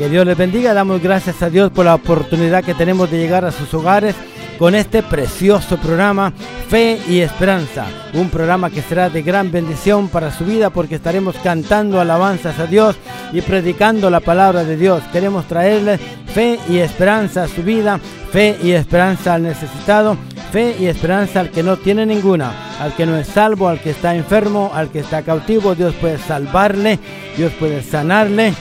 Que 0.00 0.08
Dios 0.08 0.24
les 0.24 0.38
bendiga, 0.38 0.72
damos 0.72 1.02
gracias 1.02 1.42
a 1.42 1.50
Dios 1.50 1.70
por 1.70 1.84
la 1.84 1.94
oportunidad 1.94 2.64
que 2.64 2.72
tenemos 2.72 3.10
de 3.10 3.18
llegar 3.18 3.44
a 3.44 3.52
sus 3.52 3.74
hogares 3.74 4.14
con 4.58 4.74
este 4.74 5.02
precioso 5.02 5.76
programa 5.76 6.32
Fe 6.70 6.98
y 7.06 7.20
Esperanza, 7.20 7.84
un 8.14 8.30
programa 8.30 8.70
que 8.70 8.80
será 8.80 9.10
de 9.10 9.20
gran 9.20 9.52
bendición 9.52 10.08
para 10.08 10.30
su 10.30 10.46
vida 10.46 10.70
porque 10.70 10.94
estaremos 10.94 11.36
cantando 11.44 12.00
alabanzas 12.00 12.58
a 12.58 12.66
Dios 12.66 12.96
y 13.34 13.42
predicando 13.42 14.08
la 14.08 14.20
palabra 14.20 14.64
de 14.64 14.78
Dios. 14.78 15.02
Queremos 15.12 15.44
traerle 15.46 15.98
fe 15.98 16.58
y 16.70 16.78
esperanza 16.78 17.42
a 17.42 17.48
su 17.48 17.62
vida, 17.62 18.00
fe 18.32 18.56
y 18.62 18.70
esperanza 18.70 19.34
al 19.34 19.42
necesitado, 19.42 20.16
fe 20.50 20.76
y 20.80 20.86
esperanza 20.86 21.40
al 21.40 21.50
que 21.50 21.62
no 21.62 21.76
tiene 21.76 22.06
ninguna, 22.06 22.54
al 22.80 22.94
que 22.94 23.04
no 23.04 23.18
es 23.18 23.26
salvo, 23.26 23.68
al 23.68 23.80
que 23.80 23.90
está 23.90 24.14
enfermo, 24.14 24.72
al 24.74 24.88
que 24.88 25.00
está 25.00 25.20
cautivo. 25.20 25.74
Dios 25.74 25.94
puede 26.00 26.16
salvarle, 26.16 26.98
Dios 27.36 27.52
puede 27.60 27.82
sanarle 27.82 28.54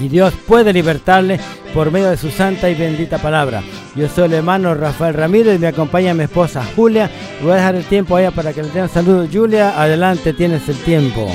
y 0.00 0.08
Dios 0.08 0.34
puede 0.46 0.72
libertarle 0.72 1.40
por 1.72 1.90
medio 1.90 2.10
de 2.10 2.16
su 2.16 2.30
santa 2.30 2.68
y 2.70 2.74
bendita 2.74 3.18
palabra. 3.18 3.62
Yo 3.94 4.08
soy 4.08 4.24
el 4.24 4.34
hermano 4.34 4.74
Rafael 4.74 5.14
Ramírez 5.14 5.56
y 5.56 5.58
me 5.58 5.68
acompaña 5.68 6.14
mi 6.14 6.24
esposa 6.24 6.64
Julia. 6.74 7.10
Voy 7.42 7.52
a 7.52 7.56
dejar 7.56 7.74
el 7.74 7.84
tiempo 7.84 8.16
allá 8.16 8.30
para 8.30 8.52
que 8.52 8.62
le 8.62 8.68
tengan 8.68 8.88
saludos. 8.88 9.28
Julia, 9.32 9.80
adelante, 9.80 10.32
tienes 10.32 10.68
el 10.68 10.76
tiempo. 10.76 11.30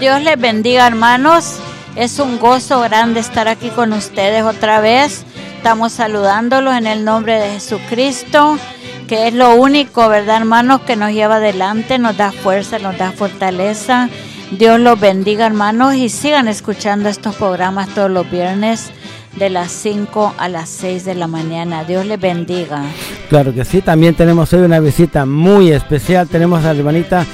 Dios 0.00 0.20
les 0.22 0.40
bendiga, 0.40 0.86
hermanos. 0.86 1.58
Es 1.96 2.18
un 2.18 2.38
gozo 2.38 2.80
grande 2.80 3.20
estar 3.20 3.48
aquí 3.48 3.68
con 3.68 3.92
ustedes 3.92 4.42
otra 4.42 4.80
vez. 4.80 5.24
Estamos 5.56 5.92
saludándolos 5.92 6.74
en 6.74 6.86
el 6.86 7.04
nombre 7.04 7.38
de 7.38 7.50
Jesucristo, 7.50 8.58
que 9.06 9.28
es 9.28 9.34
lo 9.34 9.54
único, 9.54 10.08
¿verdad, 10.08 10.38
hermanos? 10.38 10.80
Que 10.80 10.96
nos 10.96 11.12
lleva 11.12 11.36
adelante, 11.36 11.98
nos 11.98 12.16
da 12.16 12.32
fuerza, 12.32 12.78
nos 12.78 12.98
da 12.98 13.12
fortaleza. 13.12 14.08
Dios 14.58 14.78
los 14.78 15.00
bendiga, 15.00 15.46
hermanos, 15.46 15.94
y 15.94 16.10
sigan 16.10 16.46
escuchando 16.46 17.08
estos 17.08 17.36
programas 17.36 17.88
todos 17.94 18.10
los 18.10 18.30
viernes 18.30 18.90
de 19.38 19.48
las 19.48 19.72
5 19.72 20.34
a 20.36 20.48
las 20.50 20.68
6 20.68 21.06
de 21.06 21.14
la 21.14 21.26
mañana. 21.26 21.84
Dios 21.84 22.04
les 22.04 22.20
bendiga. 22.20 22.82
Claro 23.30 23.54
que 23.54 23.64
sí, 23.64 23.80
también 23.80 24.14
tenemos 24.14 24.52
hoy 24.52 24.60
una 24.60 24.78
visita 24.78 25.24
muy 25.24 25.72
especial. 25.72 26.28
Tenemos 26.28 26.64
a 26.64 26.74
la 26.74 26.78
hermanita 26.78 27.24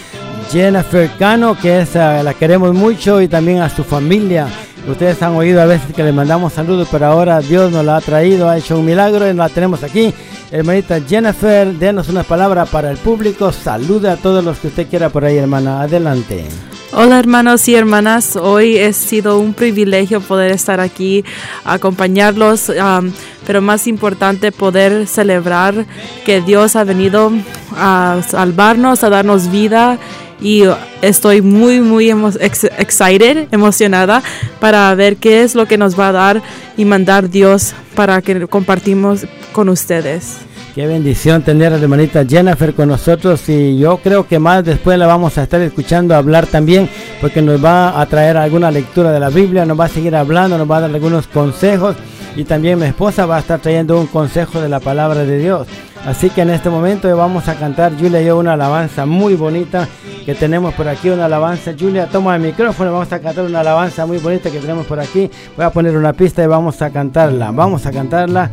Jennifer 0.53 1.11
Cano, 1.19 1.59
que 1.59 1.81
es, 1.81 1.97
uh, 1.97 2.23
la 2.23 2.35
queremos 2.35 2.73
mucho, 2.73 3.21
y 3.21 3.27
también 3.27 3.63
a 3.63 3.69
su 3.69 3.83
familia. 3.83 4.47
Ustedes 4.87 5.21
han 5.21 5.35
oído 5.35 5.61
a 5.61 5.67
veces 5.67 5.93
que 5.93 6.05
le 6.05 6.13
mandamos 6.13 6.53
saludos, 6.53 6.87
pero 6.89 7.07
ahora 7.07 7.41
Dios 7.41 7.73
nos 7.73 7.85
la 7.85 7.97
ha 7.97 8.01
traído, 8.01 8.49
ha 8.49 8.57
hecho 8.57 8.79
un 8.79 8.87
milagro 8.87 9.29
y 9.29 9.35
la 9.35 9.49
tenemos 9.49 9.83
aquí. 9.83 10.15
Hermanita 10.53 11.01
Jennifer, 11.01 11.67
denos 11.75 12.09
una 12.09 12.23
palabra 12.23 12.65
para 12.65 12.93
el 12.93 12.97
público. 12.97 13.51
Saluda 13.51 14.13
a 14.13 14.17
todos 14.17 14.45
los 14.45 14.59
que 14.59 14.69
usted 14.69 14.87
quiera 14.89 15.09
por 15.09 15.25
ahí, 15.25 15.37
hermana. 15.37 15.83
Adelante. 15.83 16.47
Hola 16.91 17.19
hermanos 17.19 17.69
y 17.69 17.75
hermanas, 17.75 18.35
hoy 18.35 18.79
ha 18.79 18.95
sido 18.95 19.39
un 19.39 19.53
privilegio 19.53 20.23
poder 20.23 20.53
estar 20.53 20.81
aquí, 20.81 21.23
acompañarlos, 21.63 22.71
um, 22.71 23.13
pero 23.47 23.61
más 23.61 23.87
importante 23.87 24.53
poder 24.53 25.07
celebrar 25.07 25.85
que 26.25 26.41
Dios 26.41 26.77
ha 26.77 26.85
venido 26.85 27.31
a 27.77 28.23
salvarnos, 28.27 29.05
a 29.05 29.11
darnos 29.11 29.51
vida 29.51 29.99
y 30.41 30.63
estoy 31.03 31.43
muy 31.43 31.83
muy 31.83 32.09
emo 32.09 32.31
ex 32.41 32.65
excited, 32.65 33.49
emocionada 33.53 34.23
para 34.59 34.95
ver 34.95 35.19
qué 35.19 35.43
es 35.43 35.55
lo 35.55 35.67
que 35.67 35.77
nos 35.77 35.99
va 35.99 36.09
a 36.09 36.13
dar 36.13 36.43
y 36.79 36.87
mandar 36.87 37.29
Dios 37.29 37.75
para 37.95 38.23
que 38.23 38.47
compartimos 38.47 39.27
con 39.53 39.69
ustedes. 39.69 40.48
Qué 40.79 40.87
bendición 40.87 41.43
tener 41.43 41.73
a 41.73 41.77
la 41.77 41.83
hermanita 41.83 42.25
Jennifer 42.25 42.73
con 42.73 42.89
nosotros 42.89 43.49
y 43.49 43.77
yo 43.79 43.97
creo 43.97 44.29
que 44.29 44.39
más 44.39 44.65
después 44.65 44.97
la 44.97 45.09
vamos 45.09 45.37
a 45.37 45.43
estar 45.43 45.61
escuchando 45.61 46.15
hablar 46.15 46.47
también 46.47 46.89
porque 47.21 47.43
nos 47.43 47.65
va 47.65 48.01
a 48.01 48.07
traer 48.07 48.37
alguna 48.37 48.71
lectura 48.71 49.11
de 49.11 49.19
la 49.19 49.29
Biblia, 49.29 49.67
nos 49.67 49.81
va 49.81 49.87
a 49.87 49.89
seguir 49.89 50.15
hablando, 50.15 50.57
nos 50.57 50.71
va 50.71 50.77
a 50.77 50.83
dar 50.83 50.95
algunos 50.95 51.27
consejos 51.27 51.97
y 52.37 52.45
también 52.45 52.79
mi 52.79 52.87
esposa 52.87 53.27
va 53.27 53.39
a 53.39 53.41
estar 53.41 53.59
trayendo 53.59 54.01
un 54.01 54.07
consejo 54.07 54.61
de 54.61 54.69
la 54.69 54.79
palabra 54.79 55.25
de 55.25 55.41
Dios. 55.41 55.67
Así 56.07 56.31
que 56.31 56.43
en 56.43 56.51
este 56.51 56.71
momento 56.71 57.17
vamos 57.17 57.49
a 57.49 57.57
cantar 57.57 57.99
Julia 57.99 58.23
y 58.23 58.27
yo 58.27 58.39
una 58.39 58.53
alabanza 58.53 59.05
muy 59.05 59.35
bonita 59.35 59.89
que 60.25 60.37
tenemos 60.37 60.75
por 60.75 60.87
aquí, 60.87 61.11
una 61.11 61.25
alabanza. 61.25 61.75
Julia, 61.77 62.07
toma 62.07 62.37
el 62.37 62.43
micrófono, 62.43 62.93
vamos 62.93 63.13
a 63.13 63.19
cantar 63.19 63.47
una 63.47 63.63
alabanza 63.63 64.07
muy 64.07 64.19
bonita 64.19 64.49
que 64.49 64.61
tenemos 64.61 64.87
por 64.87 65.01
aquí. 65.01 65.29
Voy 65.57 65.67
a 65.67 65.71
poner 65.71 65.97
una 65.97 66.13
pista 66.13 66.45
y 66.45 66.47
vamos 66.47 66.81
a 66.83 66.91
cantarla. 66.91 67.51
Vamos 67.51 67.85
a 67.85 67.91
cantarla 67.91 68.49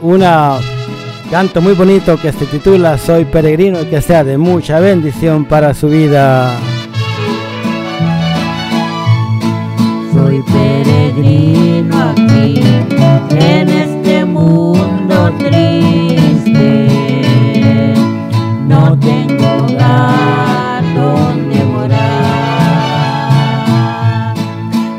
una 0.00 0.58
canto 1.30 1.60
muy 1.60 1.74
bonito 1.74 2.16
que 2.16 2.32
se 2.32 2.44
titula 2.46 2.98
Soy 2.98 3.24
peregrino 3.24 3.80
y 3.80 3.84
que 3.86 4.02
sea 4.02 4.24
de 4.24 4.36
mucha 4.36 4.80
bendición 4.80 5.44
para 5.44 5.72
su 5.74 5.88
vida. 5.88 6.50
Soy 10.12 10.42
peregrino 10.42 12.10
aquí 12.10 12.60
en 13.30 13.68
este 13.68 14.24
mundo 14.24 15.32
triste. 15.38 16.88
No 18.66 18.98
tengo 18.98 19.46
hogar 19.66 20.82
donde 20.94 21.64
morar. 21.64 22.74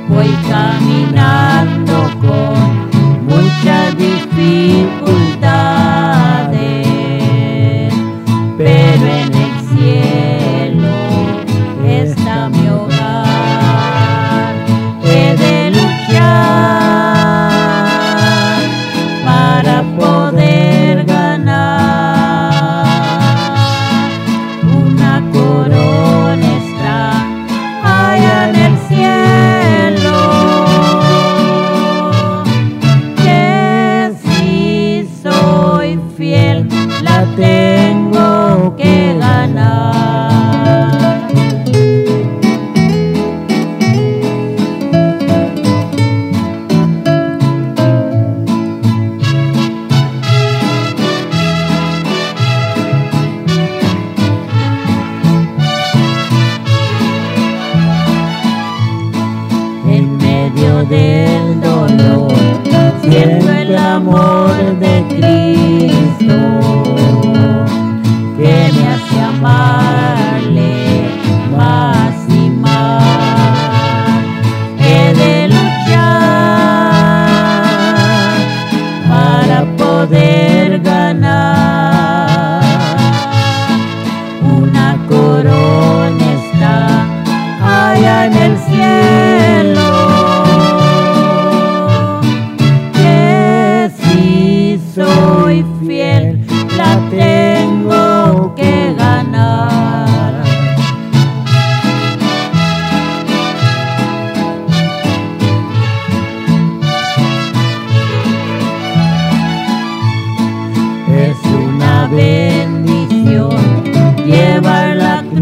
Voy 0.07 0.29
caminando 0.49 2.09
con 2.21 2.89
mucha 3.25 3.91
dificultades, 3.91 4.80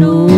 Guru. 0.00 0.29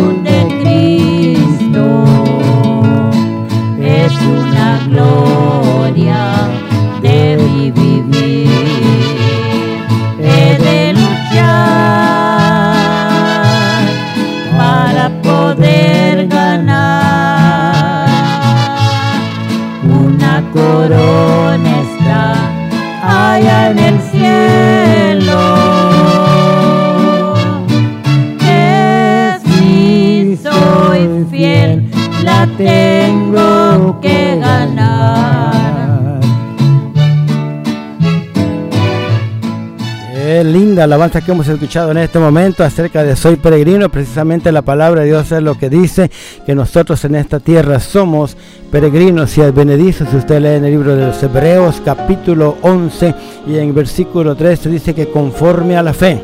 Alabanza 41.03 41.25
que 41.25 41.31
hemos 41.33 41.47
escuchado 41.49 41.91
en 41.91 41.97
este 41.97 42.17
momento 42.17 42.63
acerca 42.63 43.03
de 43.03 43.17
soy 43.17 43.35
peregrino. 43.35 43.89
Precisamente 43.89 44.53
la 44.53 44.61
palabra 44.61 45.01
de 45.01 45.07
Dios 45.07 45.29
es 45.33 45.43
lo 45.43 45.55
que 45.55 45.69
dice 45.69 46.09
que 46.45 46.55
nosotros 46.55 47.03
en 47.03 47.15
esta 47.15 47.41
tierra 47.41 47.81
somos 47.81 48.37
peregrinos 48.71 49.37
y 49.37 49.41
advenedizos. 49.41 50.07
Si 50.07 50.15
usted 50.15 50.39
lee 50.39 50.55
en 50.55 50.63
el 50.63 50.71
libro 50.71 50.95
de 50.95 51.07
los 51.07 51.21
Hebreos 51.21 51.81
capítulo 51.83 52.55
11 52.61 53.15
y 53.47 53.57
en 53.57 53.75
versículo 53.75 54.33
3 54.33 54.71
dice 54.71 54.95
que 54.95 55.09
conforme 55.09 55.75
a 55.75 55.83
la 55.83 55.93
fe 55.93 56.21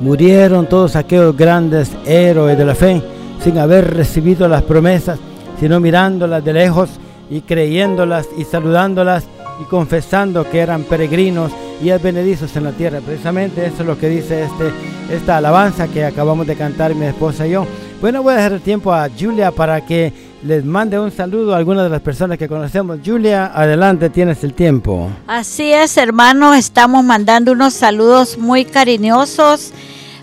murieron 0.00 0.66
todos 0.66 0.96
aquellos 0.96 1.36
grandes 1.36 1.92
héroes 2.04 2.58
de 2.58 2.64
la 2.64 2.74
fe 2.74 3.00
sin 3.44 3.58
haber 3.58 3.94
recibido 3.94 4.48
las 4.48 4.62
promesas, 4.62 5.20
sino 5.60 5.78
mirándolas 5.78 6.44
de 6.44 6.52
lejos 6.52 6.90
y 7.30 7.42
creyéndolas 7.42 8.26
y 8.36 8.42
saludándolas 8.42 9.24
y 9.60 9.64
confesando 9.64 10.48
que 10.48 10.60
eran 10.60 10.84
peregrinos 10.84 11.52
y 11.82 11.90
advenedizos 11.90 12.54
en 12.56 12.64
la 12.64 12.72
tierra. 12.72 13.00
Precisamente 13.00 13.66
eso 13.66 13.80
es 13.80 13.86
lo 13.86 13.98
que 13.98 14.08
dice 14.08 14.44
este, 14.44 14.72
esta 15.14 15.38
alabanza 15.38 15.88
que 15.88 16.04
acabamos 16.04 16.46
de 16.46 16.56
cantar 16.56 16.94
mi 16.94 17.06
esposa 17.06 17.46
y 17.46 17.50
yo. 17.50 17.66
Bueno, 18.00 18.22
voy 18.22 18.34
a 18.34 18.36
dejar 18.36 18.52
el 18.52 18.60
tiempo 18.60 18.92
a 18.92 19.08
Julia 19.18 19.50
para 19.52 19.84
que 19.84 20.12
les 20.44 20.64
mande 20.64 20.98
un 20.98 21.12
saludo 21.12 21.54
a 21.54 21.56
algunas 21.56 21.84
de 21.84 21.90
las 21.90 22.00
personas 22.00 22.38
que 22.38 22.48
conocemos. 22.48 22.98
Julia, 23.04 23.52
adelante, 23.54 24.10
tienes 24.10 24.42
el 24.42 24.54
tiempo. 24.54 25.08
Así 25.26 25.72
es, 25.72 25.96
hermanos, 25.96 26.56
estamos 26.56 27.04
mandando 27.04 27.52
unos 27.52 27.74
saludos 27.74 28.38
muy 28.38 28.64
cariñosos. 28.64 29.72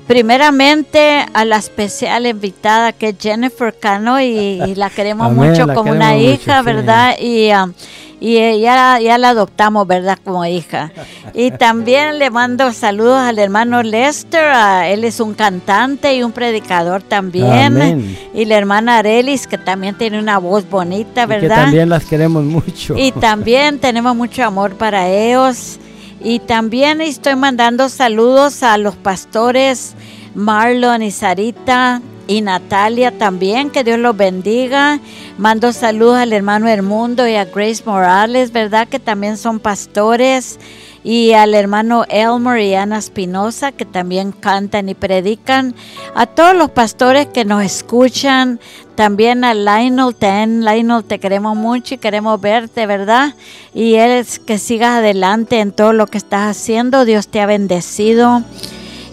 Primeramente 0.08 1.24
a 1.34 1.46
la 1.46 1.58
especial 1.58 2.26
invitada 2.26 2.94
que 2.94 3.10
es 3.10 3.16
Jennifer 3.20 3.74
Cano 3.80 4.20
y, 4.20 4.74
la 4.76 4.90
queremos 4.90 5.32
mucho 5.32 5.68
como 5.74 5.92
una 5.92 6.18
hija, 6.18 6.64
¿verdad? 6.64 7.16
Y 7.20 7.52
um, 7.52 7.72
y 8.22 8.60
ya, 8.60 9.00
ya 9.00 9.18
la 9.18 9.30
adoptamos, 9.30 9.88
¿verdad? 9.88 10.18
Como 10.24 10.46
hija. 10.46 10.92
Y 11.34 11.52
también 11.52 12.20
le 12.20 12.30
mando 12.30 12.74
saludos 12.74 13.18
al 13.18 13.40
hermano 13.40 13.82
Lester, 13.82 14.52
él 14.86 15.06
es 15.06 15.20
un 15.20 15.34
cantante 15.34 16.16
y 16.16 16.24
un 16.24 16.34
predicador 16.34 17.02
también. 17.02 18.18
Y 18.34 18.46
la 18.46 18.58
hermana 18.58 18.98
Arelis, 18.98 19.48
que 19.48 19.58
también 19.58 19.98
tiene 19.98 20.20
una 20.20 20.38
voz 20.38 20.70
bonita, 20.70 21.26
¿verdad? 21.26 21.58
que 21.58 21.62
también 21.64 21.90
las 21.90 22.06
queremos 22.06 22.44
mucho. 22.44 22.96
Y 22.98 23.12
también 23.20 23.80
tenemos 23.80 24.16
mucho 24.16 24.44
amor 24.44 24.76
para 24.76 25.08
ellos. 25.08 25.80
Y 26.22 26.40
también 26.40 27.00
estoy 27.00 27.38
mandando 27.38 27.88
saludos 27.88 28.64
a 28.64 28.78
los 28.78 28.96
pastores 28.98 29.96
Marlon 30.36 31.02
y 31.02 31.12
Sarita 31.12 32.02
y 32.30 32.42
Natalia 32.42 33.18
también, 33.18 33.72
que 33.72 33.84
Dios 33.84 33.98
los 33.98 34.16
bendiga. 34.16 35.00
Mando 35.40 35.74
saludos 35.74 36.18
al 36.18 36.32
hermano 36.32 36.68
Hermundo 36.68 37.28
y 37.28 37.34
a 37.34 37.46
Grace 37.46 37.82
Morales, 37.84 38.52
¿verdad? 38.52 38.88
Que 38.88 39.00
también 39.00 39.36
son 39.36 39.60
pastores. 39.60 40.60
Y 41.04 41.34
al 41.34 41.56
hermano 41.56 42.06
Elmer 42.08 42.62
y 42.62 42.76
Ana 42.76 43.00
Espinosa, 43.00 43.72
que 43.72 43.84
también 43.84 44.32
cantan 44.32 44.90
y 44.90 44.94
predican. 44.94 45.74
A 46.14 46.28
todos 46.28 46.54
los 46.54 46.70
pastores 46.70 47.26
que 47.26 47.46
nos 47.46 47.64
escuchan. 47.64 48.60
También 48.94 49.44
a 49.44 49.56
Lionel 49.56 50.14
Ten. 50.14 50.64
Lionel, 50.64 51.06
te 51.06 51.18
queremos 51.20 51.58
mucho 51.58 51.96
y 51.96 51.98
queremos 51.98 52.40
verte, 52.40 52.86
¿verdad? 52.86 53.34
Y 53.74 53.96
es 53.96 54.38
que 54.38 54.60
sigas 54.60 55.00
adelante 55.00 55.62
en 55.62 55.72
todo 55.72 55.94
lo 55.94 56.06
que 56.06 56.20
estás 56.20 56.56
haciendo. 56.56 57.06
Dios 57.06 57.28
te 57.28 57.42
ha 57.42 57.48
bendecido. 57.48 58.44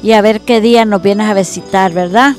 Y 0.03 0.13
a 0.13 0.21
ver 0.21 0.43
qué 0.43 0.61
día 0.61 0.85
nos 0.85 1.01
vienes 1.01 1.31
a 1.31 1.35
visitar, 1.35 1.93
¿verdad? 1.95 2.37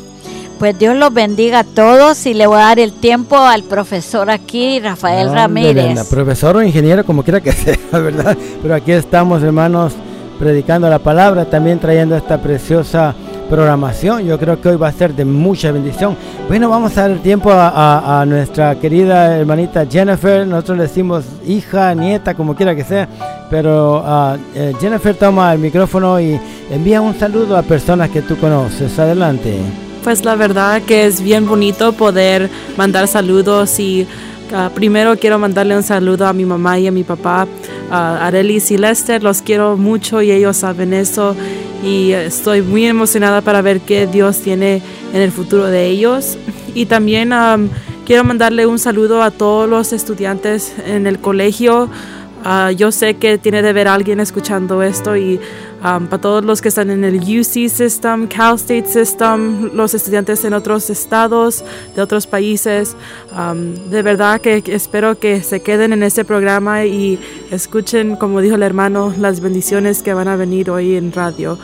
Pues 0.59 0.77
Dios 0.80 0.95
los 0.95 1.13
bendiga 1.13 1.59
a 1.59 1.63
todos 1.63 2.25
y 2.25 2.33
le 2.33 2.48
voy 2.48 2.57
a 2.57 2.62
dar 2.62 2.80
el 2.80 2.92
tiempo 2.92 3.38
al 3.38 3.63
profesor 3.63 4.31
aquí, 4.31 4.80
Rafael 4.80 5.31
Ramírez. 5.31 6.07
profesor 6.09 6.56
o 6.56 6.63
ingeniero, 6.63 7.06
como 7.06 7.24
quiera 7.24 7.42
que 7.42 7.51
sea, 7.54 7.77
¿verdad? 7.92 8.36
Pero 8.62 8.74
aquí 8.74 8.92
estamos, 8.92 9.44
hermanos, 9.44 9.94
predicando 10.39 10.89
la 10.89 10.98
palabra, 10.98 11.45
también 11.45 11.80
trayendo 11.80 12.15
esta 12.15 12.42
preciosa 12.42 13.13
programación. 13.50 14.25
Yo 14.25 14.39
creo 14.39 14.59
que 14.59 14.69
hoy 14.69 14.77
va 14.77 14.88
a 14.88 14.92
ser 14.92 15.13
de 15.13 15.25
mucha 15.25 15.71
bendición. 15.71 16.18
Bueno, 16.48 16.69
vamos 16.69 16.98
a 16.98 17.01
dar 17.01 17.12
el 17.12 17.19
tiempo 17.19 17.51
a, 17.53 18.25
nuestra 18.27 18.80
querida 18.80 19.38
hermanita 19.38 19.86
Jennifer. 19.86 20.45
Nosotros 20.48 20.77
le 20.77 20.83
decimos 20.83 21.24
hija, 21.45 21.94
nieta, 21.94 22.33
como 22.33 22.56
quiera 22.56 22.75
que 22.75 22.83
sea. 22.83 23.07
Pero 23.50 24.00
uh, 24.00 24.38
Jennifer 24.80 25.15
toma 25.15 25.53
el 25.53 25.60
micrófono 25.60 26.19
y 26.19 26.39
envía 26.71 27.00
un 27.00 27.18
saludo 27.18 27.57
a 27.57 27.62
personas 27.62 28.10
que 28.10 28.21
tú 28.24 28.38
conoces. 28.38 28.98
Adelante. 29.00 29.87
Pues 30.07 30.23
la 30.23 30.35
verdad 30.35 30.83
que 30.83 31.05
es 31.05 31.21
bien 31.21 31.45
bonito 31.45 31.91
poder 31.91 32.49
mandar 32.77 33.09
saludos 33.09 33.77
y 33.77 34.07
ah, 34.53 34.71
primero 34.73 35.17
quiero 35.17 35.37
mandarle 35.37 35.75
un 35.75 35.83
saludo 35.83 36.27
a 36.27 36.31
mi 36.31 36.45
mamá 36.45 36.79
y 36.79 36.87
a 36.87 36.93
mi 36.93 37.03
papá, 37.03 37.45
a 37.91 38.25
Arelis 38.25 38.71
y 38.71 38.77
Lester, 38.77 39.21
los 39.21 39.41
quiero 39.41 39.75
mucho 39.75 40.21
y 40.21 40.31
ellos 40.31 40.55
saben 40.55 40.93
eso 40.93 41.35
y 41.83 42.13
estoy 42.13 42.61
muy 42.61 42.85
emocionada 42.85 43.41
para 43.41 43.61
ver 43.61 43.81
qué 43.81 44.07
Dios 44.07 44.39
tiene 44.39 44.81
en 45.13 45.21
el 45.21 45.33
futuro 45.33 45.65
de 45.65 45.87
ellos. 45.87 46.37
Y 46.73 46.85
también 46.85 47.33
quiero 48.05 48.23
mandarle 48.23 48.65
un 48.65 48.79
saludo 48.79 49.21
a 49.21 49.31
todos 49.31 49.69
los 49.69 49.91
estudiantes 49.91 50.73
en 50.85 51.05
el 51.05 51.19
colegio. 51.19 51.89
Ah, 52.44 52.72
yo 52.72 52.91
sé 52.91 53.15
que 53.15 53.38
tiene 53.38 53.62
de 53.62 53.74
ver 53.74 53.88
alguien 53.88 54.20
escuchando 54.20 54.82
esto 54.82 55.15
y 55.17 55.39
Um, 55.84 56.08
para 56.08 56.20
todos 56.20 56.44
los 56.44 56.60
que 56.60 56.70
están 56.70 56.89
en 56.89 57.03
el 57.03 57.17
UC 57.17 57.70
System, 57.70 58.27
Cal 58.27 58.56
State 58.56 58.88
System, 58.88 59.70
los 59.75 59.94
estudiantes 59.94 60.44
en 60.44 60.53
otros 60.53 60.89
estados, 60.89 61.63
de 61.96 62.01
otros 62.01 62.25
países. 62.25 62.96
Um, 63.32 63.75
de 63.89 64.01
verdad 64.01 64.41
que 64.41 64.63
espero 64.65 65.20
que 65.20 65.44
se 65.44 65.62
queden 65.62 65.94
en 65.94 66.01
este 66.01 66.25
programa 66.25 66.86
y 66.86 67.20
escuchen, 67.51 68.15
como 68.15 68.41
dijo 68.41 68.56
el 68.56 68.63
hermano, 68.63 69.13
las 69.20 69.39
bendiciones 69.39 70.01
que 70.01 70.15
van 70.15 70.27
a 70.27 70.36
venir 70.36 70.72
hoy 70.72 70.96
en 70.96 71.12
radio. 71.12 71.60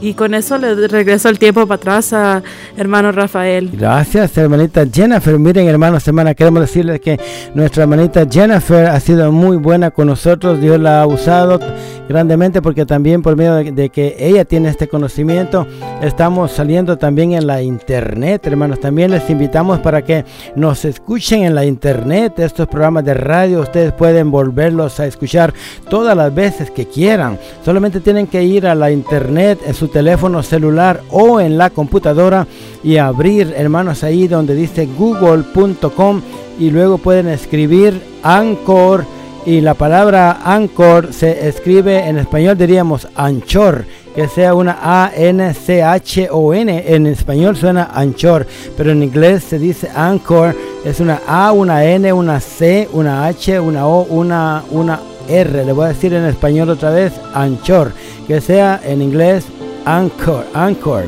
Y 0.00 0.14
con 0.14 0.34
eso 0.34 0.58
le 0.58 0.86
regreso 0.86 1.28
el 1.28 1.38
tiempo 1.38 1.66
para 1.66 1.76
atrás 1.76 2.12
a 2.12 2.42
hermano 2.76 3.10
Rafael. 3.10 3.70
Gracias, 3.72 4.36
hermanita 4.38 4.84
Jennifer. 4.92 5.38
Miren, 5.38 5.66
hermanos, 5.66 6.06
hermana, 6.06 6.34
queremos 6.34 6.60
decirles 6.60 7.00
que 7.00 7.18
nuestra 7.54 7.82
hermanita 7.82 8.26
Jennifer 8.30 8.86
ha 8.86 9.00
sido 9.00 9.32
muy 9.32 9.56
buena 9.56 9.90
con 9.90 10.06
nosotros. 10.06 10.60
Dios 10.60 10.78
la 10.78 11.02
ha 11.02 11.06
usado 11.06 11.58
grandemente 12.08 12.62
porque 12.62 12.86
también 12.86 13.22
por 13.22 13.36
medio 13.36 13.56
de, 13.56 13.88
que 13.90 14.16
ella 14.18 14.44
tiene 14.44 14.68
este 14.68 14.88
conocimiento, 14.88 15.66
estamos 16.02 16.52
saliendo 16.52 16.96
también 16.96 17.32
en 17.32 17.46
la 17.46 17.62
internet, 17.62 18.46
hermanos. 18.46 18.80
También 18.80 19.10
les 19.10 19.28
invitamos 19.30 19.80
para 19.80 20.02
que 20.02 20.24
nos 20.56 20.84
escuchen 20.84 21.42
en 21.42 21.54
la 21.54 21.64
internet. 21.64 22.38
Estos 22.38 22.66
programas 22.68 23.04
de 23.04 23.14
radio, 23.14 23.60
ustedes 23.60 23.92
pueden 23.92 24.30
volverlos 24.30 24.98
a 25.00 25.06
escuchar 25.06 25.52
todas 25.90 26.16
las 26.16 26.34
veces 26.34 26.70
que 26.70 26.86
quieran. 26.86 27.38
Solamente 27.64 28.00
tienen 28.00 28.26
que 28.26 28.42
ir 28.42 28.66
a 28.66 28.74
la 28.74 28.90
internet 28.90 29.58
en 29.66 29.74
su 29.74 29.88
teléfono 29.88 30.42
celular 30.42 31.02
o 31.10 31.40
en 31.40 31.58
la 31.58 31.70
computadora 31.70 32.46
y 32.82 32.96
abrir, 32.96 33.52
hermanos, 33.56 34.02
ahí 34.04 34.28
donde 34.28 34.54
dice 34.54 34.86
google.com 34.86 36.22
y 36.58 36.70
luego 36.70 36.98
pueden 36.98 37.28
escribir 37.28 38.00
Anchor 38.22 39.04
y 39.48 39.60
la 39.60 39.74
palabra 39.74 40.40
Anchor 40.44 41.12
se 41.12 41.48
escribe 41.48 42.06
en 42.06 42.18
español 42.18 42.56
diríamos 42.56 43.08
anchor 43.16 43.84
que 44.14 44.28
sea 44.28 44.54
una 44.54 44.78
A 44.80 45.10
N 45.16 45.54
C 45.54 45.82
H 45.82 46.28
O 46.30 46.54
N 46.54 46.84
en 46.86 47.06
español 47.06 47.56
suena 47.56 47.90
anchor 47.92 48.46
pero 48.76 48.92
en 48.92 49.02
inglés 49.02 49.42
se 49.42 49.58
dice 49.58 49.88
Anchor 49.94 50.54
es 50.84 51.00
una 51.00 51.22
A 51.26 51.52
una 51.52 51.84
N 51.84 52.12
una 52.12 52.40
C 52.40 52.88
una 52.92 53.26
H 53.26 53.58
una 53.58 53.86
O 53.86 54.02
una 54.02 54.62
una 54.70 55.00
R 55.28 55.64
le 55.64 55.72
voy 55.72 55.86
a 55.86 55.88
decir 55.88 56.12
en 56.12 56.26
español 56.26 56.70
otra 56.70 56.90
vez 56.90 57.12
anchor 57.34 57.92
que 58.26 58.40
sea 58.40 58.80
en 58.84 59.02
inglés 59.02 59.44
Anchor, 59.88 60.44
Anchor. 60.52 61.04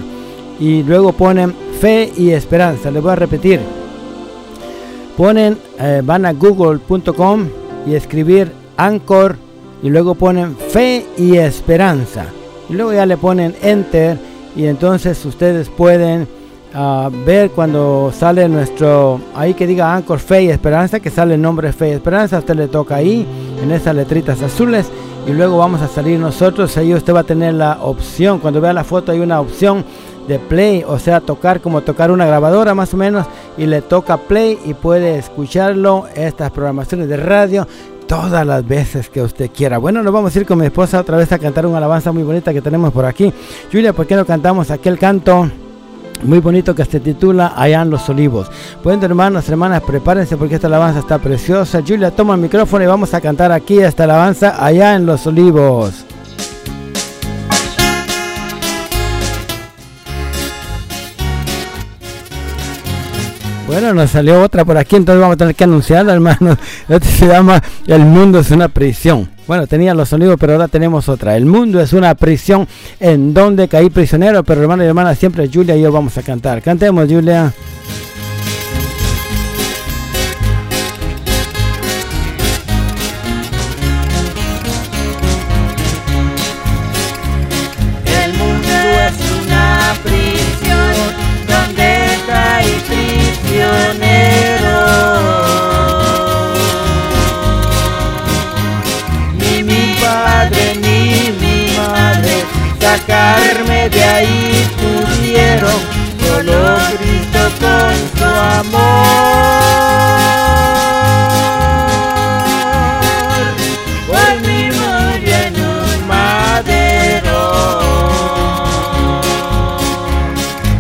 Y 0.58 0.82
luego 0.82 1.12
ponen 1.12 1.54
fe 1.80 2.10
y 2.16 2.30
esperanza. 2.30 2.90
Les 2.90 3.02
voy 3.02 3.12
a 3.12 3.16
repetir. 3.16 3.60
Ponen, 5.16 5.58
eh, 5.78 6.00
van 6.02 6.24
a 6.24 6.32
google.com 6.32 7.59
y 7.86 7.94
escribir 7.94 8.52
Anchor 8.76 9.36
y 9.82 9.88
luego 9.88 10.14
ponen 10.14 10.56
fe 10.56 11.06
y 11.16 11.36
esperanza. 11.36 12.26
Y 12.68 12.74
luego 12.74 12.92
ya 12.92 13.06
le 13.06 13.16
ponen 13.16 13.54
enter 13.62 14.18
y 14.54 14.66
entonces 14.66 15.24
ustedes 15.24 15.68
pueden 15.68 16.26
ah, 16.74 17.10
ver 17.26 17.50
cuando 17.50 18.12
sale 18.16 18.48
nuestro, 18.48 19.20
ahí 19.34 19.54
que 19.54 19.66
diga 19.66 19.94
Anchor 19.94 20.18
Fe 20.18 20.44
y 20.44 20.50
Esperanza, 20.50 21.00
que 21.00 21.10
sale 21.10 21.34
el 21.34 21.42
nombre 21.42 21.72
Fe 21.72 21.88
y 21.88 21.92
Esperanza, 21.92 22.38
usted 22.38 22.56
le 22.56 22.68
toca 22.68 22.96
ahí, 22.96 23.26
en 23.62 23.70
esas 23.70 23.94
letritas 23.94 24.42
azules 24.42 24.86
y 25.26 25.32
luego 25.32 25.58
vamos 25.58 25.82
a 25.82 25.88
salir 25.88 26.18
nosotros. 26.18 26.76
Ahí 26.76 26.94
usted 26.94 27.14
va 27.14 27.20
a 27.20 27.24
tener 27.24 27.54
la 27.54 27.78
opción, 27.82 28.38
cuando 28.38 28.60
vea 28.60 28.72
la 28.72 28.84
foto 28.84 29.12
hay 29.12 29.20
una 29.20 29.40
opción 29.40 29.84
de 30.30 30.38
play, 30.38 30.84
o 30.86 30.96
sea, 31.00 31.20
tocar 31.20 31.60
como 31.60 31.80
tocar 31.80 32.12
una 32.12 32.24
grabadora 32.24 32.72
más 32.72 32.94
o 32.94 32.96
menos 32.96 33.26
y 33.58 33.66
le 33.66 33.82
toca 33.82 34.16
play 34.16 34.60
y 34.64 34.74
puede 34.74 35.18
escucharlo, 35.18 36.06
estas 36.14 36.52
programaciones 36.52 37.08
de 37.08 37.16
radio 37.16 37.66
todas 38.06 38.46
las 38.46 38.66
veces 38.66 39.08
que 39.08 39.22
usted 39.22 39.50
quiera. 39.50 39.78
Bueno, 39.78 40.04
nos 40.04 40.12
vamos 40.12 40.34
a 40.34 40.38
ir 40.38 40.46
con 40.46 40.58
mi 40.58 40.66
esposa 40.66 41.00
otra 41.00 41.16
vez 41.16 41.32
a 41.32 41.38
cantar 41.38 41.66
una 41.66 41.78
alabanza 41.78 42.12
muy 42.12 42.22
bonita 42.22 42.52
que 42.52 42.62
tenemos 42.62 42.92
por 42.92 43.04
aquí. 43.04 43.32
Julia, 43.72 43.92
¿por 43.92 44.06
qué 44.06 44.14
no 44.14 44.24
cantamos 44.24 44.70
aquel 44.70 44.98
canto? 44.98 45.50
muy 46.22 46.38
bonito 46.38 46.74
que 46.74 46.84
se 46.84 47.00
titula 47.00 47.54
Allá 47.56 47.80
en 47.80 47.90
los 47.90 48.06
Olivos. 48.10 48.50
Bueno, 48.84 49.04
hermanos, 49.06 49.48
hermanas, 49.48 49.82
prepárense 49.82 50.36
porque 50.36 50.56
esta 50.56 50.66
alabanza 50.66 51.00
está 51.00 51.18
preciosa. 51.18 51.82
Julia, 51.86 52.10
toma 52.10 52.34
el 52.34 52.40
micrófono 52.40 52.84
y 52.84 52.86
vamos 52.86 53.14
a 53.14 53.22
cantar 53.22 53.50
aquí 53.52 53.78
esta 53.78 54.04
alabanza 54.04 54.62
Allá 54.62 54.94
en 54.96 55.06
los 55.06 55.26
Olivos. 55.26 56.04
Bueno, 63.70 63.94
nos 63.94 64.10
salió 64.10 64.42
otra 64.42 64.64
por 64.64 64.76
aquí, 64.76 64.96
entonces 64.96 65.20
vamos 65.20 65.34
a 65.34 65.36
tener 65.36 65.54
que 65.54 65.62
anunciarla, 65.62 66.12
hermano. 66.12 66.58
Este 66.88 67.06
se 67.08 67.28
llama 67.28 67.62
El 67.86 68.04
mundo 68.04 68.40
es 68.40 68.50
una 68.50 68.66
prisión. 68.66 69.30
Bueno, 69.46 69.68
tenía 69.68 69.94
los 69.94 70.08
sonidos, 70.08 70.36
pero 70.40 70.54
ahora 70.54 70.66
tenemos 70.66 71.08
otra. 71.08 71.36
El 71.36 71.46
mundo 71.46 71.80
es 71.80 71.92
una 71.92 72.16
prisión 72.16 72.66
en 72.98 73.32
donde 73.32 73.68
caí 73.68 73.88
prisionero, 73.88 74.42
pero 74.42 74.60
hermano 74.60 74.82
y 74.82 74.88
hermana, 74.88 75.14
siempre 75.14 75.48
Julia 75.52 75.76
y 75.76 75.82
yo 75.82 75.92
vamos 75.92 76.18
a 76.18 76.22
cantar. 76.22 76.60
Cantemos, 76.62 77.08
Julia. 77.08 77.52
Cristo 106.98 107.42
con 107.60 107.94
su 108.16 108.24
amor. 108.24 109.00
Por 114.08 114.32
mí 114.46 114.60
murió 114.78 115.34
en 115.46 115.54
un 115.60 116.08
madero. 116.08 117.40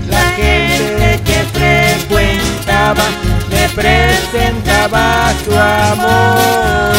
La 0.08 0.24
gente 0.40 1.08
que 1.24 1.38
frecuentaba 1.58 3.06
me 3.50 3.64
presentaba 3.70 5.04
su 5.44 5.52
amor. 5.52 6.90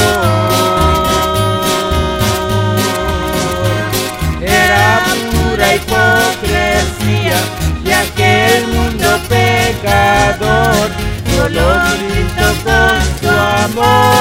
Era 4.42 5.00
pura 5.32 5.68
hipocresía 5.76 7.40
y 7.86 7.92
aquel 7.92 8.62
mundo 8.68 8.91
pecador 9.30 10.90
solo 11.36 11.66
Cristo 12.08 12.46
con 12.64 13.02
su 13.20 13.30
amor. 13.30 14.12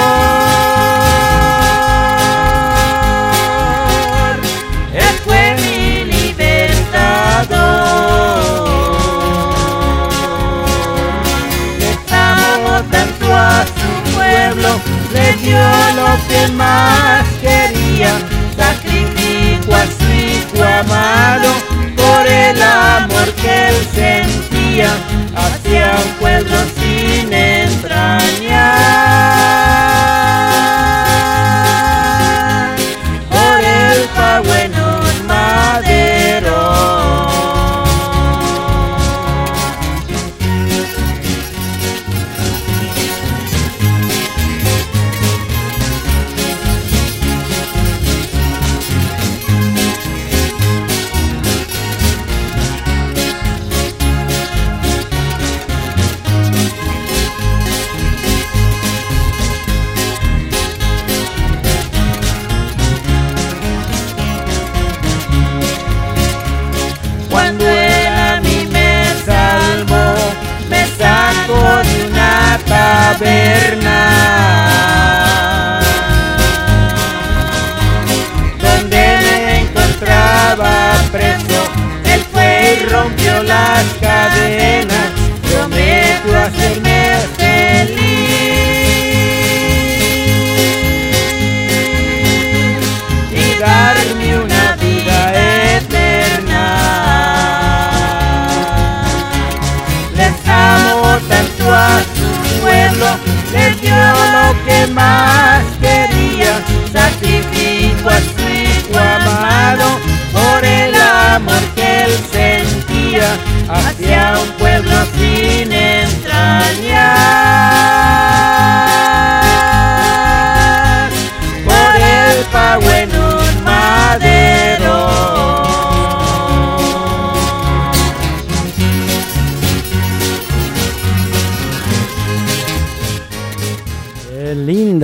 Él 4.94 5.14
fue 5.24 5.42
mi 5.62 6.04
libertador. 6.04 6.60
Le 11.78 11.90
amó 12.16 12.76
tanto 12.90 13.26
a 13.34 13.64
su 13.66 13.90
pueblo, 14.14 14.70
le 15.12 15.26
dio 15.42 15.62
lo 15.96 16.10
que 16.28 16.40
más 16.52 17.24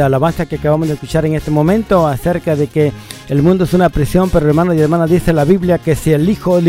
Alabanza 0.03 0.47
que 0.47 0.57
acabamos 0.57 0.89
de 0.89 0.95
escuchar 0.95 1.25
en 1.27 1.35
este 1.35 1.51
momento 1.51 2.07
acerca 2.07 2.57
de 2.57 2.67
que 2.67 2.93
el 3.29 3.43
mundo 3.43 3.65
es 3.65 3.75
una 3.75 3.89
prisión, 3.89 4.31
pero 4.31 4.47
hermanos 4.47 4.77
y 4.77 4.81
hermanas 4.81 5.11
dice 5.11 5.33
la 5.33 5.45
Biblia 5.45 5.79
que 5.79 5.95
si 5.95 6.13
el 6.13 6.29
Hijo 6.29 6.61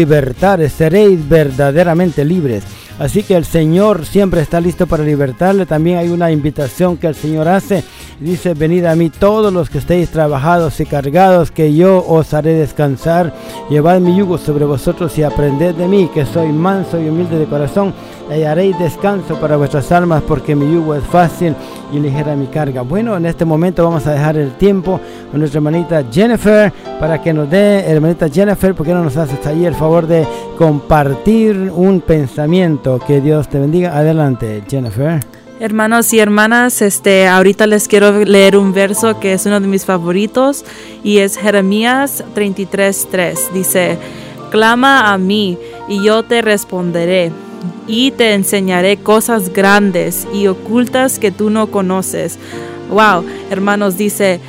seréis 0.70 1.28
verdaderamente 1.28 2.26
libres. 2.26 2.64
Así 3.00 3.22
que 3.22 3.36
el 3.36 3.46
Señor 3.46 4.06
siempre 4.06 4.42
está 4.42 4.60
listo 4.60 4.88
para 4.88 5.04
libertarle. 5.04 5.68
También 5.68 6.00
hay 6.00 6.10
una 6.10 6.32
invitación 6.32 6.98
que 6.98 7.08
el 7.08 7.16
Señor 7.16 7.48
hace. 7.48 7.84
Dice, 8.20 8.56
venid 8.56 8.86
a 8.86 8.96
mí 8.96 9.12
todos 9.12 9.54
los 9.54 9.70
que 9.70 9.78
estéis 9.78 10.10
trabajados 10.10 10.80
y 10.80 10.86
cargados, 10.86 11.52
que 11.52 11.76
yo 11.76 12.04
os 12.08 12.34
haré 12.34 12.54
descansar. 12.54 13.34
Llevad 13.70 14.00
mi 14.00 14.16
yugo 14.18 14.40
sobre 14.40 14.66
vosotros 14.66 15.16
y 15.20 15.24
aprended 15.24 15.76
de 15.76 15.88
mí, 15.88 16.10
que 16.12 16.26
soy 16.26 16.52
manso 16.52 17.00
y 17.00 17.08
humilde 17.08 17.38
de 17.38 17.46
corazón. 17.46 17.94
Y 18.36 18.44
haréis 18.44 18.78
descanso 18.80 19.36
para 19.40 19.58
vuestras 19.58 19.92
almas, 19.92 20.24
porque 20.28 20.56
mi 20.56 20.66
yugo 20.74 20.96
es 20.96 21.04
fácil 21.04 21.56
y 21.94 22.00
ligera 22.00 22.36
mi 22.36 22.48
carga. 22.48 22.82
Bueno, 22.82 23.16
en 23.16 23.26
este 23.26 23.46
momento 23.46 23.84
vamos 23.84 24.06
a 24.08 24.14
dejar 24.14 24.38
el 24.38 24.54
tiempo 24.54 25.00
a 25.34 25.38
nuestra 25.38 25.60
hermanita 25.60 26.04
Jennifer 26.12 26.74
para 27.00 27.22
que 27.22 27.32
nos 27.32 27.50
dé, 27.50 27.86
hermanita 27.88 28.28
Jennifer, 28.28 28.74
¿por 28.74 28.86
qué 28.86 28.94
no 28.94 29.04
nos 29.04 29.16
haces 29.16 29.46
ahí 29.46 29.66
el 29.66 29.76
favor 29.76 30.08
de 30.08 30.26
compartir 30.58 31.72
un 31.74 32.02
pensamiento? 32.02 32.87
Que 33.06 33.20
Dios 33.20 33.50
te 33.50 33.60
bendiga. 33.60 33.98
Adelante, 33.98 34.64
Jennifer. 34.70 35.20
Hermanos 35.60 36.14
y 36.14 36.20
hermanas, 36.20 36.82
este, 36.82 37.28
ahorita 37.28 37.68
les 37.68 37.90
quiero 37.90 38.24
leer 38.24 38.56
un 38.56 38.74
verso 38.74 39.20
que 39.20 39.34
es 39.34 39.46
uno 39.46 39.60
de 39.60 39.68
mis 39.68 39.84
favoritos 39.84 40.64
y 41.04 41.18
es 41.18 41.36
Jeremías 41.36 42.24
33:3. 42.34 43.52
Dice, 43.54 43.98
clama 44.52 45.12
a 45.12 45.18
mí 45.18 45.58
y 45.90 46.02
yo 46.02 46.24
te 46.24 46.42
responderé 46.42 47.34
y 47.88 48.12
te 48.12 48.34
enseñaré 48.34 48.96
cosas 48.96 49.52
grandes 49.52 50.26
y 50.34 50.48
ocultas 50.48 51.20
que 51.20 51.32
tú 51.32 51.50
no 51.50 51.68
conoces. 51.68 52.40
Wow, 52.90 53.26
hermanos, 53.50 53.98
dice 53.98 54.40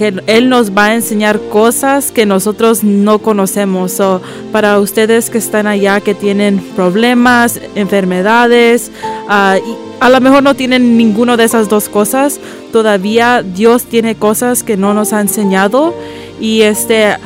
que 0.00 0.14
Él 0.28 0.48
nos 0.48 0.74
va 0.74 0.86
a 0.86 0.94
enseñar 0.94 1.38
cosas 1.50 2.10
que 2.10 2.24
nosotros 2.24 2.82
no 2.82 3.18
conocemos. 3.18 3.92
So, 3.92 4.22
para 4.50 4.78
ustedes 4.78 5.28
que 5.28 5.36
están 5.36 5.66
allá, 5.66 6.00
que 6.00 6.14
tienen 6.14 6.58
problemas, 6.74 7.60
enfermedades, 7.74 8.90
ah, 9.28 9.58
a 10.00 10.08
lo 10.08 10.20
mejor 10.22 10.42
no 10.42 10.56
tienen 10.56 10.96
ninguno 10.96 11.36
de 11.36 11.44
esas 11.44 11.68
dos 11.68 11.90
cosas, 11.90 12.40
todavía 12.72 13.42
Dios 13.42 13.84
tiene 13.84 14.14
cosas 14.14 14.62
que 14.62 14.78
no 14.78 14.94
nos 14.94 15.12
ha 15.12 15.20
enseñado 15.20 15.94
y 16.40 16.62
este 16.62 17.16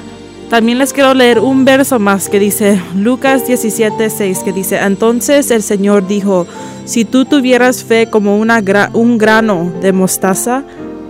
también 0.51 0.79
les 0.79 0.93
quiero 0.93 1.15
leer 1.15 1.39
un 1.39 1.65
verso 1.65 2.01
más 2.01 2.29
que 2.29 2.41
dice 2.41 2.81
Lucas 2.97 3.47
17, 3.47 4.11
6, 4.11 4.41
que 4.41 4.53
dice, 4.53 4.79
entonces 4.79 5.53
el 5.53 5.63
Señor 5.63 6.09
dijo, 6.09 6.49
si 6.87 7.05
tú 7.05 7.25
tuvieras 7.25 7.85
fe 7.85 8.09
como 8.11 8.37
una 8.37 8.61
un 8.95 9.17
grano 9.17 9.73
de 9.81 9.93
mostaza, 9.93 10.65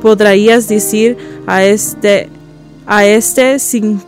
podrías 0.05 0.69
decir 0.69 1.17
a 1.47 1.65
este, 1.65 2.29
a 2.87 3.05
este 3.05 3.59
sin, 3.59 4.01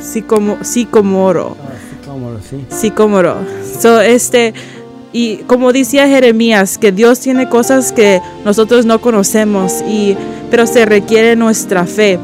sicomoro. 0.00 1.56
Sicomoro, 2.00 2.38
sí. 2.48 2.64
Sicomoro. 2.68 3.36
So, 3.80 4.00
este, 4.00 4.54
y 5.12 5.38
como 5.46 5.72
decía 5.72 6.08
Jeremías, 6.08 6.78
que 6.78 6.92
Dios 6.92 7.20
tiene 7.20 7.48
cosas 7.48 7.92
que 7.92 8.20
nosotros 8.44 8.86
no 8.86 9.00
conocemos, 9.00 9.82
y, 9.86 10.16
pero 10.50 10.66
se 10.66 10.84
requiere 10.86 11.36
nuestra 11.36 11.86
fe. 11.86 12.18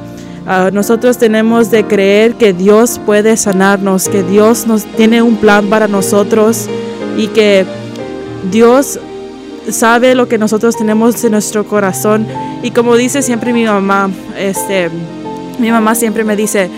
Ah, 0.47 0.71
nosotros 0.73 1.19
tenemos 1.19 1.71
de 1.71 1.85
creer 1.85 2.35
que 2.35 2.55
Dios 2.55 2.99
puede 3.05 3.37
sanarnos, 3.37 4.09
que 4.09 4.23
Dios 4.23 4.67
nos 4.67 4.85
tiene 4.85 5.21
un 5.21 5.37
plan 5.37 5.69
para 5.69 5.89
nosotros 5.89 6.69
y 7.19 7.27
que 7.27 7.67
Dios 8.51 8.99
sabe 9.71 10.15
lo 10.15 10.29
que 10.29 10.39
nosotros 10.39 10.77
tenemos 10.77 11.23
en 11.25 11.33
nuestro 11.33 11.67
corazón. 11.67 12.27
Y 12.63 12.71
como 12.71 12.97
dice 12.97 13.23
siempre 13.23 13.53
mi 13.53 13.65
mamá, 13.65 14.11
este, 14.37 14.91
mi 15.59 15.71
mamá 15.71 15.95
siempre 15.95 16.25
me 16.25 16.37
dice, 16.37 16.71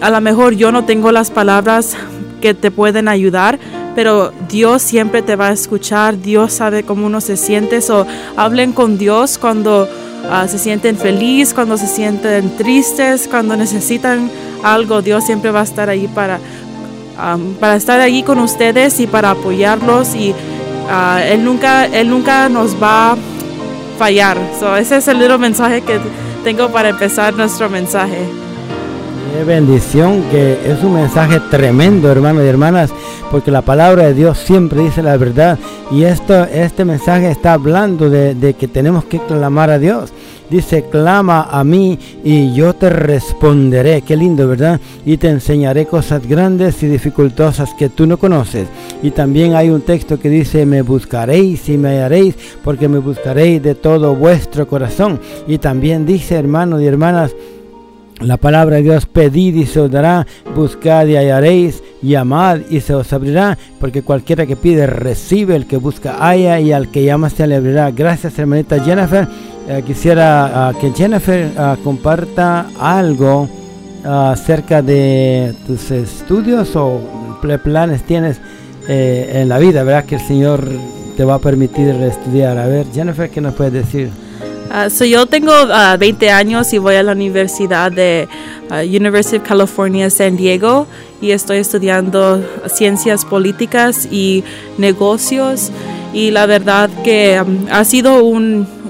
a 0.00 0.10
lo 0.10 0.20
mejor 0.20 0.54
yo 0.54 0.72
no 0.72 0.84
tengo 0.84 1.12
las 1.12 1.30
palabras 1.30 1.96
que 2.40 2.54
te 2.54 2.70
pueden 2.70 3.08
ayudar, 3.08 3.58
pero 3.94 4.32
Dios 4.48 4.82
siempre 4.82 5.22
te 5.22 5.36
va 5.36 5.48
a 5.48 5.52
escuchar, 5.52 6.20
Dios 6.20 6.52
sabe 6.52 6.84
cómo 6.84 7.06
uno 7.06 7.20
se 7.20 7.36
siente, 7.36 7.80
o 7.90 8.06
hablen 8.36 8.72
con 8.72 8.96
Dios 8.96 9.38
cuando 9.38 9.88
ah, 10.30 10.46
se 10.46 10.58
sienten 10.58 10.96
felices, 10.96 11.52
cuando 11.52 11.76
se 11.76 11.88
sienten 11.88 12.56
tristes, 12.56 13.26
cuando 13.28 13.56
necesitan 13.56 14.30
algo, 14.62 15.02
Dios 15.02 15.24
siempre 15.24 15.50
va 15.50 15.60
a 15.60 15.64
estar 15.64 15.88
ahí 15.88 16.06
para, 16.06 16.38
para 17.58 17.76
estar 17.76 17.98
ahí 18.00 18.22
con 18.22 18.38
ustedes 18.38 19.00
y 19.00 19.08
para 19.08 19.30
apoyarlos 19.30 20.14
y 20.14 20.32
ah, 20.88 21.20
él, 21.24 21.44
nunca, 21.44 21.86
él 21.86 22.08
nunca 22.08 22.48
nos 22.48 22.80
va 22.80 23.12
a 23.12 23.16
fallar. 23.98 24.38
ese 24.78 24.96
es 24.96 25.08
el 25.08 25.18
little 25.18 25.38
mensaje 25.38 25.82
que 25.82 25.98
tengo 26.44 26.68
para 26.70 26.88
empezar 26.90 27.34
nuestro 27.34 27.68
mensaje. 27.68 28.18
Qué 29.32 29.44
bendición, 29.44 30.22
que 30.30 30.58
es 30.64 30.82
un 30.82 30.94
mensaje 30.94 31.38
tremendo, 31.50 32.10
hermanos 32.10 32.44
y 32.44 32.46
hermanas, 32.46 32.90
porque 33.30 33.50
la 33.50 33.62
palabra 33.62 34.04
de 34.04 34.14
Dios 34.14 34.38
siempre 34.38 34.80
dice 34.80 35.02
la 35.02 35.16
verdad. 35.16 35.58
Y 35.90 36.04
esto, 36.04 36.44
este 36.44 36.84
mensaje 36.84 37.30
está 37.30 37.52
hablando 37.52 38.08
de, 38.08 38.54
que 38.58 38.68
tenemos 38.68 39.04
que 39.04 39.18
clamar 39.18 39.70
a 39.70 39.78
Dios. 39.78 40.12
Dice, 40.50 40.84
clama 40.90 41.48
a 41.50 41.62
mí 41.62 41.98
y 42.24 42.54
yo 42.54 42.74
te 42.74 42.88
responderé. 42.88 44.02
Qué 44.02 44.16
lindo, 44.16 44.48
¿verdad? 44.48 44.80
Y 45.04 45.18
te 45.18 45.28
enseñaré 45.28 45.86
cosas 45.86 46.26
grandes 46.26 46.82
y 46.82 46.86
dificultosas 46.86 47.74
que 47.74 47.90
tú 47.90 48.06
no 48.06 48.16
conoces. 48.16 48.66
Y 49.02 49.10
también 49.10 49.54
hay 49.54 49.68
un 49.68 49.82
texto 49.82 50.18
que 50.18 50.30
dice, 50.30 50.64
me 50.64 50.82
buscaréis 50.82 51.68
y 51.68 51.76
me 51.76 51.90
hallaréis, 51.90 52.34
porque 52.64 52.88
me 52.88 52.98
buscaréis 52.98 53.62
de 53.62 53.74
todo 53.74 54.14
vuestro 54.14 54.66
corazón. 54.66 55.20
Y 55.46 55.58
también 55.58 56.06
dice, 56.06 56.36
hermanos 56.36 56.80
y 56.80 56.86
hermanas, 56.86 57.32
la 58.20 58.36
palabra 58.36 58.76
de 58.76 58.82
Dios, 58.82 59.06
pedid 59.06 59.54
y 59.54 59.66
se 59.66 59.80
os 59.80 59.90
dará, 59.90 60.26
buscad 60.54 61.06
y 61.06 61.16
hallaréis, 61.16 61.82
llamad 62.02 62.60
y 62.68 62.80
se 62.80 62.94
os 62.94 63.12
abrirá, 63.12 63.56
porque 63.78 64.02
cualquiera 64.02 64.44
que 64.44 64.56
pide 64.56 64.86
recibe, 64.86 65.54
el 65.54 65.66
que 65.66 65.76
busca 65.76 66.16
halla 66.18 66.58
y 66.58 66.72
al 66.72 66.90
que 66.90 67.04
llama 67.04 67.30
se 67.30 67.46
le 67.46 67.56
abrirá. 67.56 67.90
Gracias 67.92 68.38
hermanita 68.38 68.82
Jennifer. 68.82 69.28
Eh, 69.70 69.82
quisiera 69.86 70.68
ah, 70.68 70.72
que 70.80 70.90
Jennifer 70.92 71.52
ah, 71.58 71.76
comparta 71.84 72.68
algo 72.80 73.46
ah, 74.02 74.30
acerca 74.32 74.80
de 74.80 75.54
tus 75.66 75.90
estudios 75.90 76.74
o 76.74 77.02
planes 77.62 78.02
tienes 78.04 78.40
eh, 78.88 79.30
en 79.34 79.48
la 79.50 79.58
vida, 79.58 79.82
¿verdad? 79.82 80.06
Que 80.06 80.14
el 80.14 80.22
Señor 80.22 80.66
te 81.18 81.24
va 81.24 81.34
a 81.34 81.38
permitir 81.38 81.90
estudiar. 81.90 82.56
A 82.56 82.66
ver, 82.66 82.86
Jennifer, 82.94 83.28
¿qué 83.28 83.42
nos 83.42 83.52
puedes 83.52 83.74
decir? 83.74 84.08
Uh, 84.70 85.04
yo 85.04 85.26
tengo 85.26 85.52
20 85.98 86.30
ah, 86.30 86.36
años 86.38 86.72
y 86.72 86.78
voy 86.78 86.94
a 86.94 87.02
la 87.02 87.12
Universidad 87.12 87.92
de 87.92 88.26
University 88.70 89.36
of 89.36 89.42
California 89.42 90.08
San 90.08 90.38
Diego 90.38 90.86
y 91.20 91.32
estoy 91.32 91.58
estudiando 91.58 92.42
ciencias 92.68 93.26
políticas 93.26 94.08
y 94.10 94.44
negocios 94.78 95.70
y 96.12 96.30
la 96.30 96.46
verdad 96.46 96.90
que 97.04 97.40
um, 97.40 97.66
ha 97.70 97.84
sido 97.84 98.22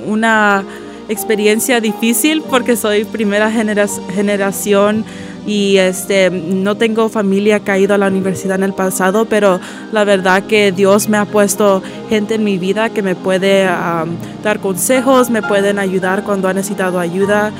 una 0.09 0.65
experiencia 1.09 1.81
difícil 1.81 2.43
porque 2.43 2.77
soy 2.77 3.05
primera 3.05 3.51
generación 3.51 5.05
y 5.47 5.79
este 5.79 6.29
no 6.31 6.77
tengo 6.77 7.09
familia 7.09 7.61
que 7.61 7.71
ha 7.71 7.79
ido 7.79 7.95
a 7.95 7.99
la 7.99 8.09
universidad 8.09 8.57
en 8.57 8.65
el 8.65 8.75
pasado, 8.75 9.25
pero 9.25 9.59
la 9.93 10.05
verdad 10.05 10.43
que 10.43 10.73
Dios 10.73 11.09
me 11.09 11.17
ha 11.17 11.25
puesto 11.25 11.83
gente 12.11 12.35
en 12.35 12.45
mi 12.45 12.59
vida 12.59 12.91
que 12.91 13.03
me 13.03 13.15
puede 13.15 13.65
dar 13.65 14.61
consejos, 14.61 15.31
me 15.31 15.41
pueden 15.41 15.79
ayudar 15.79 16.23
cuando 16.23 16.49
ha 16.49 16.53
necesitado 16.53 16.99
ayuda 16.99 17.53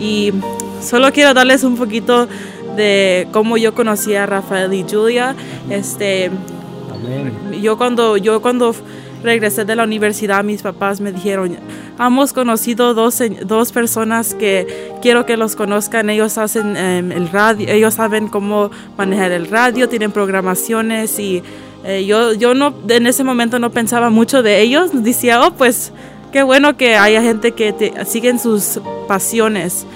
y 0.00 0.32
solo 0.80 1.12
quiero 1.12 1.34
darles 1.34 1.64
un 1.64 1.76
poquito 1.76 2.28
de 2.76 3.28
cómo 3.30 3.58
yo 3.58 3.74
conocí 3.74 4.14
a 4.14 4.24
Rafael 4.24 4.72
y 4.72 4.84
Julia. 4.90 5.36
Este, 5.68 6.30
yo 7.60 7.76
cuando 7.76 8.16
yo 8.16 8.40
cuando 8.40 8.74
regresé 9.24 9.64
de 9.64 9.74
la 9.74 9.82
universidad, 9.82 10.44
mis 10.44 10.62
papás 10.62 11.00
me 11.00 11.10
dijeron, 11.10 11.56
hemos 11.98 12.32
conocido 12.32 12.94
dos, 12.94 13.20
dos 13.44 13.72
personas 13.72 14.34
que 14.34 14.92
quiero 15.02 15.26
que 15.26 15.36
los 15.36 15.56
conozcan. 15.56 16.10
Ellos 16.10 16.38
hacen 16.38 16.76
em, 16.76 17.10
el 17.10 17.28
radio, 17.30 17.68
ellos 17.68 17.94
saben 17.94 18.28
cómo 18.28 18.70
manejar 18.96 19.32
el 19.32 19.48
radio, 19.48 19.88
tienen 19.88 20.12
programaciones 20.12 21.18
y 21.18 21.42
eh, 21.84 22.04
yo, 22.06 22.32
yo 22.34 22.54
no, 22.54 22.74
en 22.88 23.06
ese 23.06 23.24
momento 23.24 23.58
no 23.58 23.70
pensaba 23.70 24.10
mucho 24.10 24.42
de 24.42 24.60
ellos. 24.60 24.90
Decía, 24.92 25.40
oh, 25.42 25.54
pues 25.54 25.92
qué 26.32 26.42
bueno 26.42 26.76
que 26.76 26.96
haya 26.96 27.22
gente 27.22 27.52
que 27.52 27.72
te, 27.72 28.04
siguen 28.04 28.38
sus 28.38 28.80
pasiones 29.08 29.86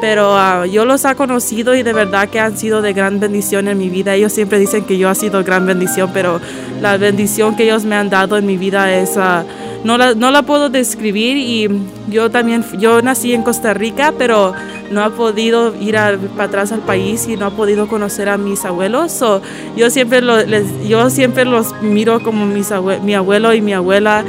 pero 0.00 0.36
ah, 0.36 0.66
yo 0.66 0.84
los 0.84 1.04
he 1.04 1.14
conocido 1.14 1.74
y 1.74 1.82
de 1.82 1.92
verdad 1.92 2.28
que 2.28 2.40
han 2.40 2.56
sido 2.56 2.82
de 2.82 2.92
gran 2.92 3.20
bendición 3.20 3.68
en 3.68 3.78
mi 3.78 3.88
vida. 3.88 4.14
Ellos 4.14 4.32
siempre 4.32 4.58
dicen 4.58 4.84
que 4.84 4.98
yo 4.98 5.08
ha 5.08 5.14
sido 5.14 5.44
gran 5.44 5.66
bendición, 5.66 6.10
pero 6.12 6.40
la 6.80 6.96
bendición 6.96 7.56
que 7.56 7.64
ellos 7.64 7.84
me 7.84 7.96
han 7.96 8.10
dado 8.10 8.36
en 8.36 8.46
mi 8.46 8.56
vida 8.56 8.92
es... 8.94 9.16
Uh, 9.16 9.44
no 9.84 9.96
la, 9.96 10.14
no 10.14 10.30
la 10.30 10.42
puedo 10.42 10.68
describir 10.68 11.36
y 11.36 11.68
yo 12.08 12.30
también, 12.30 12.64
yo 12.78 13.00
nací 13.02 13.32
en 13.32 13.42
Costa 13.42 13.72
Rica, 13.72 14.12
pero 14.16 14.52
no 14.90 15.02
ha 15.02 15.10
podido 15.10 15.74
ir 15.80 15.94
para 16.36 16.44
atrás 16.44 16.72
al 16.72 16.80
país 16.80 17.26
y 17.28 17.36
no 17.36 17.46
ha 17.46 17.50
podido 17.50 17.88
conocer 17.88 18.28
a 18.28 18.36
mis 18.36 18.64
abuelos. 18.64 19.22
yo, 19.76 19.90
siempre 19.90 20.20
les, 20.20 20.88
yo 20.88 21.10
siempre 21.10 21.44
los 21.44 21.74
miro 21.82 22.20
como 22.20 22.46
mis 22.46 22.70
mi 23.02 23.14
abuelo 23.14 23.54
y 23.54 23.60
mi 23.60 23.72
abuela 23.72 24.24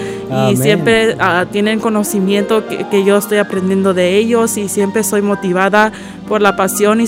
y 0.49 0.55
siempre 0.55 1.15
ah, 1.19 1.45
tienen 1.51 1.79
conocimiento 1.79 2.63
que, 2.67 3.03
yo 3.03 3.17
estoy 3.17 3.39
aprendiendo 3.39 3.93
de 3.93 4.17
ellos 4.17 4.57
y 4.57 4.69
siempre 4.69 5.03
soy 5.03 5.21
motivada 5.21 5.91
por 6.27 6.41
la 6.41 6.55
pasión. 6.55 7.01
Y 7.01 7.05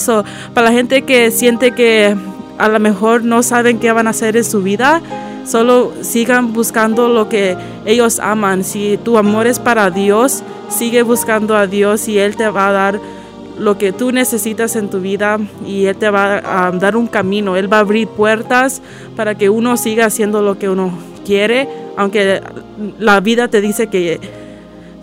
para 0.54 0.70
la 0.70 0.74
gente 0.74 1.04
que 1.04 1.32
siente 1.32 1.72
que 1.72 2.16
a 2.58 2.68
lo 2.68 2.80
mejor 2.80 3.24
no 3.24 3.44
saben 3.44 3.80
qué 3.80 3.92
van 3.92 4.08
a 4.08 4.12
hacer 4.12 4.36
en 4.38 4.44
su 4.44 4.62
vida, 4.62 5.02
Solo 5.46 5.92
sigan 6.02 6.54
buscando 6.54 7.10
lo 7.10 7.28
que 7.28 7.58
ellos 7.86 8.20
aman. 8.20 8.64
Si 8.64 8.98
tu 9.04 9.18
amor 9.18 9.46
es 9.46 9.60
para 9.60 9.90
Dios, 9.90 10.42
sigue 10.70 11.04
buscando 11.04 11.58
a 11.58 11.68
Dios 11.68 12.08
y 12.08 12.18
Él 12.18 12.38
te 12.38 12.50
va 12.50 12.70
a 12.70 12.72
dar 12.72 13.00
lo 13.60 13.78
que 13.78 13.92
tú 13.92 14.12
necesitas 14.12 14.76
en 14.76 14.90
tu 14.90 15.00
vida 15.00 15.40
y 15.66 15.86
Él 15.86 15.96
te 15.96 16.10
va 16.10 16.68
a 16.68 16.72
dar 16.72 16.96
un 16.96 17.08
camino. 17.08 17.56
Él 17.56 17.72
va 17.72 17.78
a 17.78 17.82
abrir 17.82 18.08
puertas 18.08 18.82
para 19.16 19.36
que 19.36 19.50
uno 19.50 19.78
siga 19.78 20.06
haciendo 20.06 20.42
lo 20.42 20.58
que 20.58 20.70
uno 20.70 20.92
quiere, 21.26 21.68
aunque 21.98 22.42
la 23.00 23.20
vida 23.20 23.48
te 23.48 23.62
dice 23.62 23.88
que 23.88 24.20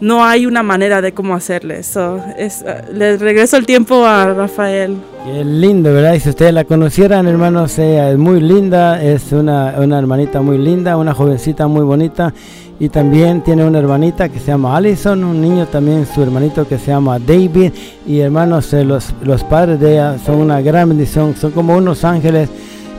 no 0.00 0.24
hay 0.24 0.46
una 0.46 0.62
manera 0.62 1.02
de 1.02 1.12
cómo 1.12 1.34
hacerle. 1.34 1.82
So, 1.82 2.20
es, 2.36 2.62
uh, 2.62 2.92
le 2.92 3.16
regreso 3.18 3.56
el 3.56 3.66
tiempo 3.66 4.04
a 4.04 4.32
Rafael. 4.32 4.96
Qué 5.24 5.44
lindo, 5.44 5.92
¿verdad? 5.92 6.14
Y 6.14 6.20
si 6.20 6.30
ustedes 6.30 6.54
la 6.54 6.64
conocieran, 6.64 7.28
hermanos, 7.28 7.78
ella 7.78 8.10
es 8.10 8.18
muy 8.18 8.40
linda, 8.40 9.02
es 9.02 9.32
una, 9.32 9.74
una 9.78 9.98
hermanita 9.98 10.40
muy 10.40 10.56
linda, 10.56 10.96
una 10.96 11.12
jovencita 11.12 11.66
muy 11.66 11.82
bonita. 11.82 12.32
Y 12.80 12.88
también 12.88 13.42
tiene 13.42 13.64
una 13.64 13.78
hermanita 13.78 14.28
que 14.28 14.40
se 14.40 14.46
llama 14.46 14.76
Allison, 14.76 15.22
un 15.22 15.40
niño 15.40 15.66
también, 15.66 16.06
su 16.06 16.22
hermanito 16.22 16.66
que 16.66 16.78
se 16.78 16.90
llama 16.90 17.20
David. 17.20 17.72
Y 18.06 18.18
hermanos, 18.18 18.72
eh, 18.72 18.84
los, 18.84 19.14
los 19.22 19.44
padres 19.44 19.78
de 19.78 19.92
ella 19.92 20.18
son 20.18 20.36
una 20.36 20.60
gran 20.60 20.88
bendición, 20.88 21.36
son 21.36 21.52
como 21.52 21.76
unos 21.76 22.04
ángeles 22.04 22.48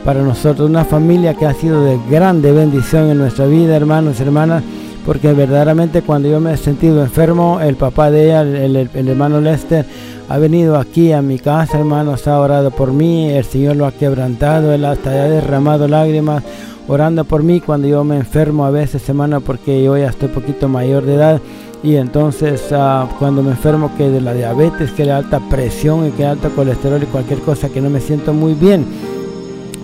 para 0.04 0.22
nosotros, 0.22 0.70
una 0.70 0.84
familia 0.84 1.34
que 1.34 1.46
ha 1.46 1.52
sido 1.52 1.84
de 1.84 1.98
grande 2.08 2.52
bendición 2.52 3.10
en 3.10 3.18
nuestra 3.18 3.46
vida, 3.46 3.76
hermanos 3.76 4.18
y 4.18 4.22
hermanas 4.22 4.62
porque 5.04 5.32
verdaderamente 5.32 6.02
cuando 6.02 6.28
yo 6.28 6.40
me 6.40 6.54
he 6.54 6.56
sentido 6.56 7.02
enfermo, 7.02 7.60
el 7.60 7.76
papá 7.76 8.10
de 8.10 8.26
ella, 8.26 8.42
el, 8.42 8.88
hermano 8.94 9.40
Lester, 9.40 9.84
ha 10.28 10.38
venido 10.38 10.76
aquí 10.78 11.12
a 11.12 11.22
mi 11.22 11.38
casa, 11.38 11.78
hermanos, 11.78 12.26
ha 12.28 12.38
orado 12.38 12.70
por 12.70 12.92
mí, 12.92 13.30
el 13.30 13.44
Señor 13.44 13.76
lo 13.76 13.86
ha 13.86 13.92
quebrantado, 13.92 14.72
él 14.72 14.84
hasta 14.84 15.10
ha 15.10 15.28
derramado 15.28 15.88
lágrimas, 15.88 16.42
orando 16.88 17.24
por 17.24 17.42
mí 17.42 17.60
cuando 17.60 17.88
yo 17.88 18.04
me 18.04 18.16
enfermo 18.16 18.64
a 18.64 18.70
veces, 18.70 19.08
hermano, 19.08 19.40
porque 19.40 19.82
yo 19.82 19.96
ya 19.96 20.08
estoy 20.08 20.28
poquito 20.28 20.68
mayor 20.68 21.04
de 21.04 21.14
edad. 21.14 21.40
Y 21.82 21.96
entonces 21.96 22.62
uh, 22.70 23.08
cuando 23.18 23.42
me 23.42 23.50
enfermo 23.50 23.90
que 23.96 24.08
de 24.08 24.20
la 24.20 24.34
diabetes, 24.34 24.92
que 24.92 25.04
de 25.04 25.12
alta 25.12 25.40
presión 25.50 26.06
y 26.06 26.10
que 26.12 26.22
de 26.22 26.28
alto 26.28 26.50
colesterol 26.50 27.02
y 27.02 27.06
cualquier 27.06 27.40
cosa 27.40 27.68
que 27.68 27.80
no 27.80 27.90
me 27.90 28.00
siento 28.00 28.32
muy 28.32 28.54
bien 28.54 28.86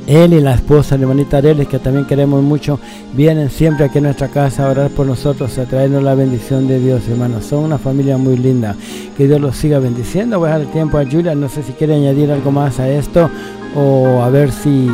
él 0.08 0.32
y 0.32 0.40
la 0.40 0.54
esposa, 0.54 0.96
la 0.96 1.02
hermanita 1.02 1.36
Areles, 1.36 1.68
que 1.68 1.78
también 1.78 2.06
queremos 2.06 2.42
mucho, 2.42 2.80
vienen 3.12 3.50
siempre 3.50 3.84
aquí 3.84 3.98
a 3.98 4.00
nuestra 4.00 4.28
casa 4.28 4.66
a 4.66 4.70
orar 4.70 4.90
por 4.90 5.06
nosotros, 5.06 5.58
a 5.58 5.66
traernos 5.66 6.02
la 6.02 6.14
bendición 6.14 6.66
de 6.66 6.80
Dios, 6.80 7.06
hermanos. 7.08 7.44
Son 7.44 7.62
una 7.62 7.76
familia 7.76 8.16
muy 8.16 8.38
linda. 8.38 8.74
Que 9.18 9.26
Dios 9.26 9.38
los 9.38 9.54
siga 9.54 9.78
bendiciendo. 9.78 10.38
Voy 10.38 10.48
a 10.48 10.52
dar 10.52 10.60
el 10.62 10.68
tiempo 10.68 10.96
a 10.96 11.04
Julia. 11.04 11.34
No 11.34 11.50
sé 11.50 11.62
si 11.62 11.72
quiere 11.72 11.94
añadir 11.94 12.32
algo 12.32 12.50
más 12.50 12.80
a 12.80 12.88
esto 12.88 13.28
o 13.76 14.22
a 14.22 14.30
ver 14.30 14.50
si 14.50 14.88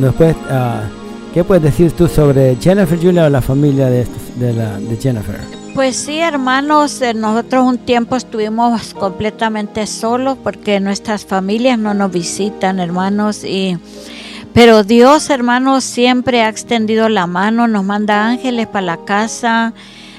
nos 0.00 0.14
puedes... 0.16 0.34
Uh, 0.34 1.05
¿Qué 1.36 1.44
puedes 1.44 1.64
decir 1.64 1.92
tú 1.92 2.08
sobre 2.08 2.56
Jennifer, 2.56 2.98
Julia, 2.98 3.26
o 3.26 3.28
la 3.28 3.42
familia 3.42 3.90
de, 3.90 4.06
la, 4.54 4.78
de 4.78 4.96
Jennifer? 4.96 5.38
Pues 5.74 5.94
sí, 5.94 6.18
hermanos, 6.18 7.02
eh, 7.02 7.12
nosotros 7.12 7.66
un 7.66 7.76
tiempo 7.76 8.16
estuvimos 8.16 8.94
completamente 8.94 9.86
solos 9.86 10.38
porque 10.42 10.80
nuestras 10.80 11.26
familias 11.26 11.78
no 11.78 11.92
nos 11.92 12.10
visitan, 12.10 12.80
hermanos, 12.80 13.44
y 13.44 13.76
pero 14.54 14.82
Dios, 14.82 15.28
hermanos, 15.28 15.84
siempre 15.84 16.40
ha 16.40 16.48
extendido 16.48 17.10
la 17.10 17.26
mano, 17.26 17.68
nos 17.68 17.84
manda 17.84 18.26
ángeles 18.26 18.66
para 18.66 18.86
la 18.86 19.04
casa, 19.04 19.74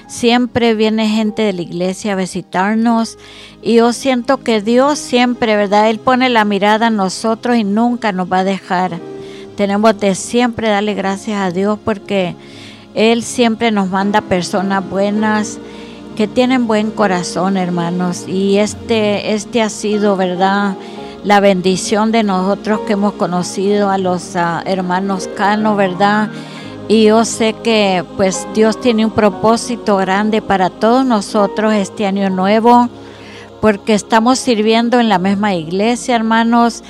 siempre 0.06 0.76
viene 0.76 1.10
gente 1.10 1.42
de 1.42 1.54
la 1.54 1.64
iglesia 1.64 2.14
a 2.14 2.16
visitarnos 2.16 3.18
y 3.64 3.78
yo 3.78 3.92
siento 3.92 4.44
que 4.44 4.62
Dios 4.62 5.00
siempre, 5.00 5.56
¿verdad? 5.56 5.90
Él 5.90 5.98
pone 5.98 6.30
la 6.30 6.46
mirada 6.46 6.90
en 6.90 6.96
nosotros 6.96 7.58
y 7.58 7.64
nunca 7.64 8.12
nos 8.12 8.32
va 8.32 8.42
a 8.42 8.44
dejar. 8.44 9.00
Tenemos 9.58 10.00
de 10.00 10.16
siempre 10.16 10.70
darle 10.70 10.94
gracias 10.94 11.42
a 11.42 11.52
Dios 11.52 11.78
porque 11.84 12.36
Él 12.94 13.24
siempre 13.24 13.72
nos 13.72 13.90
manda 13.90 14.22
personas 14.22 14.90
buenas 14.90 15.60
que 16.16 16.28
tienen 16.28 16.68
buen 16.68 16.92
corazón, 16.92 17.58
hermanos. 17.58 18.26
Y 18.28 18.60
este, 18.60 19.34
este 19.34 19.62
ha 19.62 19.70
sido, 19.70 20.16
¿verdad? 20.16 20.78
la 21.24 21.42
bendición 21.42 22.14
de 22.14 22.24
nosotros 22.24 22.82
que 22.88 22.94
hemos 22.94 23.12
conocido 23.14 23.90
a 23.90 23.98
los 23.98 24.38
ah, 24.38 24.62
hermanos 24.66 25.28
Cano, 25.36 25.76
¿verdad? 25.76 26.30
Y 26.88 27.04
yo 27.06 27.26
sé 27.26 27.54
que 27.54 28.06
pues 28.16 28.48
Dios 28.54 28.80
tiene 28.80 29.06
un 29.06 29.12
propósito 29.12 29.98
grande 29.98 30.42
para 30.42 30.70
todos 30.70 31.06
nosotros 31.06 31.74
este 31.74 32.06
año 32.06 32.30
nuevo, 32.30 32.88
porque 33.60 33.94
estamos 33.94 34.40
sirviendo 34.40 35.02
en 35.02 35.10
la 35.10 35.20
misma 35.20 35.54
iglesia, 35.54 36.16
hermanos, 36.16 36.82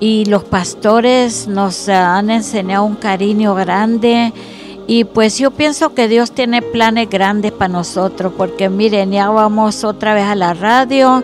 y 0.00 0.24
los 0.24 0.42
pastores 0.44 1.46
nos 1.46 1.88
han 1.88 2.30
enseñado 2.30 2.84
un 2.84 2.96
cariño 2.96 3.54
grande. 3.54 4.32
Y 4.86 5.04
pues 5.04 5.38
yo 5.38 5.52
pienso 5.52 5.94
que 5.94 6.08
Dios 6.08 6.32
tiene 6.32 6.62
planes 6.62 7.08
grandes 7.08 7.52
para 7.52 7.72
nosotros, 7.72 8.32
porque 8.36 8.68
miren, 8.68 9.12
ya 9.12 9.28
vamos 9.28 9.84
otra 9.84 10.14
vez 10.14 10.24
a 10.24 10.34
la 10.34 10.54
radio 10.54 11.22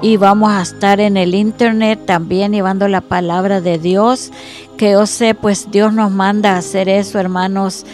y 0.00 0.16
vamos 0.16 0.50
a 0.50 0.62
estar 0.62 0.98
en 1.00 1.16
el 1.16 1.34
internet 1.34 2.06
también 2.06 2.52
llevando 2.52 2.88
la 2.88 3.02
palabra 3.02 3.60
de 3.60 3.78
Dios, 3.78 4.30
que 4.78 4.92
yo 4.92 5.06
sé, 5.06 5.34
pues 5.34 5.70
Dios 5.70 5.92
nos 5.92 6.10
manda 6.10 6.54
a 6.54 6.58
hacer 6.58 6.88
eso, 6.88 7.18
hermanos. 7.18 7.84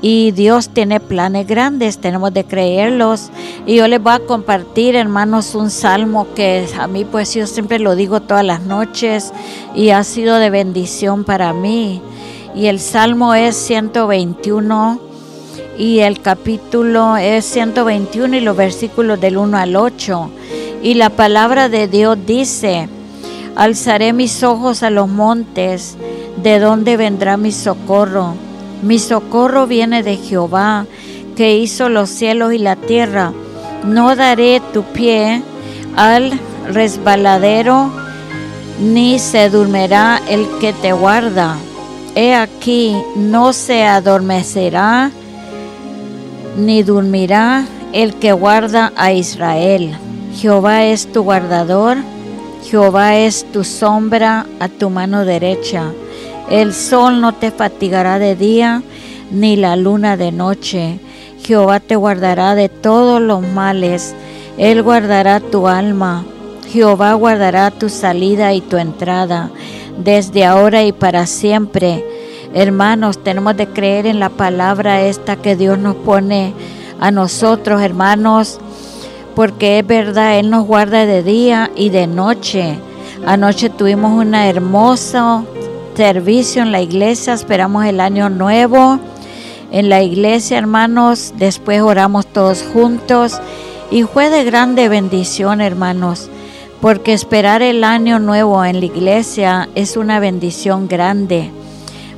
Y 0.00 0.30
Dios 0.30 0.68
tiene 0.68 1.00
planes 1.00 1.46
grandes, 1.46 1.98
tenemos 1.98 2.32
de 2.32 2.44
creerlos. 2.44 3.30
Y 3.66 3.76
yo 3.76 3.88
les 3.88 4.00
voy 4.00 4.12
a 4.12 4.20
compartir, 4.20 4.94
hermanos, 4.94 5.54
un 5.54 5.70
salmo 5.70 6.28
que 6.34 6.66
a 6.78 6.86
mí, 6.86 7.04
pues 7.04 7.34
yo 7.34 7.46
siempre 7.46 7.80
lo 7.80 7.96
digo 7.96 8.20
todas 8.20 8.44
las 8.44 8.62
noches 8.62 9.32
y 9.74 9.90
ha 9.90 10.04
sido 10.04 10.36
de 10.36 10.50
bendición 10.50 11.24
para 11.24 11.52
mí. 11.52 12.00
Y 12.54 12.66
el 12.66 12.78
salmo 12.78 13.34
es 13.34 13.56
121 13.56 15.00
y 15.76 16.00
el 16.00 16.20
capítulo 16.20 17.16
es 17.16 17.44
121 17.44 18.36
y 18.36 18.40
los 18.40 18.56
versículos 18.56 19.20
del 19.20 19.36
1 19.36 19.58
al 19.58 19.76
8. 19.76 20.30
Y 20.82 20.94
la 20.94 21.10
palabra 21.10 21.68
de 21.68 21.88
Dios 21.88 22.16
dice, 22.24 22.88
alzaré 23.56 24.12
mis 24.12 24.44
ojos 24.44 24.84
a 24.84 24.90
los 24.90 25.08
montes, 25.08 25.96
¿de 26.42 26.60
dónde 26.60 26.96
vendrá 26.96 27.36
mi 27.36 27.50
socorro? 27.50 28.34
Mi 28.82 28.98
socorro 28.98 29.66
viene 29.66 30.02
de 30.02 30.16
Jehová, 30.16 30.86
que 31.36 31.56
hizo 31.56 31.88
los 31.88 32.10
cielos 32.10 32.52
y 32.52 32.58
la 32.58 32.76
tierra. 32.76 33.32
No 33.84 34.14
daré 34.16 34.60
tu 34.72 34.82
pie 34.82 35.42
al 35.96 36.38
resbaladero, 36.72 37.90
ni 38.80 39.18
se 39.18 39.50
durmerá 39.50 40.20
el 40.28 40.46
que 40.60 40.72
te 40.72 40.92
guarda. 40.92 41.56
He 42.14 42.34
aquí, 42.34 42.96
no 43.16 43.52
se 43.52 43.84
adormecerá, 43.84 45.10
ni 46.56 46.82
dormirá 46.82 47.64
el 47.92 48.14
que 48.14 48.32
guarda 48.32 48.92
a 48.96 49.12
Israel. 49.12 49.96
Jehová 50.36 50.84
es 50.84 51.10
tu 51.12 51.22
guardador, 51.22 51.96
Jehová 52.64 53.16
es 53.16 53.44
tu 53.52 53.64
sombra 53.64 54.46
a 54.60 54.68
tu 54.68 54.90
mano 54.90 55.24
derecha. 55.24 55.92
El 56.50 56.72
sol 56.72 57.20
no 57.20 57.32
te 57.34 57.50
fatigará 57.50 58.18
de 58.18 58.34
día, 58.34 58.82
ni 59.30 59.56
la 59.56 59.76
luna 59.76 60.16
de 60.16 60.32
noche. 60.32 60.98
Jehová 61.44 61.80
te 61.80 61.96
guardará 61.96 62.54
de 62.54 62.68
todos 62.68 63.20
los 63.20 63.42
males, 63.42 64.14
Él 64.56 64.82
guardará 64.82 65.40
tu 65.40 65.68
alma. 65.68 66.24
Jehová 66.70 67.14
guardará 67.14 67.70
tu 67.70 67.88
salida 67.88 68.52
y 68.52 68.60
tu 68.60 68.76
entrada, 68.76 69.50
desde 69.98 70.44
ahora 70.44 70.84
y 70.84 70.92
para 70.92 71.26
siempre. 71.26 72.04
Hermanos, 72.54 73.22
tenemos 73.22 73.56
de 73.56 73.66
creer 73.68 74.06
en 74.06 74.20
la 74.20 74.30
palabra 74.30 75.02
esta 75.02 75.36
que 75.36 75.56
Dios 75.56 75.78
nos 75.78 75.96
pone 75.96 76.54
a 77.00 77.10
nosotros, 77.10 77.80
hermanos 77.82 78.58
porque 79.38 79.78
es 79.78 79.86
verdad, 79.86 80.40
Él 80.40 80.50
nos 80.50 80.66
guarda 80.66 81.06
de 81.06 81.22
día 81.22 81.70
y 81.76 81.90
de 81.90 82.08
noche. 82.08 82.76
Anoche 83.24 83.70
tuvimos 83.70 84.10
un 84.10 84.34
hermoso 84.34 85.46
servicio 85.98 86.62
en 86.62 86.70
la 86.70 86.80
iglesia, 86.80 87.32
esperamos 87.32 87.84
el 87.84 87.98
año 87.98 88.30
nuevo 88.30 89.00
en 89.72 89.88
la 89.88 90.00
iglesia, 90.00 90.56
hermanos. 90.56 91.34
Después 91.36 91.82
oramos 91.82 92.24
todos 92.24 92.62
juntos. 92.72 93.40
Y 93.90 94.04
fue 94.04 94.30
de 94.30 94.44
grande 94.44 94.88
bendición, 94.88 95.60
hermanos, 95.60 96.30
porque 96.80 97.14
esperar 97.14 97.62
el 97.62 97.82
año 97.82 98.20
nuevo 98.20 98.64
en 98.64 98.78
la 98.78 98.86
iglesia 98.86 99.68
es 99.74 99.96
una 99.96 100.20
bendición 100.20 100.86
grande, 100.86 101.50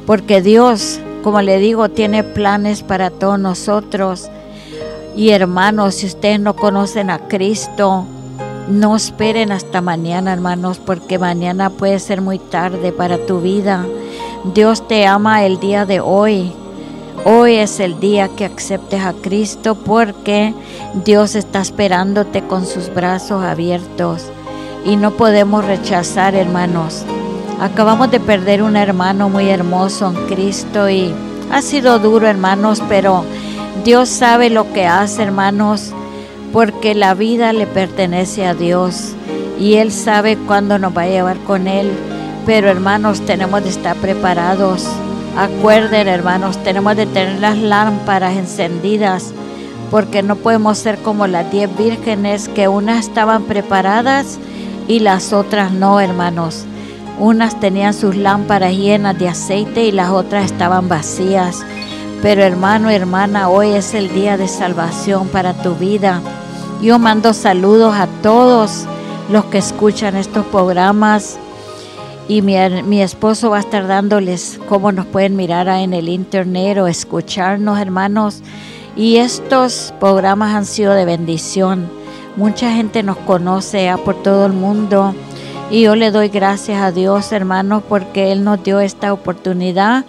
porque 0.05 0.43
Dios, 0.43 1.01
como 1.23 1.41
le 1.41 1.59
digo, 1.59 1.89
tiene 1.89 2.23
planes 2.23 2.83
para 2.83 3.09
todos 3.09 3.41
nosotros. 3.41 4.29
Y 5.17 5.31
hermanos, 5.31 5.95
si 5.95 6.07
ustedes 6.07 6.39
no 6.39 6.55
conocen 6.55 7.09
a 7.09 7.29
Cristo, 7.29 8.05
no 8.71 8.97
esperen 8.97 9.53
hasta 9.53 9.81
mañana, 9.81 10.33
hermanos, 10.33 10.79
porque 10.79 11.19
mañana 11.19 11.71
puede 11.71 11.99
ser 11.99 12.21
muy 12.21 12.39
tarde 12.39 12.93
para 12.93 13.19
tu 13.27 13.41
vida. 13.41 13.85
Dios 14.55 14.87
te 14.87 15.07
ama 15.07 15.45
el 15.45 15.59
día 15.59 15.85
de 15.87 16.01
hoy. 16.01 16.53
Hoy 17.25 17.57
es 17.57 17.81
el 17.81 18.01
día 18.01 18.29
que 18.29 18.47
aceptes 18.47 19.03
a 19.03 19.13
Cristo 19.13 19.75
porque 19.75 20.55
Dios 21.05 21.35
está 21.35 21.61
esperándote 21.61 22.43
con 22.47 22.65
sus 22.65 22.95
brazos 22.95 23.45
abiertos 23.45 24.23
y 24.87 24.97
no 24.97 25.11
podemos 25.11 25.65
rechazar, 25.65 26.35
hermanos. 26.35 27.05
Acabamos 27.61 28.11
de 28.11 28.21
perder 28.21 28.63
un 28.63 28.77
hermano 28.77 29.29
muy 29.29 29.51
hermoso 29.51 30.09
en 30.09 30.27
Cristo 30.29 30.89
y 30.89 31.13
ha 31.51 31.61
sido 31.61 31.99
duro, 31.99 32.27
hermanos, 32.27 32.83
pero 32.89 33.25
Dios 33.85 34.09
sabe 34.09 34.49
lo 34.49 34.73
que 34.73 34.87
hace, 34.87 35.23
hermanos, 35.23 35.93
porque 36.53 36.95
la 36.95 37.15
vida 37.15 37.53
le 37.53 37.67
pertenece 37.67 38.47
a 38.47 38.55
Dios 38.55 39.15
y 39.59 39.75
Él 39.75 39.93
sabe 39.93 40.37
cuándo 40.37 40.79
nos 40.79 40.97
va 40.97 41.03
a 41.03 41.09
llevar 41.09 41.39
con 41.41 41.69
Él. 41.69 41.91
Pero 42.47 42.69
hermanos, 42.69 43.21
tenemos 43.21 43.63
de 43.63 43.69
estar 43.69 43.97
preparados. 43.97 44.87
Acuerden, 45.37 46.09
hermanos, 46.09 46.57
tenemos 46.65 46.97
de 46.97 47.07
tener 47.07 47.39
las 47.41 47.59
lámparas 47.59 48.37
encendidas 48.37 49.33
porque 49.91 50.23
no 50.23 50.37
podemos 50.37 50.79
ser 50.79 50.99
como 50.99 51.27
las 51.27 51.51
diez 51.51 51.69
vírgenes 51.77 52.49
que 52.49 52.69
unas 52.69 53.07
estaban 53.07 53.45
preparadas 53.45 54.39
y 54.89 55.01
las 55.01 55.33
otras 55.33 55.73
no, 55.73 56.01
hermanos. 56.01 56.65
Unas 57.19 57.61
tenían 57.61 57.93
sus 57.93 58.17
lámparas 58.17 58.73
llenas 58.73 59.19
de 59.19 59.29
aceite 59.29 59.85
y 59.85 59.93
las 59.93 60.11
otras 60.11 60.47
estaban 60.47 60.89
vacías. 60.89 61.65
Pero 62.23 62.43
hermano, 62.43 62.91
hermana, 62.91 63.49
hoy 63.49 63.71
es 63.71 63.95
el 63.95 64.13
día 64.13 64.37
de 64.37 64.49
salvación 64.49 65.29
para 65.29 65.55
tu 65.55 65.75
vida. 65.75 66.23
Yo 66.83 66.99
mando 66.99 67.35
saludos 67.35 67.95
a 67.95 68.07
todos 68.23 68.87
los 69.31 69.45
que 69.45 69.59
escuchan 69.59 70.17
estos 70.17 70.47
programas 70.47 71.39
y 72.27 72.41
mi, 72.41 73.03
esposo 73.03 73.51
va 73.51 73.59
a 73.59 73.61
estar 73.61 73.87
dándoles 73.87 74.59
cómo 74.67 74.91
nos 74.91 75.05
pueden 75.05 75.37
mirar 75.37 75.69
en 75.69 75.93
el 75.93 76.09
internet 76.09 76.79
o 76.79 76.87
escucharnos, 76.87 77.79
hermanos. 77.79 78.41
Y 78.97 79.19
estos 79.19 79.93
programas 80.01 80.55
han 80.55 80.65
sido 80.65 80.95
de 80.95 81.05
bendición. 81.05 81.91
Mucha 82.37 82.73
gente 82.73 83.03
nos 83.03 83.19
conoce 83.19 83.93
por 84.03 84.15
todo 84.23 84.47
el 84.47 84.55
mundo 84.55 85.15
y 85.71 85.83
yo 85.83 85.97
le 85.97 86.11
doy 86.11 86.29
gracias 86.29 86.81
a 86.81 86.93
Dios, 86.93 87.31
hermanos, 87.33 87.83
porque 87.91 88.33
Él 88.33 88.43
nos 88.43 88.65
dio 88.65 88.81
esta 88.81 89.13
oportunidad 89.13 90.07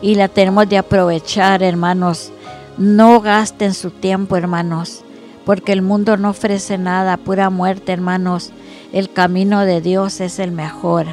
y 0.00 0.14
la 0.14 0.28
tenemos 0.28 0.70
de 0.70 0.78
aprovechar, 0.78 1.62
hermanos. 1.62 2.30
No 2.78 3.20
gasten 3.20 3.74
su 3.74 3.90
tiempo, 3.90 4.36
hermanos, 4.36 5.03
porque 5.44 5.72
el 5.72 5.82
mundo 5.82 6.16
no 6.16 6.30
ofrece 6.30 6.78
nada, 6.78 7.16
pura 7.16 7.50
muerte, 7.50 7.92
hermanos. 7.92 8.52
El 8.92 9.10
camino 9.10 9.60
de 9.64 9.80
Dios 9.80 10.20
es 10.20 10.38
el 10.38 10.52
mejor. 10.52 11.06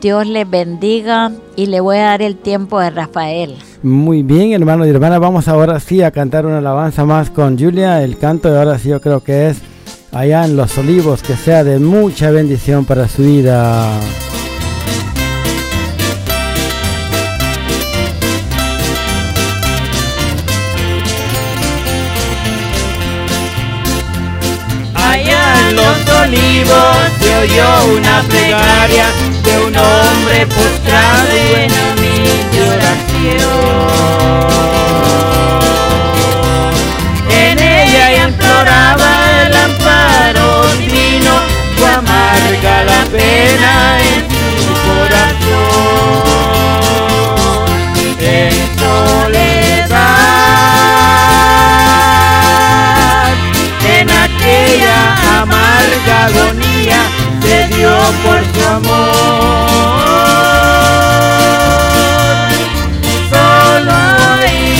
Dios 0.00 0.26
les 0.26 0.48
bendiga 0.48 1.32
y 1.56 1.66
le 1.66 1.80
voy 1.80 1.98
a 1.98 2.04
dar 2.04 2.22
el 2.22 2.36
tiempo 2.36 2.78
a 2.78 2.90
Rafael. 2.90 3.56
Muy 3.82 4.22
bien, 4.22 4.52
hermanos 4.52 4.86
y 4.86 4.90
hermanas, 4.90 5.20
vamos 5.20 5.46
ahora 5.48 5.78
sí 5.78 6.02
a 6.02 6.10
cantar 6.10 6.46
una 6.46 6.58
alabanza 6.58 7.04
más 7.04 7.30
con 7.30 7.58
Julia. 7.58 8.02
El 8.02 8.18
canto 8.18 8.50
de 8.50 8.58
ahora 8.58 8.78
sí 8.78 8.88
yo 8.88 9.00
creo 9.00 9.22
que 9.22 9.50
es 9.50 9.58
allá 10.12 10.44
en 10.44 10.56
los 10.56 10.76
olivos, 10.78 11.22
que 11.22 11.36
sea 11.36 11.64
de 11.64 11.78
mucha 11.78 12.30
bendición 12.30 12.84
para 12.84 13.08
su 13.08 13.22
vida. 13.22 14.00
Se 26.30 27.36
oyó 27.36 27.84
una 27.96 28.22
plegaria 28.22 29.06
de 29.42 29.58
un 29.58 29.76
hombre 29.76 30.46
postrado 30.46 31.28
en 31.54 31.70
humilde 31.70 32.62
oración. 32.76 33.44
En 37.28 37.58
ella 37.58 38.24
imploraba 38.24 39.10
el 39.42 39.54
amparo 39.54 40.46
divino, 40.78 41.32
o 41.82 41.86
amarga 41.86 42.84
la 42.84 43.04
pena 43.12 43.98
en 44.00 44.20
su 44.64 44.72
corazón. 44.88 45.44
En 48.18 48.52
soledad, 48.78 49.63
amarga 55.94 56.26
agonía, 56.26 57.00
se 57.42 57.56
dio 57.74 57.94
por 58.24 58.40
su 58.52 58.62
amor. 58.68 59.64
Solo 63.30 63.94
ahí, 64.40 64.72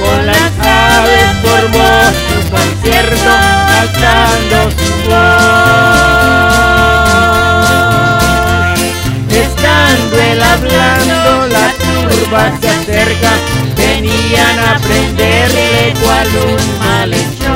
con 0.00 0.20
las 0.26 0.52
aves 0.58 1.30
formó 1.42 1.92
su 2.26 2.36
concierto, 2.50 3.32
alzando 3.80 4.58
su 4.78 4.92
voz. 5.08 5.22
Estando 9.30 10.14
él 10.18 10.40
hablando, 10.42 11.30
la 11.48 11.66
turba 11.78 12.42
se 12.60 12.68
acerca, 12.68 13.32
venían 13.76 14.58
a 14.58 14.78
prenderle 14.78 15.94
cual 16.02 16.28
un 16.46 16.60
malhechor. 16.78 17.51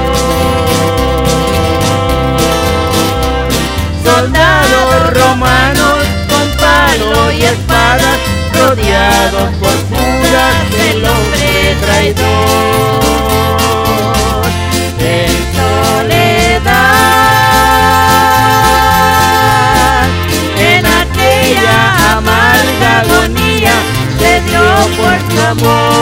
Romanos 5.36 5.98
con 6.30 6.48
palo 6.56 7.30
y 7.30 7.42
espada, 7.42 8.16
rodeados 8.54 9.54
por 9.60 9.76
Judas, 9.88 10.54
el 10.88 11.04
hombre 11.04 11.76
traidor. 11.82 12.26
En 14.98 15.34
soledad, 15.56 16.64
en 20.58 20.86
aquella 20.86 21.78
amarga 22.16 23.00
agonía, 23.00 23.74
se 24.18 24.40
dio 24.40 24.64
por 24.96 25.16
su 25.30 25.38
amor. 25.46 25.95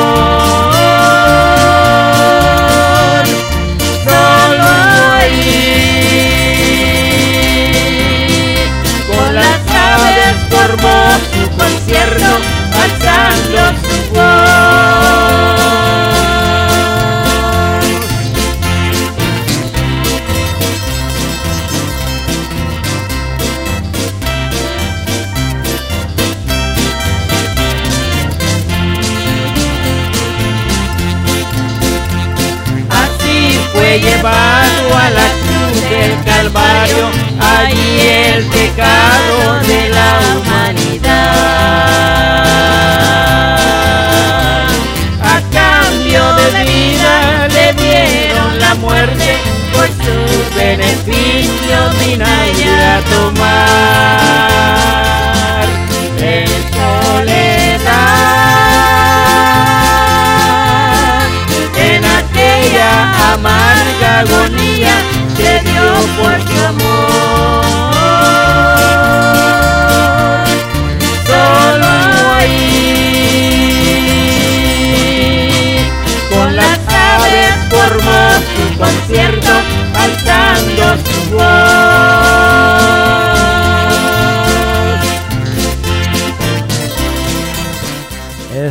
Agonía 64.14 64.63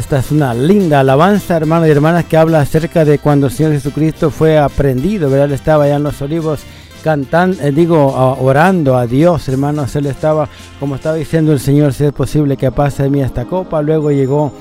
Esta 0.04 0.20
es 0.20 0.32
una 0.32 0.54
linda 0.54 1.00
alabanza, 1.00 1.56
hermanos 1.56 1.88
y 1.88 1.92
hermanas, 1.92 2.26
que 2.26 2.36
habla 2.36 2.60
acerca 2.60 3.06
de 3.06 3.20
cuando 3.20 3.48
el 3.48 3.54
Señor 3.54 3.72
Jesucristo 3.72 4.30
fue 4.32 4.58
aprendido, 4.58 5.30
¿verdad? 5.30 5.54
Estaba 5.54 5.86
allá 5.86 5.96
en 5.96 6.04
los 6.04 6.22
olivos 6.22 6.60
cantando, 7.02 7.64
eh, 7.64 7.72
digo, 7.72 8.14
orando 8.42 8.98
a 8.98 9.08
Dios, 9.08 9.48
hermanos. 9.48 9.96
Él 9.96 10.08
estaba, 10.08 10.50
como 10.78 10.96
estaba 10.96 11.16
diciendo 11.16 11.54
el 11.54 11.62
Señor, 11.62 11.94
si 11.94 12.04
es 12.04 12.12
posible 12.12 12.58
que 12.58 12.70
pase 12.70 13.04
de 13.04 13.10
mí 13.10 13.22
esta 13.22 13.46
copa. 13.46 13.82
Luego 13.82 14.12
llegó, 14.12 14.52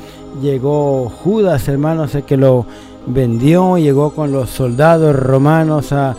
llegó 0.41 1.11
Judas, 1.11 1.67
hermanos, 1.67 2.15
el 2.15 2.23
que 2.23 2.37
lo 2.37 2.65
vendió, 3.09 3.77
llegó 3.79 4.15
con 4.15 4.31
los 4.31 4.49
soldados 4.49 5.15
romanos 5.17 5.93
a, 5.93 6.15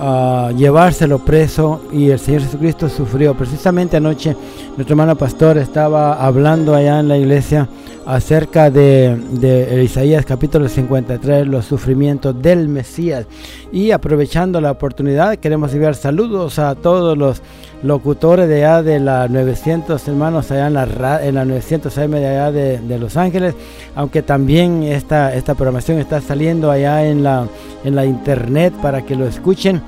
a 0.00 0.50
llevárselo 0.50 1.20
preso 1.20 1.82
y 1.92 2.10
el 2.10 2.18
Señor 2.18 2.42
Jesucristo 2.42 2.88
sufrió. 2.88 3.34
Precisamente 3.34 3.98
anoche 3.98 4.36
nuestro 4.76 4.94
hermano 4.94 5.14
pastor 5.14 5.58
estaba 5.58 6.14
hablando 6.14 6.74
allá 6.74 6.98
en 6.98 7.06
la 7.06 7.16
iglesia 7.16 7.68
acerca 8.06 8.70
de, 8.70 9.82
Isaías 9.84 10.24
capítulo 10.24 10.68
53, 10.68 11.46
los 11.46 11.64
sufrimientos 11.64 12.40
del 12.40 12.68
Mesías. 12.68 13.26
Y 13.72 13.90
aprovechando 13.90 14.60
la 14.60 14.70
oportunidad, 14.70 15.36
queremos 15.36 15.72
enviar 15.72 15.94
saludos 15.94 16.58
a 16.58 16.74
todos 16.74 17.16
los 17.16 17.42
locutores 17.82 18.48
de 18.48 18.64
allá 18.64 18.82
de 18.82 19.00
la 19.00 19.28
900 19.28 20.08
hermanos 20.08 20.50
allá 20.50 20.66
en 20.68 20.74
la, 20.74 21.20
en 21.22 21.34
la 21.34 21.44
900 21.44 21.98
AM 21.98 22.10
de 22.12 22.52
de, 22.52 22.78
de 22.78 22.98
Los 22.98 23.16
Ángeles, 23.16 23.54
aunque 23.94 24.22
también 24.22 24.82
esta, 24.84 25.34
esta 25.34 25.54
programación 25.54 25.98
está 25.98 26.20
saliendo 26.20 26.70
allá 26.70 27.06
en 27.06 27.22
la, 27.22 27.46
en 27.84 27.94
la 27.94 28.04
internet 28.06 28.72
para 28.80 29.02
que 29.02 29.16
lo 29.16 29.26
escuchen. 29.26 29.82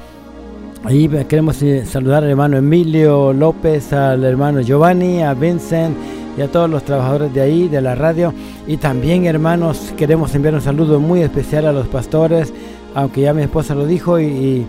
Ahí 0.85 1.09
queremos 1.29 1.61
eh, 1.63 1.85
saludar 1.85 2.23
al 2.23 2.31
hermano 2.31 2.59
Emilio 2.59 3.33
López, 3.33 3.93
al 3.93 4.23
hermano 4.25 4.61
Giovanni, 4.61 5.23
a 5.23 5.35
Vincent 5.35 5.97
y 6.37 6.43
a 6.43 6.49
todos 6.49 6.69
los 6.69 6.83
trabajadores 6.83 7.33
de 7.33 7.41
ahí, 7.41 7.69
de 7.69 7.81
la 7.81 7.95
radio. 7.95 8.33
Y 8.67 8.77
también, 8.77 9.27
hermanos, 9.27 9.93
queremos 9.97 10.35
enviar 10.35 10.55
un 10.55 10.61
saludo 10.61 11.01
muy 11.01 11.23
especial 11.23 11.67
a 11.67 11.73
los 11.73 11.87
pastores, 11.89 12.53
aunque 12.95 13.23
ya 13.23 13.35
mi 13.35 13.43
esposa 13.43 13.75
lo 13.75 13.87
dijo, 13.87 14.21
y, 14.21 14.67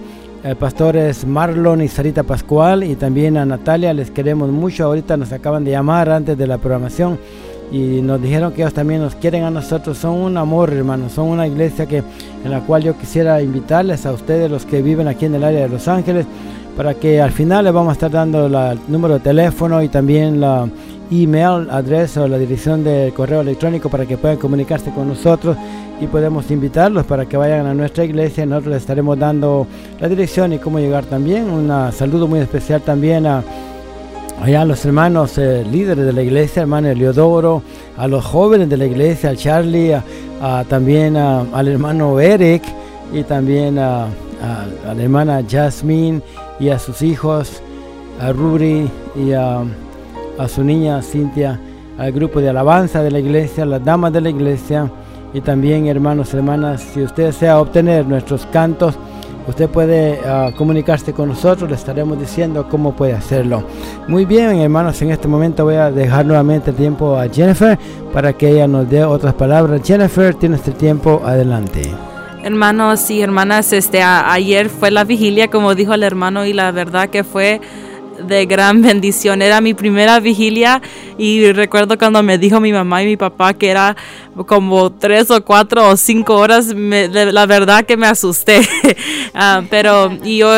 pastores 0.60 1.26
Marlon 1.26 1.82
y 1.82 1.90
Sarita 1.90 2.24
Pascual, 2.24 2.84
y 2.84 2.96
también 2.96 3.36
a 3.36 3.46
Natalia, 3.46 3.94
les 3.94 4.12
queremos 4.12 4.50
mucho. 4.50 4.86
Ahorita 4.86 5.18
nos 5.18 5.34
acaban 5.34 5.66
de 5.66 5.72
llamar 5.72 6.10
antes 6.10 6.38
de 6.38 6.48
la 6.48 6.58
programación 6.58 7.20
y 7.72 8.02
nos 8.02 8.22
dijeron 8.22 8.54
que 8.54 8.62
ellos 8.62 8.74
también 8.74 9.02
nos 9.02 9.16
quieren 9.16 9.44
a 9.44 9.52
nosotros. 9.52 9.98
Son 9.98 10.14
un 10.14 10.38
amor, 10.38 10.72
hermanos. 10.72 11.14
Son 11.14 11.28
una 11.28 11.48
iglesia 11.48 11.86
que 11.86 11.98
en 11.98 12.52
la 12.52 12.62
cual 12.62 12.84
yo 12.84 12.98
quisiera 12.98 13.42
invitarles 13.42 14.06
a 14.06 14.14
ustedes, 14.14 14.50
los 14.50 14.66
que 14.66 14.82
viven 14.82 15.08
aquí 15.08 15.26
en 15.26 15.36
el 15.36 15.44
área 15.44 15.62
de 15.62 15.70
Los 15.70 15.88
Ángeles, 15.88 16.26
para 16.78 16.94
que 16.94 17.22
al 17.22 17.32
final 17.32 17.66
les 17.66 17.74
vamos 17.74 17.90
a 17.90 17.94
estar 17.94 18.12
dando 18.12 18.46
el 18.46 18.80
número 18.88 19.16
de 19.16 19.20
teléfono 19.20 19.82
y 19.84 19.90
también 19.90 20.40
la 20.40 20.68
email 21.12 21.68
address 21.70 22.18
o 22.18 22.28
la 22.28 22.38
dirección 22.38 22.84
del 22.84 23.14
correo 23.14 23.42
electrónico 23.42 23.90
para 23.90 24.06
que 24.06 24.18
puedan 24.18 24.38
comunicarse 24.38 24.92
con 24.92 25.08
nosotros 25.08 25.58
y 26.00 26.08
podemos 26.08 26.50
invitarlos 26.52 27.06
para 27.06 27.26
que 27.26 27.38
vayan 27.38 27.66
a 27.66 27.74
nuestra 27.74 28.04
iglesia. 28.04 28.46
Nosotros 28.46 28.74
les 28.74 28.82
estaremos 28.82 29.18
dando 29.18 29.68
la 30.00 30.08
dirección 30.08 30.54
y 30.54 30.60
cómo 30.60 30.80
llegar 30.80 31.06
también. 31.06 31.50
Un 31.50 31.92
saludo 31.92 32.28
muy 32.28 32.40
especial 32.40 32.82
también 32.82 33.26
a, 33.26 33.44
allá 34.42 34.66
los 34.66 34.86
hermanos 34.86 35.38
eh, 35.38 35.66
líderes 35.70 36.06
de 36.06 36.14
la 36.14 36.22
iglesia, 36.22 36.62
hermano 36.62 36.90
Eliodoro, 36.90 37.64
a 37.98 38.08
los 38.08 38.24
jóvenes 38.24 38.70
de 38.70 38.78
la 38.78 38.86
iglesia, 38.86 39.30
al 39.30 39.38
Charlie, 39.38 39.94
a, 39.94 40.64
también 40.66 41.18
al 41.18 41.68
hermano 41.68 42.20
Eric 42.20 42.64
y 43.14 43.24
también 43.24 43.80
a, 43.80 44.08
la 44.86 45.02
hermana 45.02 45.44
Jasmine 45.50 46.22
y 46.60 46.70
a 46.70 46.78
sus 46.78 47.02
hijos, 47.02 47.64
a 48.22 48.32
Ruri 48.32 48.88
y 49.16 49.32
a, 49.32 49.64
a 50.38 50.48
su 50.48 50.64
niña 50.64 51.02
Cintia, 51.02 51.60
al 51.98 52.12
grupo 52.12 52.40
de 52.40 52.50
alabanza 52.50 53.02
de 53.02 53.12
la 53.12 53.20
iglesia, 53.20 53.66
las 53.66 53.84
damas 53.84 54.14
de 54.14 54.22
la 54.22 54.30
iglesia 54.30 54.92
y 55.34 55.42
también 55.42 55.88
hermanos 55.88 56.34
hermanas, 56.34 56.82
si 56.94 57.02
usted 57.02 57.26
desea 57.26 57.60
obtener 57.60 58.06
nuestros 58.06 58.46
cantos, 58.48 58.96
usted 59.48 59.70
puede 59.70 60.20
ah, 60.26 60.52
comunicarse 60.58 61.14
con 61.14 61.30
nosotros, 61.30 61.70
le 61.70 61.76
estaremos 61.76 62.20
diciendo 62.20 62.68
cómo 62.70 62.96
puede 62.96 63.14
hacerlo. 63.14 63.64
Muy 64.08 64.26
bien, 64.26 64.60
hermanos, 64.60 65.02
en 65.02 65.12
este 65.12 65.28
momento 65.28 65.66
voy 65.66 65.76
a 65.76 65.92
dejar 65.92 66.26
nuevamente 66.26 66.72
el 66.72 66.76
tiempo 66.76 67.18
a 67.18 67.28
Jennifer 67.30 67.78
para 68.14 68.34
que 68.34 68.50
ella 68.50 68.68
nos 68.68 68.90
dé 68.90 69.04
otras 69.04 69.34
palabras. 69.34 69.82
Jennifer, 69.84 70.34
tienes 70.36 70.68
el 70.68 70.76
tiempo, 70.76 71.22
adelante. 71.26 71.92
Hermanos 72.44 73.10
y 73.12 73.22
hermanas, 73.22 73.74
este 73.74 74.02
ayer 74.02 74.70
fue 74.70 74.92
la 74.92 75.04
vigilia, 75.04 75.50
como 75.50 75.76
dijo 75.76 75.94
el 75.94 76.04
hermano, 76.04 76.46
y 76.46 76.54
la 76.54 76.72
verdad 76.72 77.10
que 77.10 77.24
fue 77.24 77.60
de 78.20 78.46
gran 78.46 78.82
bendición. 78.82 79.42
Era 79.42 79.62
mi 79.62 79.74
primera 79.74 80.20
vigilia 80.20 80.82
y 81.18 81.52
recuerdo 81.52 81.98
cuando 81.98 82.22
me 82.24 82.38
dijo 82.38 82.60
mi 82.60 82.72
mamá 82.72 83.04
y 83.04 83.06
mi 83.06 83.18
papá 83.18 83.54
que 83.54 83.70
era 83.70 83.96
como 84.46 84.92
tres 84.92 85.32
o 85.32 85.44
cuatro 85.44 85.90
o 85.90 85.98
cinco 85.98 86.36
horas, 86.36 86.68
la 86.76 87.46
verdad 87.46 87.86
que 87.86 87.98
me 87.98 88.08
asusté. 88.08 88.62
Ah, 89.40 89.62
pero 89.70 90.12
yo 90.24 90.50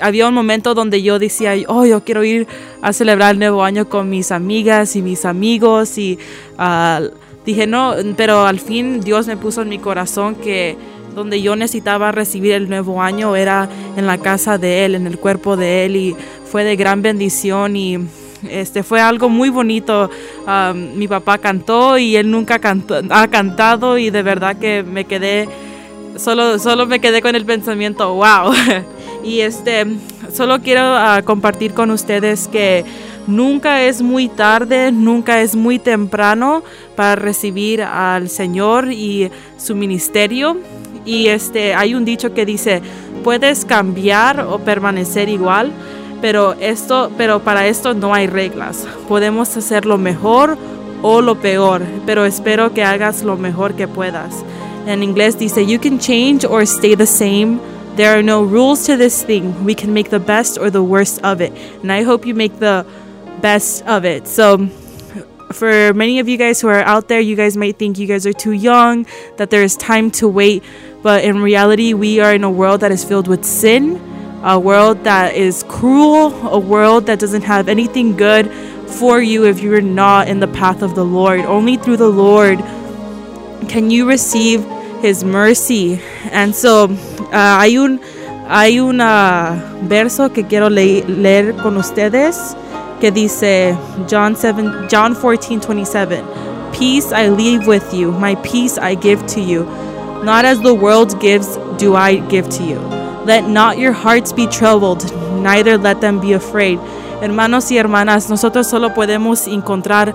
había 0.00 0.28
un 0.28 0.32
momento 0.34 0.72
donde 0.72 1.02
yo 1.02 1.18
decía, 1.18 1.52
oh, 1.66 1.84
yo 1.84 2.02
quiero 2.02 2.24
ir 2.24 2.46
a 2.80 2.94
celebrar 2.94 3.32
el 3.32 3.38
nuevo 3.38 3.62
año 3.62 3.86
con 3.86 4.08
mis 4.08 4.32
amigas 4.32 4.96
y 4.96 5.02
mis 5.02 5.26
amigos 5.26 5.98
y 5.98 6.18
ah, 6.56 7.02
dije 7.44 7.66
no, 7.66 7.94
pero 8.16 8.46
al 8.46 8.60
fin 8.60 9.00
Dios 9.00 9.26
me 9.26 9.36
puso 9.36 9.60
en 9.60 9.68
mi 9.68 9.78
corazón 9.78 10.36
que 10.36 10.76
donde 11.16 11.40
yo 11.40 11.56
necesitaba 11.56 12.12
recibir 12.12 12.52
el 12.52 12.68
nuevo 12.68 13.00
año 13.00 13.34
era 13.36 13.70
en 13.96 14.06
la 14.06 14.18
casa 14.18 14.58
de 14.58 14.84
Él, 14.84 14.94
en 14.94 15.06
el 15.06 15.18
cuerpo 15.18 15.56
de 15.56 15.86
Él 15.86 15.96
y 15.96 16.16
fue 16.44 16.62
de 16.62 16.76
gran 16.76 17.00
bendición 17.00 17.74
y 17.74 17.98
este 18.50 18.82
fue 18.82 19.00
algo 19.00 19.30
muy 19.30 19.48
bonito. 19.48 20.10
mi 20.94 21.08
papá 21.08 21.38
cantó 21.38 21.96
y 21.96 22.16
él 22.16 22.30
nunca 22.30 22.60
ha 23.10 23.28
cantado 23.28 23.96
y 23.96 24.10
de 24.10 24.22
verdad 24.22 24.58
que 24.58 24.82
me 24.82 25.06
quedé 25.06 25.48
solo 26.16 26.58
solo 26.58 26.86
me 26.86 27.00
quedé 27.00 27.22
con 27.22 27.34
el 27.34 27.46
pensamiento 27.46 28.14
wow. 28.14 28.52
y 29.24 29.40
este 29.40 29.86
solo 30.32 30.60
quiero 30.60 30.82
ah, 30.82 31.22
compartir 31.24 31.72
con 31.72 31.90
ustedes 31.90 32.46
que 32.46 32.84
nunca 33.26 33.82
es 33.82 34.02
muy 34.02 34.28
tarde, 34.28 34.92
nunca 34.92 35.40
es 35.40 35.56
muy 35.56 35.78
temprano 35.78 36.62
para 36.94 37.16
recibir 37.16 37.82
al 37.82 38.28
Señor 38.28 38.92
y 38.92 39.30
su 39.56 39.74
ministerio. 39.74 40.58
Y 41.06 41.28
este 41.28 41.74
hay 41.74 41.94
un 41.94 42.04
dicho 42.04 42.34
que 42.34 42.44
dice, 42.44 42.82
puedes 43.24 43.64
cambiar 43.64 44.40
o 44.40 44.58
permanecer 44.58 45.28
igual, 45.28 45.72
pero 46.20 46.54
esto, 46.54 47.10
pero 47.16 47.40
para 47.40 47.66
esto 47.66 47.94
no 47.94 48.12
hay 48.12 48.26
reglas. 48.26 48.86
Podemos 49.08 49.56
hacer 49.56 49.86
lo 49.86 49.96
mejor 49.96 50.58
o 51.02 51.20
lo 51.20 51.36
peor, 51.36 51.82
pero 52.04 52.24
espero 52.24 52.72
que 52.74 52.82
hagas 52.82 53.22
lo 53.22 53.36
mejor 53.36 53.74
que 53.74 53.86
puedas. 53.86 54.44
En 54.86 55.02
inglés 55.02 55.38
dice, 55.38 55.64
you 55.64 55.78
can 55.80 55.98
change 55.98 56.44
or 56.44 56.62
stay 56.62 56.96
the 56.96 57.06
same. 57.06 57.58
There 57.96 58.10
are 58.10 58.22
no 58.22 58.44
rules 58.44 58.84
to 58.86 58.96
this 58.96 59.24
thing. 59.24 59.54
We 59.64 59.74
can 59.74 59.92
make 59.92 60.10
the 60.10 60.18
best 60.18 60.58
or 60.58 60.70
the 60.70 60.82
worst 60.82 61.24
of 61.24 61.40
it. 61.40 61.52
And 61.82 61.90
I 61.90 62.02
hope 62.02 62.26
you 62.26 62.34
make 62.34 62.58
the 62.58 62.84
best 63.40 63.86
of 63.86 64.04
it. 64.04 64.26
So 64.26 64.68
for 65.52 65.92
many 65.94 66.18
of 66.18 66.28
you 66.28 66.36
guys 66.36 66.60
who 66.60 66.68
are 66.68 66.82
out 66.82 67.08
there, 67.08 67.20
you 67.20 67.36
guys 67.36 67.56
might 67.56 67.78
think 67.78 67.98
you 67.98 68.06
guys 68.06 68.26
are 68.26 68.32
too 68.32 68.52
young, 68.52 69.06
that 69.36 69.50
there 69.50 69.62
is 69.62 69.76
time 69.76 70.10
to 70.12 70.28
wait. 70.28 70.62
But 71.02 71.24
in 71.24 71.40
reality, 71.40 71.94
we 71.94 72.20
are 72.20 72.34
in 72.34 72.44
a 72.44 72.50
world 72.50 72.80
that 72.80 72.90
is 72.90 73.04
filled 73.04 73.28
with 73.28 73.44
sin 73.44 74.00
a 74.46 74.58
world 74.58 75.02
that 75.02 75.34
is 75.34 75.64
cruel, 75.64 76.32
a 76.48 76.58
world 76.58 77.06
that 77.06 77.18
doesn't 77.18 77.42
have 77.42 77.68
anything 77.68 78.16
good 78.16 78.50
for 78.86 79.20
you 79.20 79.44
if 79.44 79.60
you're 79.60 79.80
not 79.80 80.28
in 80.28 80.38
the 80.38 80.46
path 80.46 80.82
of 80.82 80.94
the 80.94 81.04
Lord. 81.04 81.40
Only 81.40 81.76
through 81.76 81.96
the 81.96 82.08
Lord 82.08 82.58
can 83.68 83.90
you 83.90 84.08
receive 84.08 84.64
His 85.00 85.24
mercy. 85.24 86.00
And 86.30 86.54
so, 86.54 86.84
uh, 87.32 87.60
hay 87.60 87.76
un 87.76 87.98
hay 88.48 88.78
un 88.78 88.98
verso 89.88 90.28
que 90.32 90.44
quiero 90.44 90.70
le 90.70 91.02
leer 91.02 91.52
con 91.56 91.76
ustedes 91.76 92.54
que 93.00 93.10
dice 93.10 93.76
John 94.08 94.36
7 94.36 94.88
John 94.88 95.14
14 95.14 95.60
27 95.60 96.22
Peace 96.72 97.12
I 97.12 97.28
leave 97.28 97.66
with 97.66 97.92
you 97.92 98.12
my 98.12 98.36
peace 98.36 98.78
I 98.78 98.94
give 98.96 99.24
to 99.34 99.40
you 99.40 99.64
not 100.24 100.44
as 100.44 100.60
the 100.60 100.74
world 100.74 101.18
gives 101.20 101.58
do 101.78 101.94
I 101.94 102.16
give 102.28 102.48
to 102.58 102.62
you 102.62 102.96
Let 103.26 103.48
not 103.48 103.76
your 103.76 103.92
hearts 103.92 104.32
be 104.32 104.46
troubled, 104.46 105.02
neither 105.42 105.76
let 105.76 106.00
them 106.00 106.20
be 106.20 106.32
afraid. 106.32 106.78
Hermanos 107.20 107.72
y 107.72 107.76
hermanas, 107.76 108.30
nosotros 108.30 108.68
solo 108.68 108.94
podemos 108.94 109.48
encontrar 109.48 110.14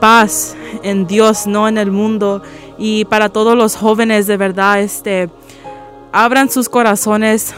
paz 0.00 0.56
en 0.82 1.06
Dios, 1.06 1.46
no 1.46 1.68
en 1.68 1.78
el 1.78 1.92
mundo. 1.92 2.42
Y 2.76 3.04
para 3.04 3.28
todos 3.28 3.56
los 3.56 3.76
jóvenes, 3.76 4.26
de 4.26 4.36
verdad, 4.36 4.80
este, 4.80 5.30
abran 6.10 6.50
sus 6.50 6.68
corazones 6.68 7.54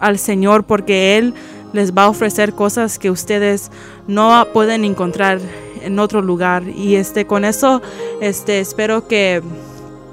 al 0.00 0.18
Señor 0.18 0.64
porque 0.64 1.16
Él 1.16 1.34
les 1.74 1.92
va 1.92 2.04
a 2.04 2.08
ofrecer 2.08 2.54
cosas 2.54 2.98
que 2.98 3.10
ustedes 3.10 3.70
no 4.06 4.46
pueden 4.54 4.84
encontrar 4.84 5.40
en 5.82 5.98
otro 5.98 6.22
lugar. 6.22 6.62
Y 6.68 6.94
este, 6.94 7.26
con 7.26 7.44
eso, 7.44 7.82
este, 8.22 8.60
espero 8.60 9.06
que 9.06 9.42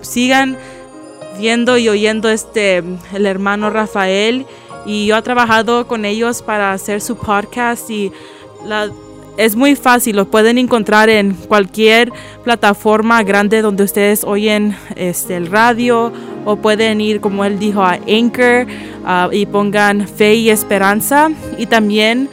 sigan 0.01 0.57
viendo 1.39 1.78
y 1.78 1.88
oyendo 1.88 2.30
este 2.30 2.84
el 3.14 3.26
hermano 3.26 3.70
Rafael 3.70 4.45
y 4.86 5.05
yo 5.05 5.18
he 5.18 5.22
trabajado 5.22 5.88
con 5.88 6.03
ellos 6.05 6.41
para 6.41 6.74
hacer 6.74 6.99
su 7.01 7.16
podcast 7.16 7.89
y 7.89 8.12
la, 8.66 8.91
es 9.38 9.55
muy 9.55 9.76
fácil, 9.76 10.18
lo 10.18 10.26
pueden 10.30 10.57
encontrar 10.57 11.09
en 11.09 11.34
cualquier 11.34 12.12
plataforma 12.43 13.24
grande 13.24 13.62
donde 13.62 13.84
ustedes 13.84 14.24
oyen 14.24 14.76
este, 14.95 15.38
el 15.38 15.47
radio 15.47 16.12
o 16.46 16.56
pueden 16.56 17.02
ir, 17.02 17.22
como 17.22 17.46
él 17.46 17.60
dijo, 17.60 17.82
a 17.82 18.00
Anchor 18.08 18.68
ah, 19.06 19.30
y 19.32 19.46
pongan 19.46 20.08
fe 20.08 20.36
y 20.36 20.50
esperanza. 20.50 21.30
Y 21.58 21.66
también 21.66 22.30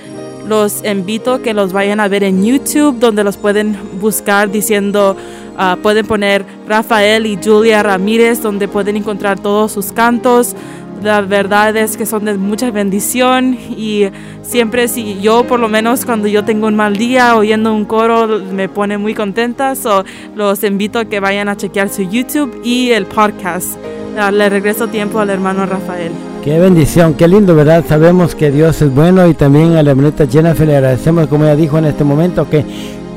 los 0.47 0.85
invito 0.85 1.43
que 1.43 1.55
los 1.55 1.73
vayan 1.73 2.01
a 2.01 2.09
ver 2.09 2.25
en 2.25 2.45
YouTube, 2.45 2.99
donde 2.99 3.25
los 3.25 3.37
pueden 3.37 3.77
buscar 4.01 4.51
diciendo 4.51 5.17
Ah, 5.61 5.77
pueden 5.83 6.07
poner 6.07 6.45
Rafael 6.69 7.27
y 7.27 7.37
Julia 7.37 7.83
Ramírez, 7.83 8.41
donde 8.41 8.69
pueden 8.69 8.97
encontrar 8.97 9.41
todos 9.41 9.73
sus 9.73 9.91
cantos. 9.91 10.55
La 11.03 11.21
verdad 11.21 11.77
es 11.77 11.97
que 11.97 12.07
son 12.07 12.25
de 12.25 12.35
mucha 12.35 12.71
bendición 12.71 13.57
y 13.77 14.07
siempre 14.43 14.89
si 14.89 15.21
yo 15.21 15.45
por 15.45 15.61
lo 15.61 15.69
menos 15.69 16.05
cuando 16.05 16.27
yo 16.27 16.45
tengo 16.45 16.67
un 16.67 16.75
mal 16.75 16.97
día 16.97 17.37
oyendo 17.37 17.73
un 17.73 17.85
coro 17.85 18.41
me 18.53 18.69
pone 18.69 18.99
muy 18.99 19.15
contenta. 19.15 19.77
So, 19.77 20.05
los 20.35 20.65
invito 20.65 20.99
a 20.99 21.05
que 21.05 21.21
vayan 21.21 21.49
a 21.49 21.57
chequear 21.57 21.89
su 21.89 22.03
YouTube 22.03 22.61
y 22.65 22.91
el 22.91 23.07
podcast. 23.07 23.79
Ah, 24.19 24.33
le 24.33 24.49
regreso 24.49 24.89
tiempo 24.89 25.21
al 25.21 25.31
hermano 25.31 25.65
Rafael. 25.67 26.11
Qué 26.43 26.59
bendición, 26.59 27.15
qué 27.15 27.29
lindo, 27.29 27.55
¿verdad? 27.55 27.85
Sabemos 27.87 28.35
que 28.35 28.51
Dios 28.51 28.81
es 28.83 28.93
bueno 28.93 29.29
y 29.29 29.35
también 29.35 29.77
a 29.77 29.83
la 29.83 29.91
hermanita 29.91 30.27
Jennifer 30.27 30.67
le 30.67 30.77
agradecemos, 30.77 31.29
como 31.29 31.45
ella 31.45 31.55
dijo 31.55 31.79
en 31.79 31.85
este 31.85 32.05
momento, 32.05 32.49
que 32.49 32.65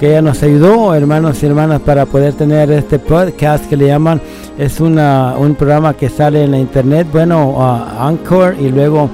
que 0.02 0.10
ella 0.10 0.24
nos 0.24 0.42
ayudó, 0.42 0.96
hermanos 0.96 1.44
y 1.44 1.46
hermanas, 1.46 1.80
para 1.80 2.08
poder 2.08 2.34
tener 2.34 2.72
este 2.72 2.98
podcast 2.98 3.70
que 3.70 3.78
le 3.78 3.86
llaman, 3.86 4.20
es 4.58 4.80
una, 4.80 5.36
un 5.38 5.54
programa 5.54 5.94
que 5.94 6.10
sale 6.10 6.44
en 6.44 6.50
la 6.50 6.58
internet, 6.58 7.06
bueno, 7.12 7.56
Anchor 8.00 8.56
y 8.60 8.70
luego 8.70 9.08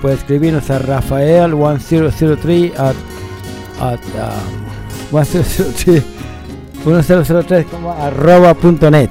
Puede 0.00 0.14
escribirnos 0.14 0.70
a 0.70 0.78
Rafael 0.78 1.54
1003 1.54 2.72
at, 2.78 2.94
at 3.82 4.00
uh, 4.00 5.14
1003 5.14 6.02
1003 6.82 7.66
como 7.66 7.92
arroba 7.92 8.54
punto 8.54 8.90
net. 8.90 9.10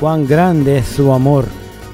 Cuán 0.00 0.26
grande 0.26 0.78
es 0.78 0.86
su 0.86 1.12
amor. 1.12 1.44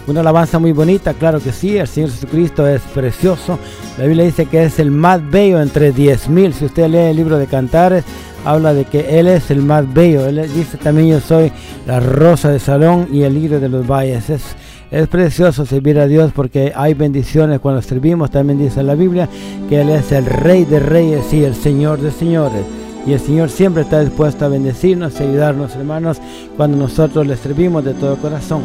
Una 0.07 0.21
alabanza 0.21 0.59
muy 0.59 0.73
bonita, 0.73 1.13
claro 1.13 1.39
que 1.39 1.53
sí, 1.53 1.77
el 1.77 1.87
Señor 1.87 2.11
Jesucristo 2.11 2.67
es 2.67 2.81
precioso. 2.95 3.59
La 3.99 4.05
Biblia 4.05 4.25
dice 4.25 4.47
que 4.47 4.65
es 4.65 4.79
el 4.79 4.91
más 4.91 5.21
bello 5.31 5.61
entre 5.61 5.93
diez 5.93 6.31
mil. 6.31 6.55
Si 6.55 6.65
usted 6.65 6.89
lee 6.89 7.11
el 7.11 7.17
libro 7.17 7.37
de 7.37 7.47
Cantares, 7.47 8.05
habla 8.43 8.73
de 8.73 8.87
que 8.87 9.19
Él 9.19 9.27
es 9.27 9.51
el 9.51 9.61
más 9.61 9.93
bello. 9.93 10.27
Él 10.27 10.49
dice 10.55 10.79
también 10.79 11.09
yo 11.09 11.21
soy 11.21 11.53
la 11.87 12.01
rosa 12.01 12.51
de 12.51 12.59
salón 12.59 13.09
y 13.13 13.25
el 13.25 13.35
lirio 13.35 13.61
de 13.61 13.69
los 13.69 13.87
valles. 13.87 14.31
Es, 14.31 14.43
es 14.91 15.07
precioso 15.09 15.67
servir 15.67 15.99
a 15.99 16.07
Dios 16.07 16.33
porque 16.35 16.73
hay 16.75 16.95
bendiciones 16.95 17.61
cuando 17.61 17.83
servimos. 17.83 18.31
También 18.31 18.59
dice 18.59 18.83
la 18.83 18.95
Biblia 18.95 19.29
que 19.69 19.83
Él 19.83 19.91
es 19.91 20.11
el 20.13 20.25
Rey 20.25 20.65
de 20.65 20.81
Reyes 20.81 21.31
y 21.35 21.45
el 21.45 21.55
Señor 21.55 22.01
de 22.01 22.13
Señores. 22.13 22.78
Y 23.09 23.15
el 23.15 23.21
Señor 23.21 23.49
siempre 23.49 23.85
está 23.85 24.01
dispuesto 24.01 24.45
a 24.45 24.49
bendecirnos 24.49 25.19
y 25.19 25.23
ayudarnos, 25.23 25.75
hermanos, 25.75 26.19
cuando 26.59 26.77
nosotros 26.77 27.27
le 27.27 27.39
servimos 27.39 27.83
de 27.83 27.95
todo 27.95 28.17
corazón. 28.17 28.61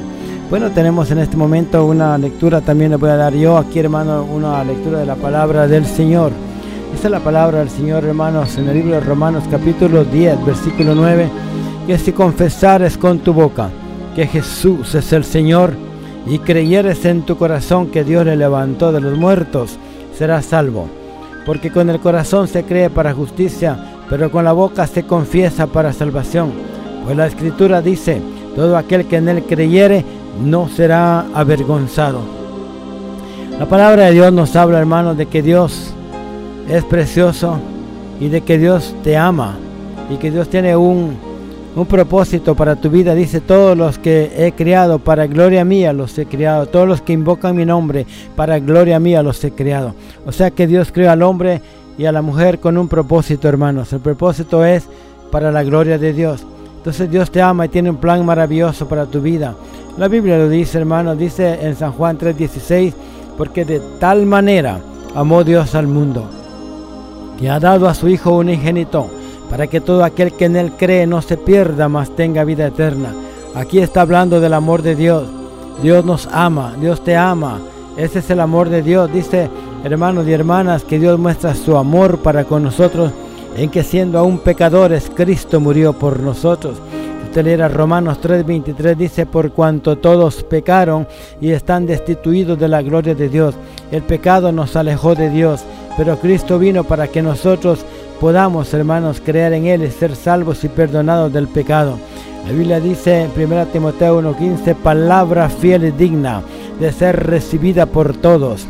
Bueno, 0.49 0.69
tenemos 0.71 1.09
en 1.11 1.19
este 1.19 1.37
momento 1.37 1.85
una 1.85 2.17
lectura, 2.17 2.59
también 2.59 2.91
le 2.91 2.97
voy 2.97 3.09
a 3.09 3.15
dar 3.15 3.33
yo 3.33 3.57
aquí, 3.57 3.79
hermano, 3.79 4.25
una 4.25 4.61
lectura 4.65 4.99
de 4.99 5.05
la 5.05 5.15
palabra 5.15 5.65
del 5.65 5.85
Señor. 5.85 6.33
Esta 6.93 7.07
es 7.07 7.11
la 7.11 7.21
palabra 7.21 7.59
del 7.59 7.69
Señor, 7.69 8.03
hermanos, 8.03 8.57
en 8.57 8.67
el 8.67 8.75
libro 8.75 8.95
de 8.95 8.99
Romanos 8.99 9.45
capítulo 9.49 10.03
10, 10.03 10.45
versículo 10.45 10.93
9, 10.93 11.29
que 11.87 11.97
si 11.97 12.11
confesares 12.11 12.97
con 12.97 13.19
tu 13.19 13.31
boca 13.31 13.69
que 14.13 14.27
Jesús 14.27 14.93
es 14.93 15.13
el 15.13 15.23
Señor 15.23 15.71
y 16.27 16.39
creyeres 16.39 17.05
en 17.05 17.21
tu 17.21 17.37
corazón 17.37 17.91
que 17.91 18.03
Dios 18.03 18.25
le 18.25 18.35
levantó 18.35 18.91
de 18.91 18.99
los 18.99 19.17
muertos, 19.17 19.77
serás 20.17 20.43
salvo. 20.43 20.89
Porque 21.45 21.71
con 21.71 21.89
el 21.89 22.01
corazón 22.01 22.49
se 22.49 22.63
cree 22.63 22.89
para 22.89 23.13
justicia, 23.13 23.92
pero 24.13 24.29
con 24.29 24.45
la 24.45 24.53
boca 24.53 24.85
se 24.85 25.07
confiesa 25.07 25.65
para 25.65 25.91
salvación. 25.91 26.51
Pues 27.03 27.17
la 27.17 27.25
escritura 27.25 27.81
dice, 27.81 28.21
todo 28.55 28.77
aquel 28.77 29.07
que 29.07 29.15
en 29.15 29.27
él 29.27 29.41
creyere 29.41 30.05
no 30.39 30.69
será 30.69 31.25
avergonzado. 31.33 32.19
La 33.57 33.65
palabra 33.65 34.05
de 34.05 34.11
Dios 34.11 34.31
nos 34.31 34.55
habla, 34.55 34.77
hermanos, 34.77 35.17
de 35.17 35.25
que 35.25 35.41
Dios 35.41 35.95
es 36.69 36.83
precioso 36.83 37.57
y 38.19 38.27
de 38.27 38.41
que 38.41 38.59
Dios 38.59 38.93
te 39.03 39.17
ama 39.17 39.55
y 40.11 40.17
que 40.17 40.29
Dios 40.29 40.47
tiene 40.47 40.75
un, 40.75 41.17
un 41.75 41.85
propósito 41.87 42.53
para 42.53 42.75
tu 42.75 42.91
vida. 42.91 43.15
Dice, 43.15 43.41
todos 43.41 43.75
los 43.75 43.97
que 43.97 44.31
he 44.37 44.51
criado 44.51 44.99
para 44.99 45.25
gloria 45.25 45.65
mía 45.65 45.91
los 45.91 46.15
he 46.19 46.27
criado. 46.27 46.67
Todos 46.67 46.87
los 46.87 47.01
que 47.01 47.13
invocan 47.13 47.55
mi 47.55 47.65
nombre 47.65 48.05
para 48.35 48.59
gloria 48.59 48.99
mía 48.99 49.23
los 49.23 49.43
he 49.43 49.49
criado. 49.49 49.95
O 50.23 50.31
sea 50.31 50.51
que 50.51 50.67
Dios 50.67 50.91
creó 50.91 51.09
al 51.09 51.23
hombre 51.23 51.63
y 51.97 52.05
a 52.05 52.11
la 52.11 52.21
mujer 52.21 52.59
con 52.59 52.77
un 52.77 52.87
propósito, 52.87 53.47
hermanos. 53.47 53.93
El 53.93 53.99
propósito 53.99 54.65
es 54.65 54.87
para 55.31 55.51
la 55.51 55.63
gloria 55.63 55.97
de 55.97 56.13
Dios. 56.13 56.45
Entonces 56.77 57.09
Dios 57.09 57.31
te 57.31 57.41
ama 57.41 57.65
y 57.65 57.69
tiene 57.69 57.89
un 57.89 57.97
plan 57.97 58.25
maravilloso 58.25 58.87
para 58.87 59.05
tu 59.05 59.21
vida. 59.21 59.55
La 59.97 60.07
Biblia 60.07 60.37
lo 60.37 60.49
dice, 60.49 60.79
hermanos, 60.79 61.17
dice 61.17 61.65
en 61.65 61.75
San 61.75 61.91
Juan 61.91 62.17
3:16, 62.17 62.93
porque 63.37 63.63
de 63.63 63.79
tal 63.99 64.25
manera 64.25 64.79
amó 65.15 65.43
Dios 65.43 65.75
al 65.75 65.87
mundo, 65.87 66.25
que 67.39 67.49
ha 67.49 67.59
dado 67.59 67.87
a 67.87 67.93
su 67.93 68.09
Hijo 68.09 68.31
unigénito, 68.31 69.07
para 69.49 69.67
que 69.67 69.81
todo 69.81 70.03
aquel 70.03 70.33
que 70.33 70.45
en 70.45 70.55
él 70.55 70.71
cree 70.77 71.05
no 71.05 71.21
se 71.21 71.37
pierda, 71.37 71.87
mas 71.89 72.15
tenga 72.15 72.43
vida 72.43 72.67
eterna. 72.67 73.13
Aquí 73.55 73.79
está 73.79 74.01
hablando 74.01 74.41
del 74.41 74.53
amor 74.53 74.81
de 74.81 74.95
Dios. 74.95 75.25
Dios 75.81 76.03
nos 76.03 76.27
ama, 76.31 76.73
Dios 76.79 77.03
te 77.03 77.15
ama. 77.15 77.59
Ese 77.95 78.19
es 78.19 78.29
el 78.31 78.39
amor 78.39 78.69
de 78.69 78.81
Dios. 78.81 79.11
Dice, 79.13 79.49
hermanos 79.83 80.27
y 80.27 80.31
hermanas, 80.31 80.83
que 80.83 80.99
Dios 80.99 81.19
muestra 81.19 81.53
su 81.55 81.75
amor 81.77 82.19
para 82.19 82.45
con 82.45 82.63
nosotros, 82.63 83.11
en 83.57 83.69
que 83.69 83.83
siendo 83.83 84.17
aún 84.17 84.39
pecadores, 84.39 85.11
Cristo 85.13 85.59
murió 85.59 85.93
por 85.93 86.19
nosotros. 86.19 86.77
Usted 87.25 87.43
leerá 87.43 87.67
Romanos 87.67 88.19
3:23 88.21 88.95
dice, 88.95 89.25
por 89.25 89.51
cuanto 89.51 89.97
todos 89.97 90.43
pecaron 90.43 91.07
y 91.41 91.51
están 91.51 91.85
destituidos 91.85 92.57
de 92.59 92.67
la 92.67 92.81
gloria 92.81 93.15
de 93.15 93.27
Dios. 93.27 93.55
El 93.91 94.03
pecado 94.03 94.51
nos 94.51 94.75
alejó 94.75 95.15
de 95.15 95.29
Dios, 95.29 95.63
pero 95.97 96.17
Cristo 96.17 96.59
vino 96.59 96.83
para 96.83 97.07
que 97.07 97.21
nosotros 97.21 97.85
podamos, 98.21 98.73
hermanos, 98.73 99.21
creer 99.23 99.53
en 99.53 99.65
Él 99.65 99.83
y 99.83 99.91
ser 99.91 100.15
salvos 100.15 100.63
y 100.63 100.69
perdonados 100.69 101.33
del 101.33 101.47
pecado. 101.47 101.97
La 102.45 102.51
Biblia 102.51 102.79
dice 102.79 103.23
en 103.23 103.31
1 103.35 103.65
Timoteo 103.67 104.21
1:15, 104.21 104.75
palabra 104.75 105.49
fiel 105.49 105.85
y 105.85 105.91
digna 105.91 106.41
de 106.79 106.91
ser 106.91 107.27
recibida 107.27 107.85
por 107.85 108.15
todos, 108.15 108.67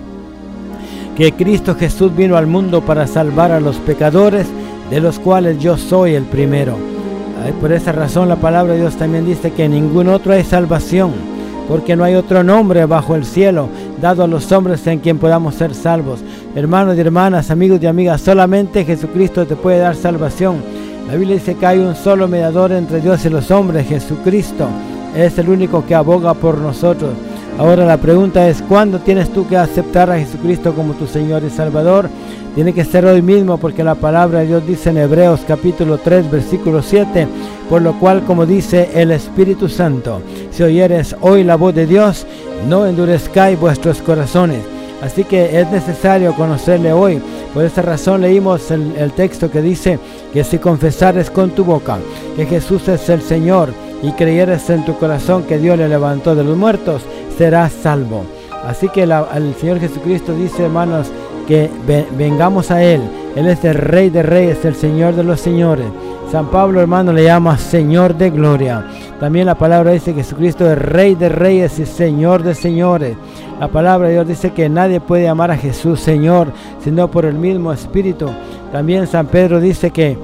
que 1.16 1.32
Cristo 1.32 1.76
Jesús 1.76 2.16
vino 2.16 2.38
al 2.38 2.48
mundo 2.48 2.82
para 2.82 3.08
salvar 3.08 3.52
a 3.52 3.60
los 3.60 3.78
pecadores, 3.78 4.48
de 4.90 5.00
los 5.00 5.20
cuales 5.20 5.60
yo 5.60 5.78
soy 5.78 6.14
el 6.16 6.24
primero. 6.24 6.76
Por 7.60 7.72
esa 7.72 7.92
razón 7.92 8.30
la 8.30 8.38
palabra 8.38 8.74
de 8.74 8.80
Dios 8.80 8.96
también 8.96 9.26
dice 9.26 9.52
que 9.52 9.66
en 9.66 9.72
ningún 9.72 10.08
otro 10.08 10.34
hay 10.34 10.44
salvación, 10.44 11.12
porque 11.68 11.96
no 11.96 12.04
hay 12.04 12.16
otro 12.16 12.44
nombre 12.44 12.86
bajo 12.86 13.16
el 13.16 13.26
cielo 13.26 13.70
dado 14.02 14.24
a 14.24 14.28
los 14.28 14.52
hombres 14.52 14.86
en 14.88 15.00
quien 15.00 15.18
podamos 15.18 15.56
ser 15.56 15.74
salvos. 15.74 16.20
Hermanos 16.56 16.98
y 16.98 17.02
hermanas, 17.02 17.52
amigos 17.52 17.80
y 17.82 17.86
amigas, 17.86 18.22
solamente 18.22 18.86
Jesucristo 18.86 19.46
te 19.46 19.56
puede 19.56 19.80
dar 19.80 19.96
salvación. 19.96 20.58
La 21.08 21.16
Biblia 21.16 21.36
dice 21.36 21.56
que 21.56 21.66
hay 21.66 21.80
un 21.80 21.96
solo 21.96 22.28
mediador 22.28 22.72
entre 22.72 23.02
Dios 23.02 23.26
y 23.26 23.30
los 23.30 23.52
hombres, 23.52 23.88
Jesucristo. 23.88 24.68
Es 25.16 25.38
el 25.38 25.50
único 25.50 25.86
que 25.86 25.96
aboga 25.96 26.34
por 26.34 26.58
nosotros. 26.58 27.12
Ahora 27.58 27.86
la 27.86 27.98
pregunta 27.98 28.50
es, 28.50 28.64
¿cuándo 28.64 29.00
tienes 29.00 29.30
tú 29.30 29.48
que 29.48 29.56
aceptar 29.56 30.10
a 30.10 30.18
Jesucristo 30.18 30.74
como 30.74 30.94
tu 30.94 31.06
Señor 31.06 31.44
y 31.44 31.52
Salvador? 31.52 32.10
Tiene 32.56 32.74
que 32.74 32.84
ser 32.84 33.06
hoy 33.06 33.22
mismo 33.22 33.58
porque 33.58 33.84
la 33.84 33.94
palabra 33.94 34.40
de 34.40 34.48
Dios 34.48 34.66
dice 34.66 34.90
en 34.90 34.98
Hebreos 34.98 35.42
capítulo 35.48 36.00
3 36.00 36.32
versículo 36.32 36.82
7, 36.82 37.28
por 37.70 37.84
lo 37.84 38.00
cual 38.00 38.24
como 38.26 38.48
dice 38.48 38.90
el 38.96 39.12
Espíritu 39.12 39.70
Santo, 39.70 40.22
si 40.50 40.64
oyeres 40.64 41.16
hoy 41.22 41.44
la 41.44 41.56
voz 41.56 41.76
de 41.76 41.86
Dios, 41.86 42.26
no 42.68 42.88
endurezcáis 42.88 43.60
vuestros 43.60 44.02
corazones. 44.02 44.62
Así 45.04 45.24
que 45.24 45.60
es 45.60 45.70
necesario 45.70 46.34
conocerle 46.34 46.94
hoy. 46.94 47.22
Por 47.54 47.66
esta 47.66 47.82
razón 47.82 48.22
leímos 48.22 48.72
el, 48.72 48.96
el 48.96 49.12
texto 49.12 49.52
que 49.52 49.62
dice 49.62 50.00
que 50.32 50.44
si 50.44 50.58
confesares 50.58 51.30
con 51.30 51.52
tu 51.52 51.66
boca 51.66 52.00
que 52.36 52.46
Jesús 52.46 52.88
es 52.88 53.10
el 53.10 53.22
Señor 53.22 53.74
y 54.02 54.12
creyeres 54.12 54.70
en 54.70 54.86
tu 54.86 54.98
corazón 54.98 55.44
que 55.44 55.58
Dios 55.58 55.78
le 55.78 55.90
levantó 55.90 56.36
de 56.36 56.44
los 56.44 56.58
muertos, 56.58 57.04
serás 57.38 57.72
salvo. 57.72 58.24
Así 58.66 58.88
que 58.90 59.04
el 59.04 59.56
Señor 59.60 59.80
Jesucristo 59.80 60.34
dice, 60.34 60.64
hermanos, 60.64 61.12
que 61.48 61.70
vengamos 62.18 62.72
a 62.72 62.84
Él. 62.84 63.02
Él 63.36 63.48
es 63.48 63.64
el 63.66 63.76
Rey 63.76 64.10
de 64.10 64.24
Reyes, 64.24 64.64
el 64.64 64.76
Señor 64.76 65.16
de 65.16 65.24
los 65.24 65.42
Señores. 65.42 65.88
San 66.32 66.48
Pablo, 66.48 66.82
hermano, 66.82 67.14
le 67.14 67.26
llama 67.26 67.58
Señor 67.58 68.16
de 68.16 68.30
Gloria. 68.30 68.86
También 69.20 69.46
la 69.46 69.56
palabra 69.56 69.92
dice 69.92 70.14
que 70.14 70.24
Jesucristo 70.24 70.70
es 70.72 70.78
Rey 70.78 71.16
de 71.16 71.30
Reyes 71.30 71.78
y 71.80 71.86
Señor 71.86 72.44
de 72.44 72.56
Señores. 72.56 73.16
La 73.60 73.68
palabra 73.68 74.08
de 74.08 74.16
Dios 74.16 74.28
dice 74.28 74.52
que 74.52 74.68
nadie 74.70 75.00
puede 75.00 75.28
amar 75.28 75.52
a 75.52 75.58
Jesús 75.58 76.00
Señor, 76.00 76.48
sino 76.84 77.10
por 77.10 77.26
el 77.26 77.36
mismo 77.36 77.72
Espíritu. 77.72 78.30
También 78.72 79.06
San 79.08 79.28
Pedro 79.28 79.60
dice 79.60 79.92
que 79.92 80.18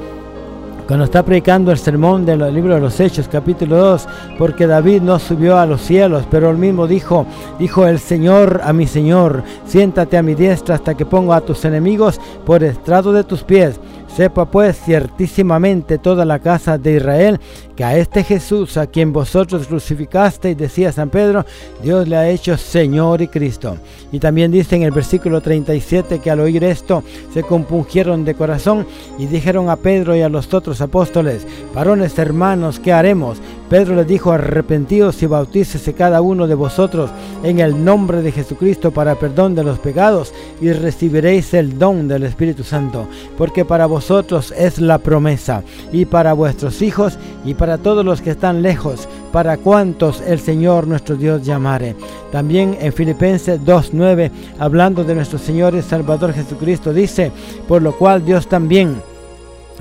cuando 0.89 1.05
está 1.05 1.23
predicando 1.23 1.71
el 1.71 1.77
sermón 1.77 2.25
del 2.25 2.51
libro 2.51 2.73
de 2.73 2.81
los 2.81 2.99
Hechos, 2.99 3.27
capítulo 3.27 3.77
2, 3.77 4.07
porque 4.39 4.65
David 4.65 5.03
no 5.03 5.19
subió 5.19 5.59
a 5.59 5.67
los 5.67 5.81
cielos, 5.81 6.25
pero 6.31 6.49
él 6.49 6.57
mismo 6.57 6.87
dijo, 6.87 7.27
dijo 7.59 7.85
el 7.85 7.99
Señor 7.99 8.59
a 8.63 8.73
mi 8.73 8.87
Señor, 8.87 9.43
siéntate 9.67 10.17
a 10.17 10.23
mi 10.23 10.33
diestra 10.33 10.73
hasta 10.73 10.97
que 10.97 11.05
ponga 11.05 11.35
a 11.35 11.41
tus 11.41 11.63
enemigos 11.63 12.19
por 12.43 12.63
estrado 12.63 13.13
de 13.13 13.23
tus 13.23 13.43
pies. 13.43 13.79
Sepa 14.15 14.45
pues 14.45 14.77
ciertísimamente 14.83 15.97
toda 15.97 16.25
la 16.25 16.39
casa 16.39 16.77
de 16.77 16.95
Israel 16.95 17.39
que 17.75 17.83
a 17.85 17.97
este 17.97 18.23
Jesús 18.23 18.75
a 18.75 18.87
quien 18.87 19.13
vosotros 19.13 19.67
crucificasteis, 19.67 20.57
decía 20.57 20.91
San 20.91 21.09
Pedro, 21.09 21.45
Dios 21.81 22.07
le 22.07 22.17
ha 22.17 22.29
hecho 22.29 22.57
Señor 22.57 23.21
y 23.21 23.27
Cristo. 23.27 23.77
Y 24.11 24.19
también 24.19 24.51
dice 24.51 24.75
en 24.75 24.83
el 24.83 24.91
versículo 24.91 25.39
37 25.39 26.19
que 26.19 26.31
al 26.31 26.41
oír 26.41 26.63
esto 26.63 27.03
se 27.33 27.43
compungieron 27.43 28.25
de 28.25 28.35
corazón 28.35 28.85
y 29.17 29.27
dijeron 29.27 29.69
a 29.69 29.77
Pedro 29.77 30.15
y 30.15 30.21
a 30.21 30.29
los 30.29 30.53
otros 30.53 30.81
apóstoles, 30.81 31.47
varones 31.73 32.17
hermanos, 32.19 32.79
¿qué 32.79 32.91
haremos? 32.91 33.37
Pedro 33.69 33.95
les 33.95 34.07
dijo, 34.07 34.31
arrepentíos 34.31 35.21
y 35.21 35.27
bautícese 35.27 35.93
cada 35.93 36.21
uno 36.21 36.47
de 36.47 36.55
vosotros 36.55 37.11
en 37.43 37.59
el 37.59 37.85
nombre 37.85 38.23
de 38.23 38.31
Jesucristo 38.31 38.91
para 38.91 39.15
perdón 39.15 39.53
de 39.53 39.63
los 39.63 39.77
pecados 39.77 40.33
y 40.59 40.71
recibiréis 40.71 41.53
el 41.53 41.77
don 41.77 42.07
del 42.07 42.23
Espíritu 42.23 42.63
Santo, 42.63 43.07
porque 43.37 43.65
para 43.65 43.85
vosotros 43.85 44.51
es 44.57 44.79
la 44.79 44.97
promesa 44.97 45.63
y 45.91 46.05
para 46.05 46.33
vuestros 46.33 46.81
hijos 46.81 47.19
y 47.45 47.53
para 47.53 47.77
todos 47.77 48.03
los 48.03 48.21
que 48.21 48.31
están 48.31 48.63
lejos, 48.63 49.07
para 49.31 49.57
cuantos 49.57 50.21
el 50.21 50.39
Señor 50.39 50.87
nuestro 50.87 51.15
Dios 51.15 51.45
llamare. 51.45 51.95
También 52.31 52.75
en 52.81 52.91
Filipenses 52.91 53.61
2.9, 53.61 54.31
hablando 54.57 55.03
de 55.03 55.13
nuestro 55.13 55.37
Señor 55.37 55.75
y 55.75 55.83
Salvador 55.83 56.33
Jesucristo, 56.33 56.91
dice, 56.91 57.31
por 57.67 57.83
lo 57.83 57.95
cual 57.95 58.25
Dios 58.25 58.47
también 58.47 58.95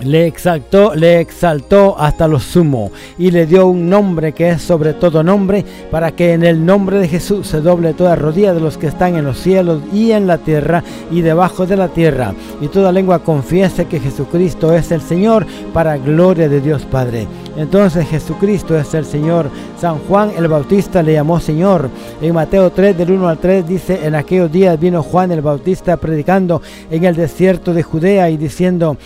le 0.03 0.27
exaltó, 0.27 0.95
le 0.95 1.21
exaltó 1.21 1.99
hasta 1.99 2.29
lo 2.29 2.39
sumo 2.41 2.91
y 3.19 3.31
le 3.31 3.47
dio 3.47 3.67
un 3.67 3.89
nombre 3.89 4.33
que 4.33 4.51
es 4.51 4.63
sobre 4.63 4.95
todo 4.95 5.23
nombre, 5.23 5.65
para 5.91 6.13
que 6.13 6.33
en 6.33 6.45
el 6.45 6.65
nombre 6.65 6.99
de 6.99 7.09
Jesús 7.09 7.47
se 7.47 7.61
doble 7.61 7.95
toda 7.95 8.17
rodilla 8.17 8.55
de 8.55 8.61
los 8.61 8.79
que 8.79 8.87
están 8.87 9.17
en 9.17 9.25
los 9.25 9.39
cielos 9.39 9.83
y 9.93 10.13
en 10.13 10.27
la 10.27 10.39
tierra 10.39 10.83
y 11.11 11.21
debajo 11.21 11.67
de 11.67 11.77
la 11.77 11.89
tierra, 11.89 12.35
y 12.61 12.69
toda 12.69 12.93
lengua 12.93 13.21
confiese 13.21 13.87
que 13.87 14.01
Jesucristo 14.01 14.73
es 14.73 14.91
el 14.93 15.01
Señor, 15.01 15.47
para 15.73 15.97
gloria 15.97 16.49
de 16.49 16.61
Dios 16.61 16.83
Padre. 16.83 17.27
Entonces 17.57 18.09
Jesucristo 18.09 18.79
es 18.79 18.95
el 18.95 19.05
Señor. 19.05 19.51
San 19.81 19.99
Juan 19.99 20.31
el 20.37 20.47
Bautista 20.47 21.03
le 21.03 21.15
llamó 21.15 21.41
Señor. 21.41 21.91
En 22.23 22.35
Mateo 22.35 22.71
3 22.71 22.97
del 22.97 23.11
1 23.11 23.29
al 23.29 23.39
3 23.39 23.67
dice, 23.67 24.07
en 24.07 24.15
aquellos 24.15 24.51
días 24.51 24.79
vino 24.79 25.03
Juan 25.03 25.33
el 25.33 25.43
Bautista 25.43 25.97
predicando 25.97 26.63
en 26.91 27.05
el 27.05 27.17
desierto 27.17 27.75
de 27.75 27.83
Judea 27.83 28.31
y 28.31 28.37
diciendo, 28.37 28.97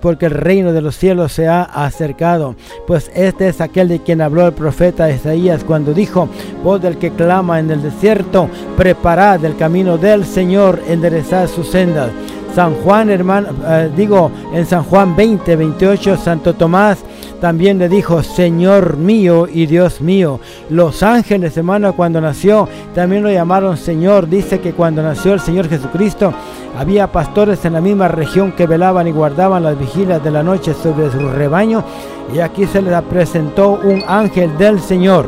porque 0.00 0.26
el 0.26 0.32
reino 0.32 0.72
de 0.72 0.80
los 0.80 0.96
cielos 0.96 1.32
se 1.32 1.48
ha 1.48 1.62
acercado. 1.62 2.56
Pues 2.86 3.10
este 3.14 3.48
es 3.48 3.60
aquel 3.60 3.88
de 3.88 4.00
quien 4.00 4.22
habló 4.22 4.46
el 4.46 4.54
profeta 4.54 5.10
Isaías 5.10 5.64
cuando 5.64 5.92
dijo, 5.92 6.28
voz 6.64 6.80
del 6.80 6.96
que 6.96 7.10
clama 7.10 7.60
en 7.60 7.70
el 7.70 7.82
desierto, 7.82 8.48
preparad 8.76 9.44
el 9.44 9.56
camino 9.56 9.98
del 9.98 10.24
Señor, 10.24 10.80
enderezad 10.88 11.48
sus 11.48 11.68
sendas. 11.68 12.10
San 12.54 12.74
Juan, 12.76 13.10
hermano, 13.10 13.48
eh, 13.66 13.90
digo 13.94 14.30
en 14.54 14.64
San 14.64 14.82
Juan 14.84 15.14
20, 15.14 15.56
28, 15.56 16.16
Santo 16.16 16.54
Tomás 16.54 17.04
también 17.40 17.78
le 17.78 17.88
dijo, 17.88 18.22
Señor 18.22 18.96
mío 18.96 19.46
y 19.52 19.66
Dios 19.66 20.00
mío. 20.00 20.40
Los 20.70 21.02
ángeles, 21.02 21.56
hermano, 21.56 21.94
cuando 21.94 22.20
nació, 22.20 22.68
también 22.94 23.22
lo 23.22 23.30
llamaron 23.30 23.76
Señor. 23.76 24.28
Dice 24.28 24.60
que 24.60 24.72
cuando 24.72 25.02
nació 25.02 25.34
el 25.34 25.40
Señor 25.40 25.68
Jesucristo, 25.68 26.32
había 26.78 27.10
pastores 27.10 27.64
en 27.64 27.74
la 27.74 27.80
misma 27.80 28.08
región 28.08 28.52
que 28.52 28.66
velaban 28.66 29.06
y 29.06 29.12
guardaban 29.12 29.62
las 29.62 29.78
vigilias 29.78 30.22
de 30.22 30.30
la 30.30 30.42
noche 30.42 30.74
sobre 30.74 31.10
su 31.10 31.28
rebaño. 31.28 31.84
Y 32.34 32.40
aquí 32.40 32.66
se 32.66 32.82
les 32.82 33.00
presentó 33.02 33.80
un 33.82 34.02
ángel 34.06 34.56
del 34.58 34.80
Señor 34.80 35.26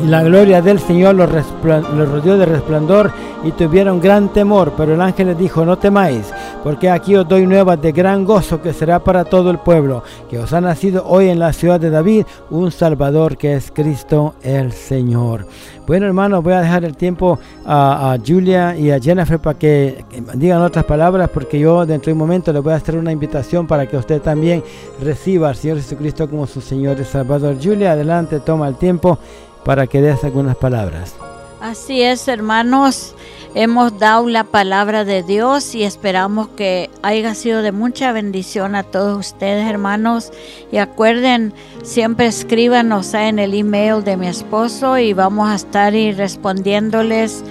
y 0.00 0.06
la 0.06 0.22
gloria 0.22 0.62
del 0.62 0.78
Señor 0.78 1.14
los, 1.14 1.30
rodeó 1.30 2.38
de 2.38 2.46
resplandor 2.46 3.12
y 3.44 3.52
tuvieron 3.52 4.00
gran 4.00 4.28
temor. 4.30 4.72
Pero 4.76 4.94
el 4.94 5.00
ángel 5.00 5.28
les 5.28 5.38
dijo, 5.38 5.64
no 5.64 5.78
temáis, 5.78 6.32
porque 6.62 6.90
aquí 6.90 7.16
os 7.16 7.26
doy 7.26 7.46
nuevas 7.46 7.80
de 7.80 7.92
gran 7.92 8.24
gozo 8.24 8.62
que 8.62 8.72
será 8.72 9.02
para 9.02 9.24
todo 9.24 9.50
el 9.50 9.58
pueblo, 9.58 10.02
que 10.30 10.38
os 10.38 10.52
ha 10.52 10.60
nacido 10.60 11.04
hoy 11.06 11.28
en 11.28 11.38
la 11.38 11.52
ciudad 11.52 11.80
de 11.80 11.90
David 11.90 12.24
un 12.50 12.70
Salvador 12.70 13.36
que 13.36 13.54
es 13.54 13.70
Cristo 13.70 14.34
el 14.42 14.72
Señor. 14.72 15.46
Bueno 15.86 16.06
hermanos, 16.06 16.44
voy 16.44 16.52
a 16.52 16.60
dejar 16.60 16.84
el 16.84 16.96
tiempo 16.96 17.38
a, 17.66 18.16
Julia 18.24 18.76
y 18.76 18.90
a 18.90 19.00
Jennifer 19.00 19.38
para 19.40 19.58
que 19.58 20.04
digan 20.34 20.62
otras 20.62 20.84
palabras, 20.84 21.28
porque 21.30 21.58
yo 21.58 21.84
dentro 21.84 22.06
de 22.06 22.12
un 22.12 22.18
momento 22.18 22.52
les 22.52 22.62
voy 22.62 22.72
a 22.72 22.76
hacer 22.76 22.96
una 22.96 23.10
invitación 23.10 23.66
para 23.66 23.86
que 23.86 23.96
usted 23.96 24.22
también 24.22 24.62
reciba 25.02 25.48
al 25.48 25.56
Señor 25.56 25.78
Jesucristo 25.78 26.30
como 26.30 26.46
su 26.46 26.60
Señor 26.60 27.00
y 27.00 27.04
Salvador. 27.04 27.56
Julia, 27.62 27.92
adelante, 27.92 28.40
toma 28.40 28.68
el 28.68 28.76
tiempo 28.76 29.18
para 29.64 29.86
que 29.86 30.00
des 30.00 30.22
algunas 30.24 30.56
palabras. 30.56 31.14
Así 31.60 32.02
es, 32.02 32.26
hermanos. 32.26 33.14
Hemos 33.54 33.98
dado 33.98 34.30
la 34.30 34.44
palabra 34.44 35.04
de 35.04 35.22
Dios 35.22 35.74
y 35.74 35.82
esperamos 35.82 36.48
que 36.48 36.88
haya 37.02 37.34
sido 37.34 37.60
de 37.60 37.70
mucha 37.70 38.10
bendición 38.12 38.74
a 38.74 38.82
todos 38.82 39.18
ustedes, 39.18 39.68
hermanos. 39.68 40.32
Y 40.72 40.78
acuerden, 40.78 41.52
siempre 41.82 42.28
escríbanos 42.28 43.12
en 43.12 43.38
el 43.38 43.52
email 43.52 44.04
de 44.04 44.16
mi 44.16 44.26
esposo 44.26 44.96
y 44.96 45.12
vamos 45.12 45.50
a 45.50 45.54
estar 45.54 45.92
respondiéndoles 45.92 47.44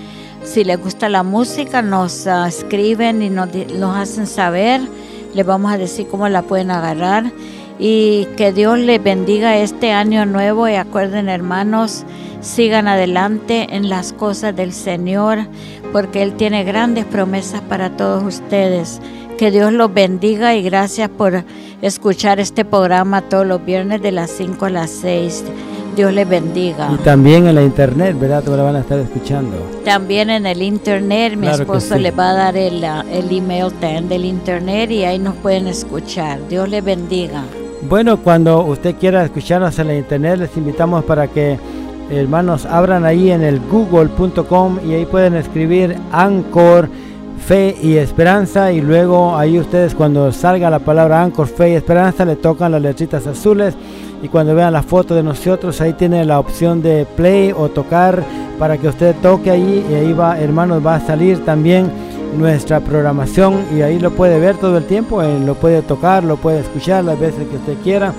Si 0.44 0.64
les 0.64 0.82
gusta 0.82 1.08
la 1.08 1.22
música, 1.22 1.84
nos 1.84 2.26
ah, 2.26 2.48
escriben 2.48 3.22
y 3.22 3.30
nos, 3.30 3.50
nos 3.78 3.96
hacen 3.96 4.26
saber. 4.26 4.82
Les 5.36 5.46
vamos 5.46 5.72
a 5.72 5.78
decir 5.78 6.08
cómo 6.08 6.28
la 6.30 6.42
pueden 6.42 6.72
agarrar. 6.72 7.32
Y 7.78 8.26
que 8.38 8.52
Dios 8.52 8.80
les 8.80 9.04
bendiga 9.04 9.58
este 9.58 9.92
año 9.92 10.26
nuevo. 10.26 10.68
Y 10.68 10.74
acuerden, 10.74 11.30
hermanos, 11.30 12.06
sigan 12.42 12.88
adelante 12.88 13.68
en 13.76 13.88
las 13.88 14.14
cosas 14.14 14.56
del 14.56 14.74
Señor, 14.74 15.40
porque 15.92 16.22
Él 16.22 16.34
tiene 16.34 16.64
grandes 16.64 17.06
promesas 17.06 17.62
para 17.62 17.92
todos 17.92 18.24
ustedes. 18.24 19.00
Que 19.38 19.52
Dios 19.52 19.74
los 19.74 19.94
bendiga 19.94 20.56
y 20.56 20.62
gracias 20.62 21.10
por 21.10 21.44
escuchar 21.82 22.40
este 22.40 22.64
programa 22.64 23.22
todos 23.24 23.46
los 23.46 23.64
viernes 23.66 24.02
de 24.02 24.12
las 24.12 24.30
5 24.32 24.66
a 24.66 24.70
las 24.70 24.90
6. 24.92 25.44
Dios 25.96 26.14
les 26.14 26.30
bendiga. 26.30 26.90
Y 26.94 26.98
también 27.04 27.48
en 27.48 27.56
la 27.56 27.64
internet, 27.64 28.16
¿verdad? 28.20 28.44
Te 28.44 28.52
lo 28.52 28.64
van 28.64 28.76
a 28.78 28.80
estar 28.82 29.00
escuchando. 29.00 29.58
También 29.84 30.30
en 30.30 30.46
el 30.46 30.62
internet, 30.62 31.34
mi 31.36 31.48
Claro 31.48 31.64
esposo 31.64 31.96
sí. 31.96 32.02
le 32.02 32.12
va 32.12 32.30
a 32.30 32.34
dar 32.34 32.56
el, 32.58 32.84
ah, 32.86 33.04
el 33.12 33.36
email 33.36 33.74
también 33.74 34.08
del 34.08 34.26
internet 34.26 34.90
y 34.92 35.04
ahí 35.04 35.20
nos 35.20 35.36
pueden 35.36 35.68
escuchar. 35.68 36.40
Dios 36.48 36.70
les 36.70 36.84
bendiga. 36.84 37.44
Bueno, 37.90 38.18
cuando 38.22 38.64
usted 38.64 38.96
quiera 38.96 39.26
escucharnos 39.26 39.78
en 39.80 39.88
la 39.88 39.96
internet, 39.96 40.38
les 40.38 40.56
invitamos 40.56 41.04
para 41.04 41.28
que 41.28 41.58
hermanos 42.20 42.66
abran 42.66 43.06
ahí 43.06 43.32
en 43.32 43.42
el 43.42 43.60
google.com 43.60 44.80
y 44.88 44.94
ahí 44.94 45.06
pueden 45.06 45.36
escribir 45.36 45.96
Anchor, 46.12 46.90
Fe 47.46 47.76
y 47.82 47.98
Esperanza 47.98 48.72
y 48.72 48.82
luego 48.82 49.36
ahí 49.36 49.60
ustedes 49.60 49.96
cuando 49.96 50.32
salga 50.32 50.70
la 50.70 50.80
palabra 50.80 51.22
Anchor, 51.22 51.48
Fe 51.48 51.72
y 51.72 51.76
Esperanza 51.76 52.26
le 52.26 52.36
tocan 52.36 52.72
las 52.72 52.82
letritas 52.82 53.26
azules 53.28 53.76
y 54.22 54.28
cuando 54.28 54.54
vean 54.54 54.74
la 54.74 54.84
foto 54.84 55.16
de 55.16 55.24
nosotros 55.24 55.82
ahí 55.82 55.94
tiene 55.94 56.24
la 56.26 56.40
opción 56.40 56.82
de 56.82 57.06
play 57.16 57.54
o 57.56 57.70
tocar 57.70 58.24
para 58.60 58.78
que 58.78 58.88
usted 58.88 59.16
toque 59.22 59.50
ahí 59.50 59.86
y 59.90 59.94
ahí 59.94 60.14
va 60.14 60.40
hermanos 60.40 60.86
va 60.86 60.96
a 60.96 61.06
salir 61.06 61.44
también 61.46 61.90
nuestra 62.38 62.80
programación 62.80 63.66
y 63.76 63.82
ahí 63.82 64.00
lo 64.00 64.12
puede 64.12 64.40
ver 64.40 64.58
todo 64.58 64.78
el 64.78 64.86
tiempo, 64.86 65.22
eh, 65.22 65.40
lo 65.40 65.56
puede 65.56 65.82
tocar, 65.82 66.24
lo 66.24 66.38
puede 66.38 66.60
escuchar 66.60 67.04
las 67.04 67.20
veces 67.20 67.48
que 67.48 67.58
usted 67.58 67.78
quiera. 67.84 68.14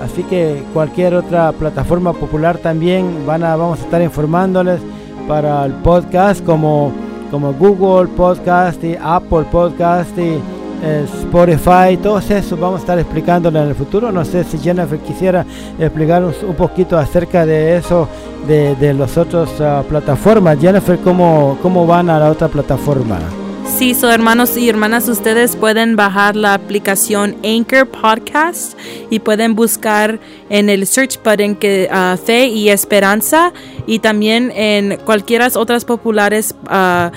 Así 0.00 0.22
que 0.24 0.62
cualquier 0.72 1.14
otra 1.14 1.52
plataforma 1.52 2.12
popular 2.12 2.58
también 2.58 3.26
van 3.26 3.42
a, 3.42 3.56
vamos 3.56 3.80
a 3.80 3.82
estar 3.82 4.02
informándoles 4.02 4.80
para 5.26 5.64
el 5.64 5.72
podcast 5.72 6.44
como, 6.44 6.92
como 7.30 7.52
Google 7.54 8.08
Podcast 8.08 8.82
y 8.84 8.96
Apple 9.00 9.44
Podcast 9.50 10.16
y 10.18 10.38
eh, 10.82 11.06
Spotify, 11.22 11.96
todos 12.02 12.30
esos 12.30 12.60
vamos 12.60 12.78
a 12.78 12.80
estar 12.80 12.98
explicándole 12.98 13.60
en 13.60 13.68
el 13.68 13.74
futuro. 13.74 14.12
No 14.12 14.24
sé 14.24 14.44
si 14.44 14.58
Jennifer 14.58 14.98
quisiera 14.98 15.44
explicarnos 15.78 16.42
un 16.42 16.54
poquito 16.54 16.98
acerca 16.98 17.46
de 17.46 17.76
eso, 17.76 18.08
de, 18.46 18.76
de 18.76 18.92
las 18.92 19.16
otras 19.16 19.60
ah, 19.60 19.82
plataformas. 19.88 20.58
Jennifer, 20.60 20.98
¿cómo, 20.98 21.58
¿cómo 21.62 21.86
van 21.86 22.10
a 22.10 22.18
la 22.18 22.30
otra 22.30 22.48
plataforma? 22.48 23.18
Sí, 23.66 23.94
so 23.94 24.10
hermanos 24.10 24.56
y 24.56 24.68
hermanas, 24.68 25.06
ustedes 25.08 25.54
pueden 25.54 25.96
bajar 25.96 26.34
la 26.34 26.54
aplicación 26.54 27.36
Anchor 27.44 27.86
Podcast 27.86 28.78
y 29.10 29.18
pueden 29.18 29.54
buscar 29.54 30.18
en 30.48 30.70
el 30.70 30.86
search 30.86 31.22
button 31.22 31.56
que 31.56 31.88
ah, 31.90 32.16
Fe 32.22 32.46
y 32.46 32.70
Esperanza 32.70 33.52
y 33.86 33.98
también 33.98 34.50
en 34.54 34.96
cualquiera 35.04 35.48
otras 35.56 35.84
populares 35.84 36.54
ah, 36.68 37.12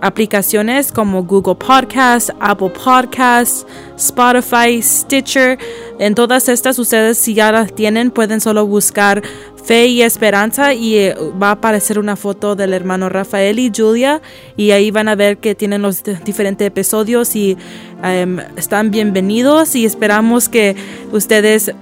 aplicaciones 0.00 0.92
como 0.92 1.24
Google 1.24 1.56
Podcast, 1.56 2.30
Apple 2.38 2.70
Podcast, 2.70 3.68
Spotify, 3.96 4.80
Stitcher. 4.80 5.58
En 5.98 6.14
todas 6.14 6.48
estas 6.48 6.78
ustedes 6.78 7.18
si 7.18 7.34
ya 7.34 7.50
las 7.50 7.74
tienen 7.74 8.10
pueden 8.10 8.40
solo 8.40 8.66
buscar 8.66 9.22
Fe 9.66 9.86
y 9.88 10.02
Esperanza 10.02 10.74
y 10.74 10.96
eh, 10.96 11.16
va 11.42 11.48
a 11.48 11.52
aparecer 11.52 11.98
una 11.98 12.14
foto 12.14 12.54
del 12.54 12.72
hermano 12.72 13.08
Rafael 13.08 13.58
y 13.58 13.72
Julia 13.76 14.22
y 14.56 14.70
ahí 14.70 14.92
van 14.92 15.08
a 15.08 15.16
ver 15.16 15.38
que 15.38 15.56
tienen 15.56 15.82
los 15.82 16.04
di- 16.04 16.14
diferentes 16.24 16.64
episodios 16.66 17.34
y 17.34 17.56
em, 18.04 18.38
están 18.56 18.92
bienvenidos 18.92 19.74
y 19.74 19.84
esperamos 19.84 20.48
que 20.48 20.76
ustedes 21.10 21.72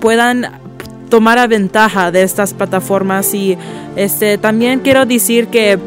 puedan 0.00 0.58
tomar 1.10 1.38
a 1.38 1.46
ventaja 1.46 2.10
de 2.10 2.22
estas 2.22 2.54
plataformas. 2.54 3.34
Y 3.34 3.58
este 3.94 4.38
también 4.38 4.80
quiero 4.80 5.04
decir 5.04 5.48
que 5.48 5.78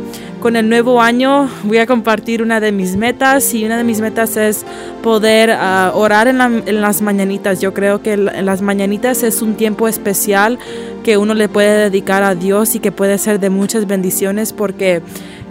con 0.41 0.55
el 0.55 0.69
nuevo 0.69 1.01
año 1.01 1.49
voy 1.63 1.79
a 1.79 1.85
compartir 1.87 2.41
una 2.41 2.59
de 2.59 2.71
mis 2.71 2.95
metas 2.95 3.53
y 3.53 3.65
una 3.65 3.77
de 3.77 3.83
mis 3.83 3.99
metas 4.01 4.37
es 4.37 4.65
poder 5.01 5.51
ah, 5.51 5.91
orar 5.95 6.27
en, 6.27 6.37
la- 6.37 6.49
las 6.49 7.01
mañanitas. 7.01 7.59
Yo 7.59 7.73
creo 7.73 8.01
que 8.01 8.13
en 8.13 8.45
las 8.45 8.61
mañanitas 8.61 9.23
es 9.23 9.41
un 9.41 9.55
tiempo 9.55 9.87
especial 9.87 10.59
que 11.03 11.17
uno 11.17 11.33
le 11.33 11.49
puede 11.49 11.89
dedicar 11.89 12.23
a 12.23 12.35
Dios 12.35 12.75
y 12.75 12.79
que 12.79 12.91
puede 12.91 13.17
ser 13.17 13.39
de 13.39 13.49
muchas 13.49 13.87
bendiciones 13.87 14.53
porque 14.53 15.01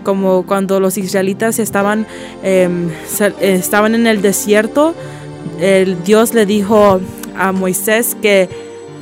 como 0.05 0.45
cuando 0.47 0.79
los 0.79 0.97
israelitas 0.99 1.59
estaban, 1.59 2.07
em, 2.45 2.89
estaban 3.41 3.95
en 3.97 4.07
el 4.07 4.23
desierto, 4.23 4.95
el 5.61 6.03
Dios 6.05 6.33
le 6.33 6.47
dijo 6.47 7.01
a 7.37 7.53
Moisés 7.53 8.17
que 8.23 8.49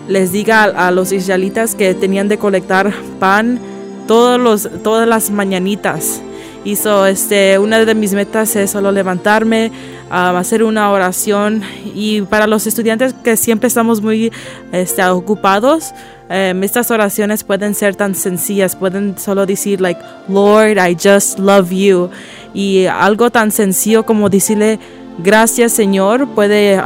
les 0.09 0.33
diga 0.33 0.65
a, 0.65 0.89
a 0.89 0.91
los 0.91 1.13
israelitas 1.13 1.75
que 1.75 1.93
tenían 1.95 2.29
de 2.29 2.39
colectar 2.39 2.93
pan 3.19 3.59
todos 4.07 4.41
los, 4.41 4.69
todas 4.83 5.09
las 5.09 5.31
mañanitas. 5.31 6.23
Hizo 6.65 7.05
este, 7.05 7.59
una 7.59 7.85
de 7.85 7.95
mis 7.95 8.15
metas 8.15 8.57
es 8.57 8.71
solo 8.71 8.91
levantarme, 8.91 9.71
a 10.11 10.39
hacer 10.39 10.63
una 10.63 10.91
oración 10.93 11.63
y 11.95 12.23
para 12.23 12.47
los 12.47 12.67
estudiantes 12.67 13.15
que 13.23 13.37
siempre 13.37 13.67
estamos 13.67 14.01
muy 14.01 14.33
este, 14.73 15.05
ocupados, 15.05 15.93
em, 16.29 16.63
estas 16.63 16.91
oraciones 16.91 17.45
pueden 17.45 17.75
ser 17.75 17.97
tan 17.97 18.15
sencillas, 18.15 18.77
pueden 18.77 19.19
solo 19.19 19.45
decir 19.45 19.81
like, 19.81 20.01
Lord, 20.29 20.79
I 20.79 20.95
just 20.95 21.39
love 21.39 21.71
you. 21.71 22.11
Y 22.55 22.87
algo 22.87 23.31
tan 23.31 23.51
sencillo 23.51 24.07
como 24.07 24.31
decirle, 24.31 24.79
gracias 25.19 25.73
Señor, 25.73 26.29
puede 26.29 26.81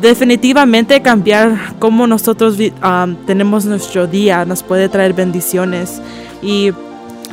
definitivamente 0.00 1.00
cambiar 1.02 1.74
cómo 1.78 2.06
nosotros 2.06 2.56
um, 2.58 3.14
tenemos 3.26 3.64
nuestro 3.64 4.06
día, 4.06 4.44
nos 4.44 4.62
puede 4.62 4.88
traer 4.88 5.12
bendiciones. 5.12 6.00
Y 6.42 6.70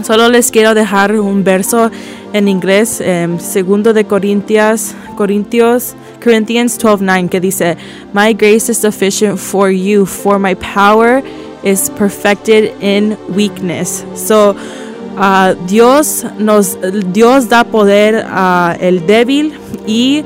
solo 0.03 0.30
les 0.30 0.51
quiero 0.51 0.74
dejar 0.74 1.20
un 1.20 1.43
verso 1.43 1.91
en 2.34 2.47
inglés, 2.47 2.99
em, 3.01 3.39
segundo 3.39 3.93
de 3.93 4.05
Corintias, 4.05 4.93
Corintios, 5.16 5.95
Corinthians 6.24 6.78
12:9, 6.78 7.30
que 7.30 7.39
dice, 7.39 7.78
My 8.13 8.34
grace 8.34 8.72
is 8.72 8.78
sufficient 8.78 9.38
for 9.38 9.70
you, 9.70 10.05
for 10.05 10.39
my 10.39 10.55
power 10.55 11.24
is 11.63 11.89
perfected 11.97 12.74
in 12.82 13.18
weakness. 13.30 14.03
So, 14.16 14.55
ah, 15.18 15.53
Dios 15.68 16.26
nos, 16.38 16.78
Dios 17.13 17.47
da 17.47 17.63
poder 17.63 18.26
al 18.30 19.05
débil 19.07 19.53
y 19.88 20.24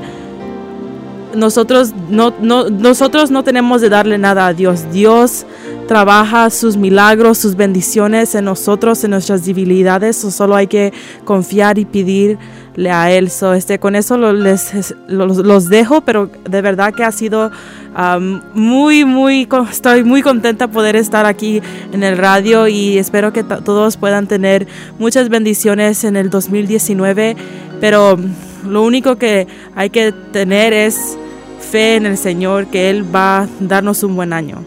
nosotros 1.34 1.92
no, 2.08 2.34
no, 2.40 2.68
nosotros 2.68 3.30
no 3.30 3.44
tenemos 3.44 3.80
de 3.80 3.88
darle 3.88 4.18
nada 4.18 4.46
a 4.46 4.54
Dios. 4.54 4.90
Dios 4.92 5.46
trabaja 5.90 6.50
sus 6.50 6.76
milagros, 6.76 7.38
sus 7.38 7.56
bendiciones 7.56 8.34
en 8.34 8.44
nosotros, 8.44 9.02
en 9.02 9.10
nuestras 9.10 9.44
debilidades. 9.44 10.16
So, 10.16 10.30
solo 10.30 10.54
hay 10.54 10.66
que 10.66 10.92
confiar 11.24 11.78
y 11.78 11.84
pedirle 11.84 12.90
a 12.92 13.10
Él. 13.10 13.30
So, 13.30 13.54
este, 13.54 13.78
con 13.78 13.96
eso 13.96 14.16
les, 14.32 14.94
los, 15.08 15.68
dejo, 15.68 16.00
pero 16.02 16.30
de 16.48 16.62
verdad 16.62 16.94
que 16.94 17.02
ha 17.02 17.12
sido 17.12 17.50
um, 17.96 18.40
muy, 18.54 19.04
muy, 19.04 19.48
estoy 19.70 20.04
muy 20.04 20.22
contenta 20.22 20.68
poder 20.68 20.94
estar 20.94 21.26
aquí 21.26 21.60
en 21.92 22.02
el 22.02 22.16
radio 22.16 22.68
y 22.68 22.98
espero 22.98 23.32
que 23.32 23.42
todos 23.42 23.96
puedan 23.96 24.28
tener 24.28 24.68
muchas 24.98 25.28
bendiciones 25.28 26.04
en 26.04 26.16
el 26.16 26.30
2019. 26.30 27.36
Pero 27.80 28.16
lo 28.64 28.82
único 28.82 29.16
que 29.16 29.46
hay 29.74 29.90
que 29.90 30.12
tener 30.12 30.72
es 30.72 31.18
fe 31.60 31.96
en 31.96 32.06
el 32.06 32.16
Señor, 32.16 32.66
que 32.66 32.90
Él 32.90 33.04
va 33.14 33.42
a 33.42 33.48
darnos 33.60 34.02
un 34.02 34.16
buen 34.16 34.32
año. 34.32 34.64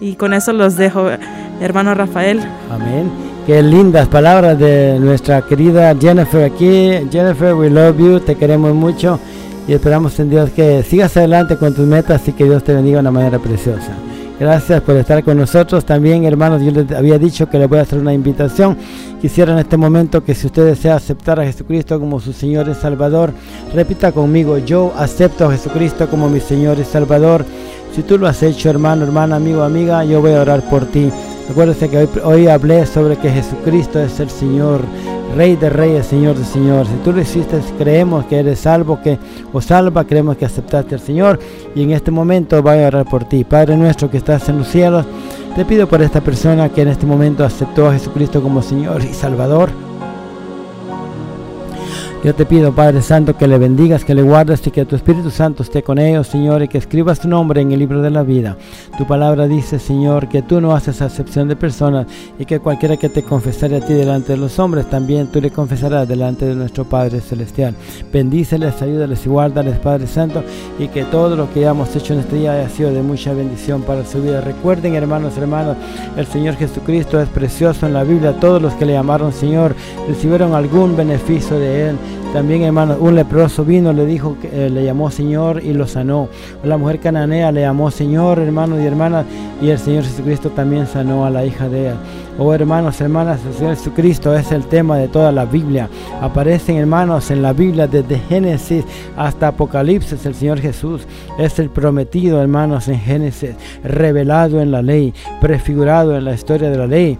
Y 0.00 0.14
con 0.14 0.32
eso 0.32 0.52
los 0.52 0.76
dejo, 0.76 1.08
hermano 1.60 1.94
Rafael. 1.94 2.40
Amén. 2.70 3.10
Qué 3.46 3.62
lindas 3.62 4.08
palabras 4.08 4.58
de 4.58 4.98
nuestra 5.00 5.42
querida 5.42 5.94
Jennifer 5.98 6.44
aquí. 6.44 6.92
Jennifer, 7.10 7.54
we 7.54 7.70
love 7.70 7.98
you, 7.98 8.20
te 8.20 8.34
queremos 8.34 8.74
mucho 8.74 9.18
y 9.66 9.74
esperamos 9.74 10.18
en 10.18 10.30
Dios 10.30 10.50
que 10.50 10.82
sigas 10.82 11.16
adelante 11.16 11.56
con 11.56 11.74
tus 11.74 11.86
metas 11.86 12.26
y 12.26 12.32
que 12.32 12.44
Dios 12.44 12.64
te 12.64 12.72
bendiga 12.72 12.96
de 12.96 13.00
una 13.00 13.10
manera 13.10 13.38
preciosa. 13.38 13.92
Gracias 14.38 14.80
por 14.82 14.96
estar 14.96 15.24
con 15.24 15.36
nosotros. 15.36 15.84
También, 15.84 16.24
hermanos, 16.24 16.62
yo 16.62 16.70
les 16.70 16.92
había 16.92 17.18
dicho 17.18 17.48
que 17.48 17.58
les 17.58 17.68
voy 17.68 17.80
a 17.80 17.82
hacer 17.82 17.98
una 17.98 18.14
invitación. 18.14 18.76
Quisiera 19.20 19.52
en 19.52 19.58
este 19.58 19.76
momento 19.76 20.22
que 20.22 20.32
si 20.32 20.46
usted 20.46 20.64
desea 20.64 20.94
aceptar 20.94 21.40
a 21.40 21.44
Jesucristo 21.44 21.98
como 21.98 22.20
su 22.20 22.32
Señor 22.32 22.68
y 22.68 22.74
Salvador, 22.74 23.32
repita 23.74 24.12
conmigo, 24.12 24.58
yo 24.58 24.92
acepto 24.96 25.46
a 25.46 25.52
Jesucristo 25.52 26.08
como 26.08 26.28
mi 26.28 26.38
Señor 26.38 26.78
y 26.78 26.84
Salvador. 26.84 27.44
Si 27.94 28.02
tú 28.02 28.18
lo 28.18 28.26
has 28.26 28.42
hecho, 28.42 28.70
hermano, 28.70 29.04
hermana, 29.04 29.36
amigo, 29.36 29.62
amiga, 29.62 30.04
yo 30.04 30.20
voy 30.20 30.32
a 30.32 30.42
orar 30.42 30.62
por 30.68 30.86
ti. 30.86 31.10
Acuérdese 31.50 31.88
que 31.88 32.08
hoy, 32.22 32.46
hablé 32.46 32.84
sobre 32.84 33.16
que 33.16 33.30
Jesucristo 33.30 33.98
es 33.98 34.20
el 34.20 34.28
Señor, 34.28 34.82
Rey 35.34 35.56
de 35.56 35.70
Reyes, 35.70 36.06
Señor 36.06 36.36
de 36.36 36.44
Señor. 36.44 36.86
Si 36.86 36.92
tú 37.02 37.12
lo 37.12 37.22
hiciste, 37.22 37.58
creemos 37.78 38.26
que 38.26 38.38
eres 38.38 38.60
salvo, 38.60 39.00
que 39.02 39.18
o 39.52 39.60
salva, 39.60 40.04
creemos 40.04 40.36
que 40.36 40.44
aceptaste 40.44 40.94
al 40.94 41.00
Señor. 41.00 41.38
Y 41.74 41.82
en 41.82 41.92
este 41.92 42.10
momento 42.10 42.62
voy 42.62 42.82
a 42.82 42.88
orar 42.88 43.06
por 43.06 43.24
ti. 43.24 43.44
Padre 43.44 43.76
nuestro 43.76 44.10
que 44.10 44.18
estás 44.18 44.48
en 44.50 44.58
los 44.58 44.68
cielos, 44.68 45.06
te 45.56 45.64
pido 45.64 45.88
por 45.88 46.02
esta 46.02 46.20
persona 46.20 46.68
que 46.68 46.82
en 46.82 46.88
este 46.88 47.06
momento 47.06 47.44
aceptó 47.44 47.88
a 47.88 47.94
Jesucristo 47.94 48.42
como 48.42 48.60
Señor 48.60 49.02
y 49.02 49.14
Salvador. 49.14 49.87
Yo 52.24 52.34
te 52.34 52.44
pido, 52.44 52.72
Padre 52.72 53.00
Santo, 53.00 53.36
que 53.36 53.46
le 53.46 53.58
bendigas, 53.58 54.04
que 54.04 54.12
le 54.12 54.22
guardes 54.22 54.66
y 54.66 54.72
que 54.72 54.84
tu 54.84 54.96
Espíritu 54.96 55.30
Santo 55.30 55.62
esté 55.62 55.84
con 55.84 55.98
ellos, 55.98 56.26
Señor, 56.26 56.62
y 56.62 56.68
que 56.68 56.76
escribas 56.76 57.20
tu 57.20 57.28
nombre 57.28 57.60
en 57.60 57.70
el 57.70 57.78
libro 57.78 58.02
de 58.02 58.10
la 58.10 58.24
vida. 58.24 58.56
Tu 58.98 59.06
palabra 59.06 59.46
dice, 59.46 59.78
Señor, 59.78 60.28
que 60.28 60.42
tú 60.42 60.60
no 60.60 60.74
haces 60.74 61.00
acepción 61.00 61.46
de 61.46 61.54
personas 61.54 62.08
y 62.36 62.44
que 62.44 62.58
cualquiera 62.58 62.96
que 62.96 63.08
te 63.08 63.22
confesare 63.22 63.76
a 63.76 63.86
ti 63.86 63.94
delante 63.94 64.32
de 64.32 64.36
los 64.36 64.58
hombres, 64.58 64.90
también 64.90 65.28
tú 65.28 65.40
le 65.40 65.52
confesarás 65.52 66.08
delante 66.08 66.44
de 66.44 66.56
nuestro 66.56 66.84
Padre 66.84 67.20
Celestial. 67.20 67.76
Bendíceles, 68.12 68.82
ayúdales 68.82 69.24
y 69.24 69.28
guárdales, 69.28 69.78
Padre 69.78 70.08
Santo, 70.08 70.42
y 70.80 70.88
que 70.88 71.04
todo 71.04 71.36
lo 71.36 71.48
que 71.52 71.60
hayamos 71.60 71.94
hecho 71.94 72.14
en 72.14 72.20
este 72.20 72.34
día 72.34 72.54
haya 72.54 72.68
sido 72.68 72.92
de 72.92 73.00
mucha 73.00 73.32
bendición 73.32 73.82
para 73.82 74.04
su 74.04 74.20
vida. 74.20 74.40
Recuerden, 74.40 74.96
hermanos, 74.96 75.38
hermanos, 75.38 75.76
el 76.16 76.26
Señor 76.26 76.56
Jesucristo 76.56 77.20
es 77.20 77.28
precioso 77.28 77.86
en 77.86 77.92
la 77.92 78.02
Biblia. 78.02 78.32
Todos 78.40 78.60
los 78.60 78.74
que 78.74 78.86
le 78.86 78.94
llamaron 78.94 79.32
Señor 79.32 79.76
recibieron 80.08 80.54
algún 80.54 80.96
beneficio 80.96 81.60
de 81.60 81.90
Él. 81.90 81.96
También, 82.32 82.62
hermanos, 82.62 82.98
un 83.00 83.14
leproso 83.14 83.64
vino, 83.64 83.92
le 83.92 84.04
dijo, 84.04 84.36
eh, 84.42 84.68
le 84.70 84.84
llamó 84.84 85.10
Señor 85.10 85.64
y 85.64 85.72
lo 85.72 85.86
sanó. 85.86 86.28
La 86.62 86.76
mujer 86.76 87.00
cananea 87.00 87.50
le 87.50 87.62
llamó 87.62 87.90
Señor, 87.90 88.38
hermanos 88.38 88.80
y 88.80 88.86
hermanas, 88.86 89.24
y 89.62 89.70
el 89.70 89.78
Señor 89.78 90.04
Jesucristo 90.04 90.50
también 90.50 90.86
sanó 90.86 91.24
a 91.24 91.30
la 91.30 91.46
hija 91.46 91.70
de 91.70 91.88
ella. 91.88 91.96
Oh 92.38 92.52
hermanos, 92.52 93.00
hermanas, 93.00 93.40
el 93.46 93.54
Señor 93.54 93.76
Jesucristo 93.76 94.36
es 94.36 94.52
el 94.52 94.66
tema 94.66 94.98
de 94.98 95.08
toda 95.08 95.32
la 95.32 95.46
Biblia. 95.46 95.88
Aparecen 96.20 96.76
hermanos 96.76 97.30
en 97.30 97.42
la 97.42 97.54
Biblia 97.54 97.88
desde 97.88 98.18
Génesis 98.18 98.84
hasta 99.16 99.48
Apocalipsis. 99.48 100.24
El 100.26 100.34
Señor 100.34 100.60
Jesús 100.60 101.06
es 101.38 101.58
el 101.58 101.70
prometido, 101.70 102.40
hermanos, 102.42 102.88
en 102.88 103.00
Génesis, 103.00 103.56
revelado 103.82 104.60
en 104.60 104.70
la 104.70 104.82
ley, 104.82 105.14
prefigurado 105.40 106.16
en 106.16 106.26
la 106.26 106.34
historia 106.34 106.68
de 106.68 106.76
la 106.76 106.86
ley 106.86 107.18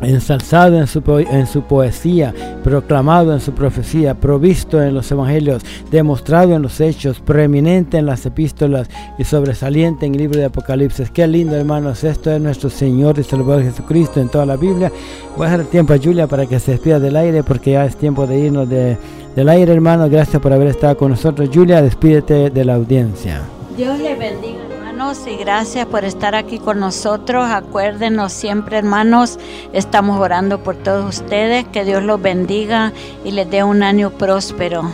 ensalzado 0.00 0.78
en 0.78 0.86
su, 0.86 1.02
en 1.30 1.46
su 1.46 1.62
poesía, 1.62 2.34
proclamado 2.62 3.32
en 3.32 3.40
su 3.40 3.52
profecía, 3.52 4.14
provisto 4.14 4.82
en 4.82 4.94
los 4.94 5.10
evangelios, 5.10 5.62
demostrado 5.90 6.54
en 6.54 6.62
los 6.62 6.80
hechos, 6.80 7.20
preeminente 7.20 7.98
en 7.98 8.06
las 8.06 8.26
epístolas 8.26 8.88
y 9.18 9.24
sobresaliente 9.24 10.06
en 10.06 10.14
el 10.14 10.20
libro 10.20 10.38
de 10.38 10.46
Apocalipsis. 10.46 11.10
Qué 11.10 11.26
lindo, 11.26 11.56
hermanos, 11.56 12.04
esto 12.04 12.30
es 12.30 12.40
nuestro 12.40 12.70
Señor 12.70 13.18
y 13.18 13.24
Salvador 13.24 13.62
Jesucristo 13.62 14.20
en 14.20 14.28
toda 14.28 14.46
la 14.46 14.56
Biblia. 14.56 14.92
Voy 15.36 15.46
a 15.46 15.50
dejar 15.50 15.66
tiempo 15.66 15.94
a 15.94 15.98
Julia 15.98 16.26
para 16.26 16.46
que 16.46 16.60
se 16.60 16.72
despida 16.72 17.00
del 17.00 17.16
aire 17.16 17.42
porque 17.42 17.72
ya 17.72 17.84
es 17.84 17.96
tiempo 17.96 18.26
de 18.26 18.38
irnos 18.38 18.68
de, 18.68 18.96
del 19.34 19.48
aire, 19.48 19.72
hermanos. 19.72 20.10
Gracias 20.10 20.40
por 20.40 20.52
haber 20.52 20.68
estado 20.68 20.96
con 20.96 21.10
nosotros. 21.10 21.48
Julia, 21.52 21.82
despídete 21.82 22.50
de 22.50 22.64
la 22.64 22.74
audiencia. 22.74 23.42
Dios 23.76 23.98
le 23.98 24.14
bendiga 24.14 24.65
y 24.96 25.36
gracias 25.36 25.84
por 25.84 26.06
estar 26.06 26.34
aquí 26.34 26.58
con 26.58 26.80
nosotros. 26.80 27.44
Acuérdenos 27.50 28.32
siempre, 28.32 28.78
hermanos, 28.78 29.38
estamos 29.74 30.18
orando 30.18 30.62
por 30.62 30.74
todos 30.74 31.20
ustedes. 31.20 31.66
Que 31.66 31.84
Dios 31.84 32.02
los 32.02 32.20
bendiga 32.20 32.94
y 33.22 33.32
les 33.32 33.50
dé 33.50 33.62
un 33.62 33.82
año 33.82 34.08
próspero. 34.10 34.90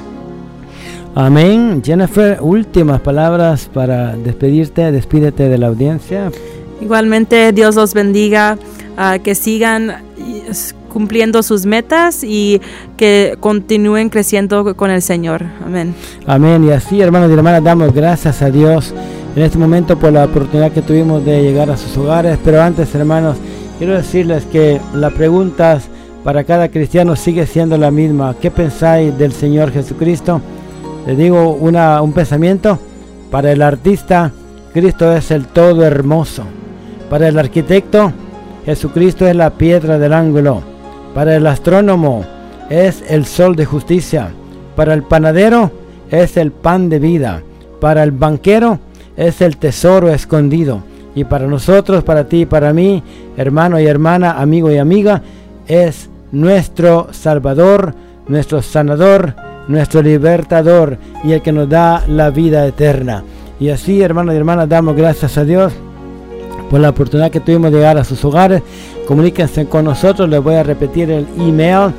Amén. 1.15 1.83
Jennifer, 1.85 2.39
últimas 2.41 3.01
palabras 3.01 3.71
para 3.73 4.17
despedirte. 4.17 4.91
Despídete 4.91 5.49
de 5.49 5.57
la 5.57 5.69
audiencia. 5.69 6.33
Igualmente, 6.81 7.53
Dios 7.53 7.77
los 7.77 7.95
bendiga. 7.95 8.59
Ah, 8.97 9.19
que 9.23 9.37
sigan 9.37 10.03
cumpliendo 10.93 11.45
sus 11.45 11.65
metas 11.65 12.25
y 12.25 12.61
que 12.97 13.37
continúen 13.39 14.09
creciendo 14.09 14.75
con 14.75 14.91
el 14.91 15.01
Señor. 15.01 15.45
Amén. 15.65 15.95
Amén. 16.27 16.65
Y 16.65 16.73
así, 16.73 17.01
hermanos 17.01 17.31
y 17.31 17.35
hermanas, 17.35 17.63
damos 17.63 17.95
gracias 17.95 18.43
a 18.43 18.51
Dios 18.51 18.93
en 19.35 19.43
este 19.43 19.59
momento 19.59 19.99
por 19.99 20.13
la 20.13 20.25
oportunidad 20.25 20.73
que 20.73 20.83
tuvimos 20.83 21.25
de 21.25 21.43
llegar 21.43 21.71
a 21.71 21.77
sus 21.77 21.97
hogares. 21.97 22.39
Pero 22.45 22.63
antes, 22.63 22.95
hermanos, 22.95 23.37
quiero 23.79 23.95
decirles 23.95 24.45
que 24.45 24.81
la 24.95 25.11
pregunta 25.11 25.79
para 26.25 26.45
cada 26.45 26.69
cristiano 26.69 27.17
sigue 27.17 27.47
siendo 27.47 27.77
la 27.79 27.91
misma. 27.91 28.37
¿Qué 28.41 28.51
pensáis 28.51 29.17
del 29.17 29.33
Señor 29.33 29.73
Jesucristo? 29.73 30.41
Les 31.07 31.17
digo 31.17 31.53
una, 31.53 32.01
un 32.03 32.13
pensamiento. 32.13 32.79
Para 33.31 33.51
el 33.51 33.63
artista, 33.63 34.31
Cristo 34.75 35.11
es 35.13 35.31
el 35.31 35.47
todo 35.47 35.85
hermoso. 35.85 36.45
Para 37.09 37.29
el 37.29 37.39
arquitecto, 37.39 38.13
Jesucristo 38.67 39.27
es 39.27 39.35
la 39.35 39.51
piedra 39.51 39.99
del 39.99 40.13
ángulo. 40.13 40.63
Para 41.15 41.37
el 41.37 41.47
astrónomo, 41.47 42.25
es 42.69 43.03
el 43.09 43.25
sol 43.27 43.57
de 43.57 43.65
justicia. 43.65 44.31
Para 44.77 44.95
el 44.95 45.03
panadero, 45.03 45.71
es 46.11 46.37
el 46.37 46.53
pan 46.53 46.89
de 46.89 46.99
vida. 46.99 47.43
Para 47.81 48.03
el 48.03 48.13
banquero, 48.13 48.79
es 49.17 49.41
el 49.41 49.57
tesoro 49.57 50.11
escondido. 50.11 50.83
Y 51.15 51.25
para 51.25 51.47
nosotros, 51.47 52.05
para 52.05 52.25
ti 52.25 52.43
y 52.43 52.47
para 52.47 52.73
mí, 52.73 53.03
hermano 53.37 53.79
y 53.79 53.87
hermana, 53.87 54.41
amigo 54.41 54.71
y 54.71 54.79
amiga, 54.79 55.23
es 55.67 56.09
nuestro 56.31 57.09
Salvador, 57.13 57.95
nuestro 58.29 58.63
sanador, 58.63 59.35
nuestro 59.69 60.03
libertador 60.03 60.99
y 61.25 61.33
el 61.33 61.43
que 61.43 61.53
nos 61.53 61.69
da 61.69 62.05
la 62.09 62.31
vida 62.31 62.67
eterna. 62.67 63.23
Y 63.61 63.69
así, 63.69 64.01
hermanos 64.01 64.35
y 64.35 64.39
hermanas, 64.39 64.69
damos 64.69 64.97
gracias 64.97 65.37
a 65.39 65.45
Dios 65.45 65.73
por 66.71 66.81
la 66.81 66.89
oportunidad 66.89 67.31
que 67.31 67.41
tuvimos 67.41 67.71
de 67.71 67.79
llegar 67.79 67.99
a 67.99 68.05
sus 68.05 68.25
hogares. 68.25 68.63
Comuníquense 69.07 69.67
con 69.67 69.85
nosotros, 69.85 70.29
les 70.29 70.43
voy 70.43 70.55
a 70.55 70.63
repetir 70.63 71.11
el 71.11 71.27
email, 71.39 71.93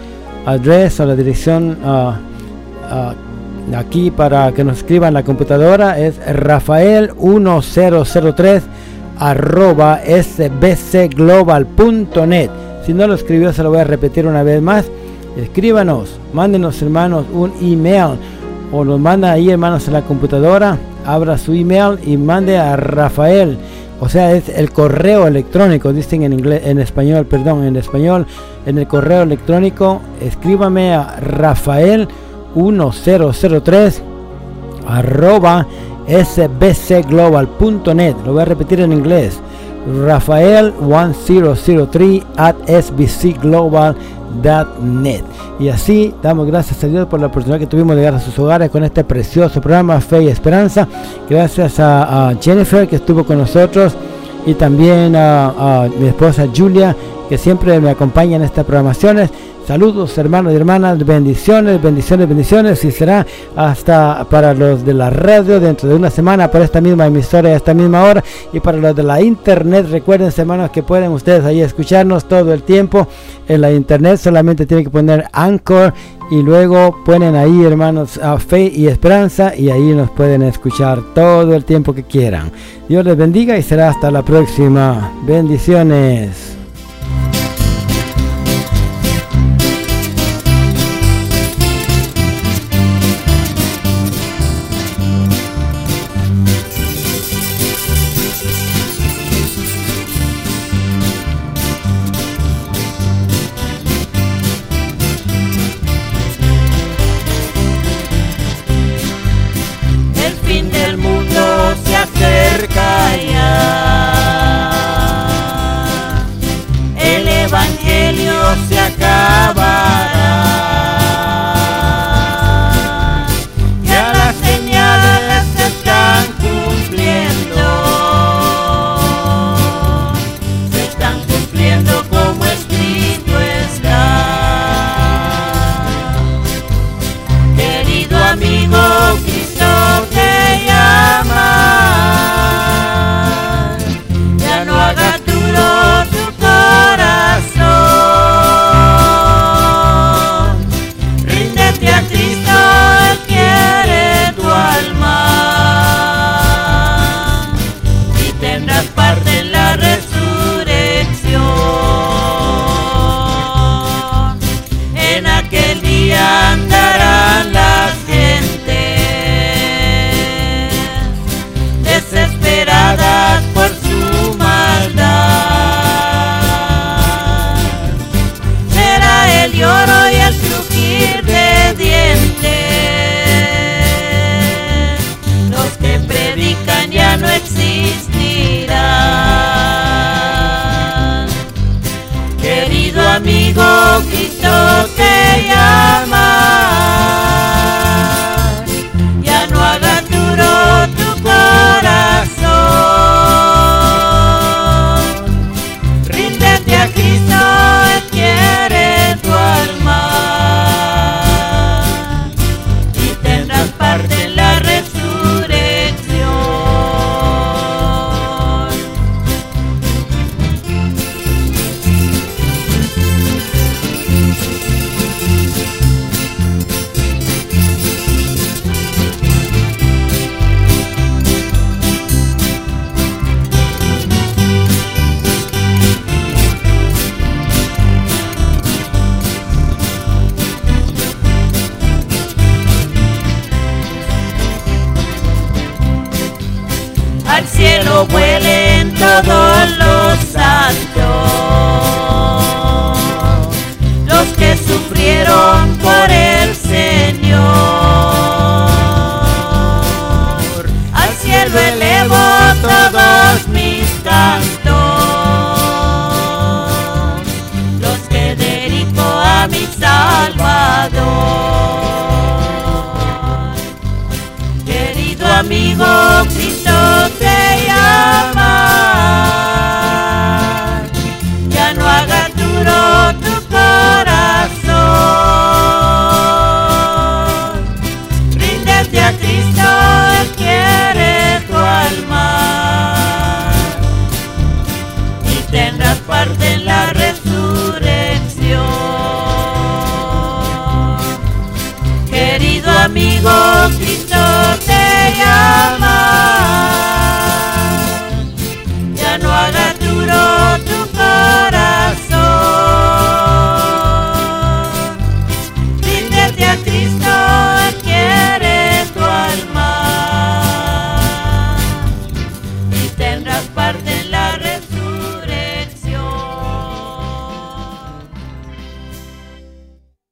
address 0.45 0.99
o 0.99 1.05
la 1.05 1.15
dirección 1.15 1.77
uh, 1.83 2.09
uh, 2.91 3.13
aquí 3.75 4.11
para 4.11 4.51
que 4.51 4.63
nos 4.63 4.77
escriban 4.79 5.13
la 5.13 5.23
computadora 5.23 5.99
es 5.99 6.19
rafael1003 6.25 8.61
arroba 9.17 10.01
sbcglobal.net. 10.05 12.49
Si 12.85 12.93
no 12.93 13.07
lo 13.07 13.13
escribió, 13.13 13.53
se 13.53 13.63
lo 13.63 13.69
voy 13.69 13.79
a 13.79 13.85
repetir 13.85 14.27
una 14.27 14.43
vez 14.43 14.61
más. 14.61 14.85
Escríbanos, 15.37 16.19
mándenos 16.33 16.81
hermanos 16.81 17.25
un 17.31 17.53
email 17.61 18.17
o 18.71 18.83
nos 18.83 18.99
manda 18.99 19.31
ahí 19.31 19.49
hermanos 19.49 19.87
en 19.87 19.93
la 19.93 20.01
computadora. 20.01 20.77
Abra 21.05 21.37
su 21.37 21.53
email 21.53 21.97
y 22.05 22.17
mande 22.17 22.57
a 22.57 22.75
Rafael. 22.75 23.57
O 23.99 24.09
sea, 24.09 24.33
es 24.33 24.49
el 24.49 24.71
correo 24.71 25.27
electrónico, 25.27 25.93
dicen 25.93 26.23
en 26.23 26.33
inglés, 26.33 26.63
en 26.65 26.79
español, 26.79 27.25
perdón, 27.25 27.63
en 27.63 27.77
español, 27.77 28.25
en 28.65 28.77
el 28.77 28.87
correo 28.87 29.21
electrónico, 29.21 30.01
escríbame 30.19 30.93
a 30.93 31.21
Rafael 31.21 32.09
1003 32.55 34.01
arroba 34.87 35.67
sbcglobal.net. 36.07 38.15
Lo 38.25 38.33
voy 38.33 38.41
a 38.41 38.45
repetir 38.45 38.79
en 38.81 38.91
inglés. 38.91 39.39
Rafael 40.05 40.73
1003 40.79 42.23
at 42.37 42.55
sbcglobal.net. 42.67 45.23
Y 45.59 45.69
así 45.69 46.13
damos 46.21 46.45
gracias 46.47 46.83
a 46.83 46.87
Dios 46.87 47.07
por 47.07 47.19
la 47.19 47.27
oportunidad 47.27 47.59
que 47.59 47.67
tuvimos 47.67 47.95
de 47.95 48.01
llegar 48.01 48.15
a 48.15 48.19
sus 48.19 48.37
hogares 48.39 48.71
con 48.71 48.83
este 48.83 49.03
precioso 49.03 49.61
programa 49.61 50.01
Fe 50.01 50.23
y 50.23 50.29
Esperanza. 50.29 50.87
Gracias 51.29 51.79
a, 51.79 52.33
Jennifer 52.41 52.87
que 52.87 52.95
estuvo 52.95 53.23
con 53.23 53.37
nosotros 53.37 53.93
y 54.45 54.53
también 54.53 55.15
a, 55.15 55.87
mi 55.97 56.07
esposa 56.07 56.47
Julia 56.55 56.95
que 57.29 57.37
siempre 57.37 57.79
me 57.79 57.89
acompaña 57.89 58.35
en 58.35 58.43
estas 58.43 58.65
programaciones. 58.65 59.29
Saludos 59.65 60.17
hermanos 60.17 60.51
y 60.51 60.57
hermanas, 60.57 61.05
bendiciones, 61.05 61.81
bendiciones, 61.81 62.27
bendiciones 62.27 62.83
y 62.83 62.91
será 62.91 63.25
hasta 63.55 64.27
para 64.29 64.53
los 64.53 64.85
de 64.85 64.93
la 64.93 65.09
radio 65.09 65.61
dentro 65.61 65.87
de 65.87 65.95
una 65.95 66.09
semana 66.09 66.51
por 66.51 66.61
esta 66.61 66.81
misma 66.81 67.05
emisora 67.05 67.47
a 67.47 67.55
esta 67.55 67.73
misma 67.73 68.03
hora 68.03 68.21
y 68.51 68.59
para 68.59 68.77
los 68.77 68.93
de 68.93 69.03
la 69.03 69.21
internet 69.21 69.87
recuerden 69.89 70.33
hermanos 70.35 70.69
que 70.69 70.83
pueden 70.83 71.13
ustedes 71.13 71.45
ahí 71.45 71.61
escucharnos 71.61 72.25
todo 72.25 72.53
el 72.53 72.63
tiempo 72.63 73.07
en 73.47 73.61
la 73.61 73.71
internet 73.71 74.17
solamente 74.17 74.65
tienen 74.65 74.83
que 74.83 74.91
poner 74.91 75.29
Anchor 75.31 75.93
y 76.31 76.41
luego 76.41 77.03
ponen 77.03 77.35
ahí 77.35 77.63
hermanos 77.63 78.17
a 78.17 78.37
fe 78.39 78.71
y 78.73 78.87
esperanza 78.87 79.55
y 79.55 79.69
ahí 79.69 79.93
nos 79.93 80.09
pueden 80.11 80.41
escuchar 80.41 81.01
todo 81.13 81.53
el 81.53 81.65
tiempo 81.65 81.93
que 81.93 82.03
quieran. 82.03 82.51
Dios 82.87 83.05
les 83.05 83.17
bendiga 83.17 83.57
y 83.57 83.63
será 83.63 83.89
hasta 83.89 84.11
la 84.11 84.23
próxima. 84.23 85.11
Bendiciones. 85.25 86.62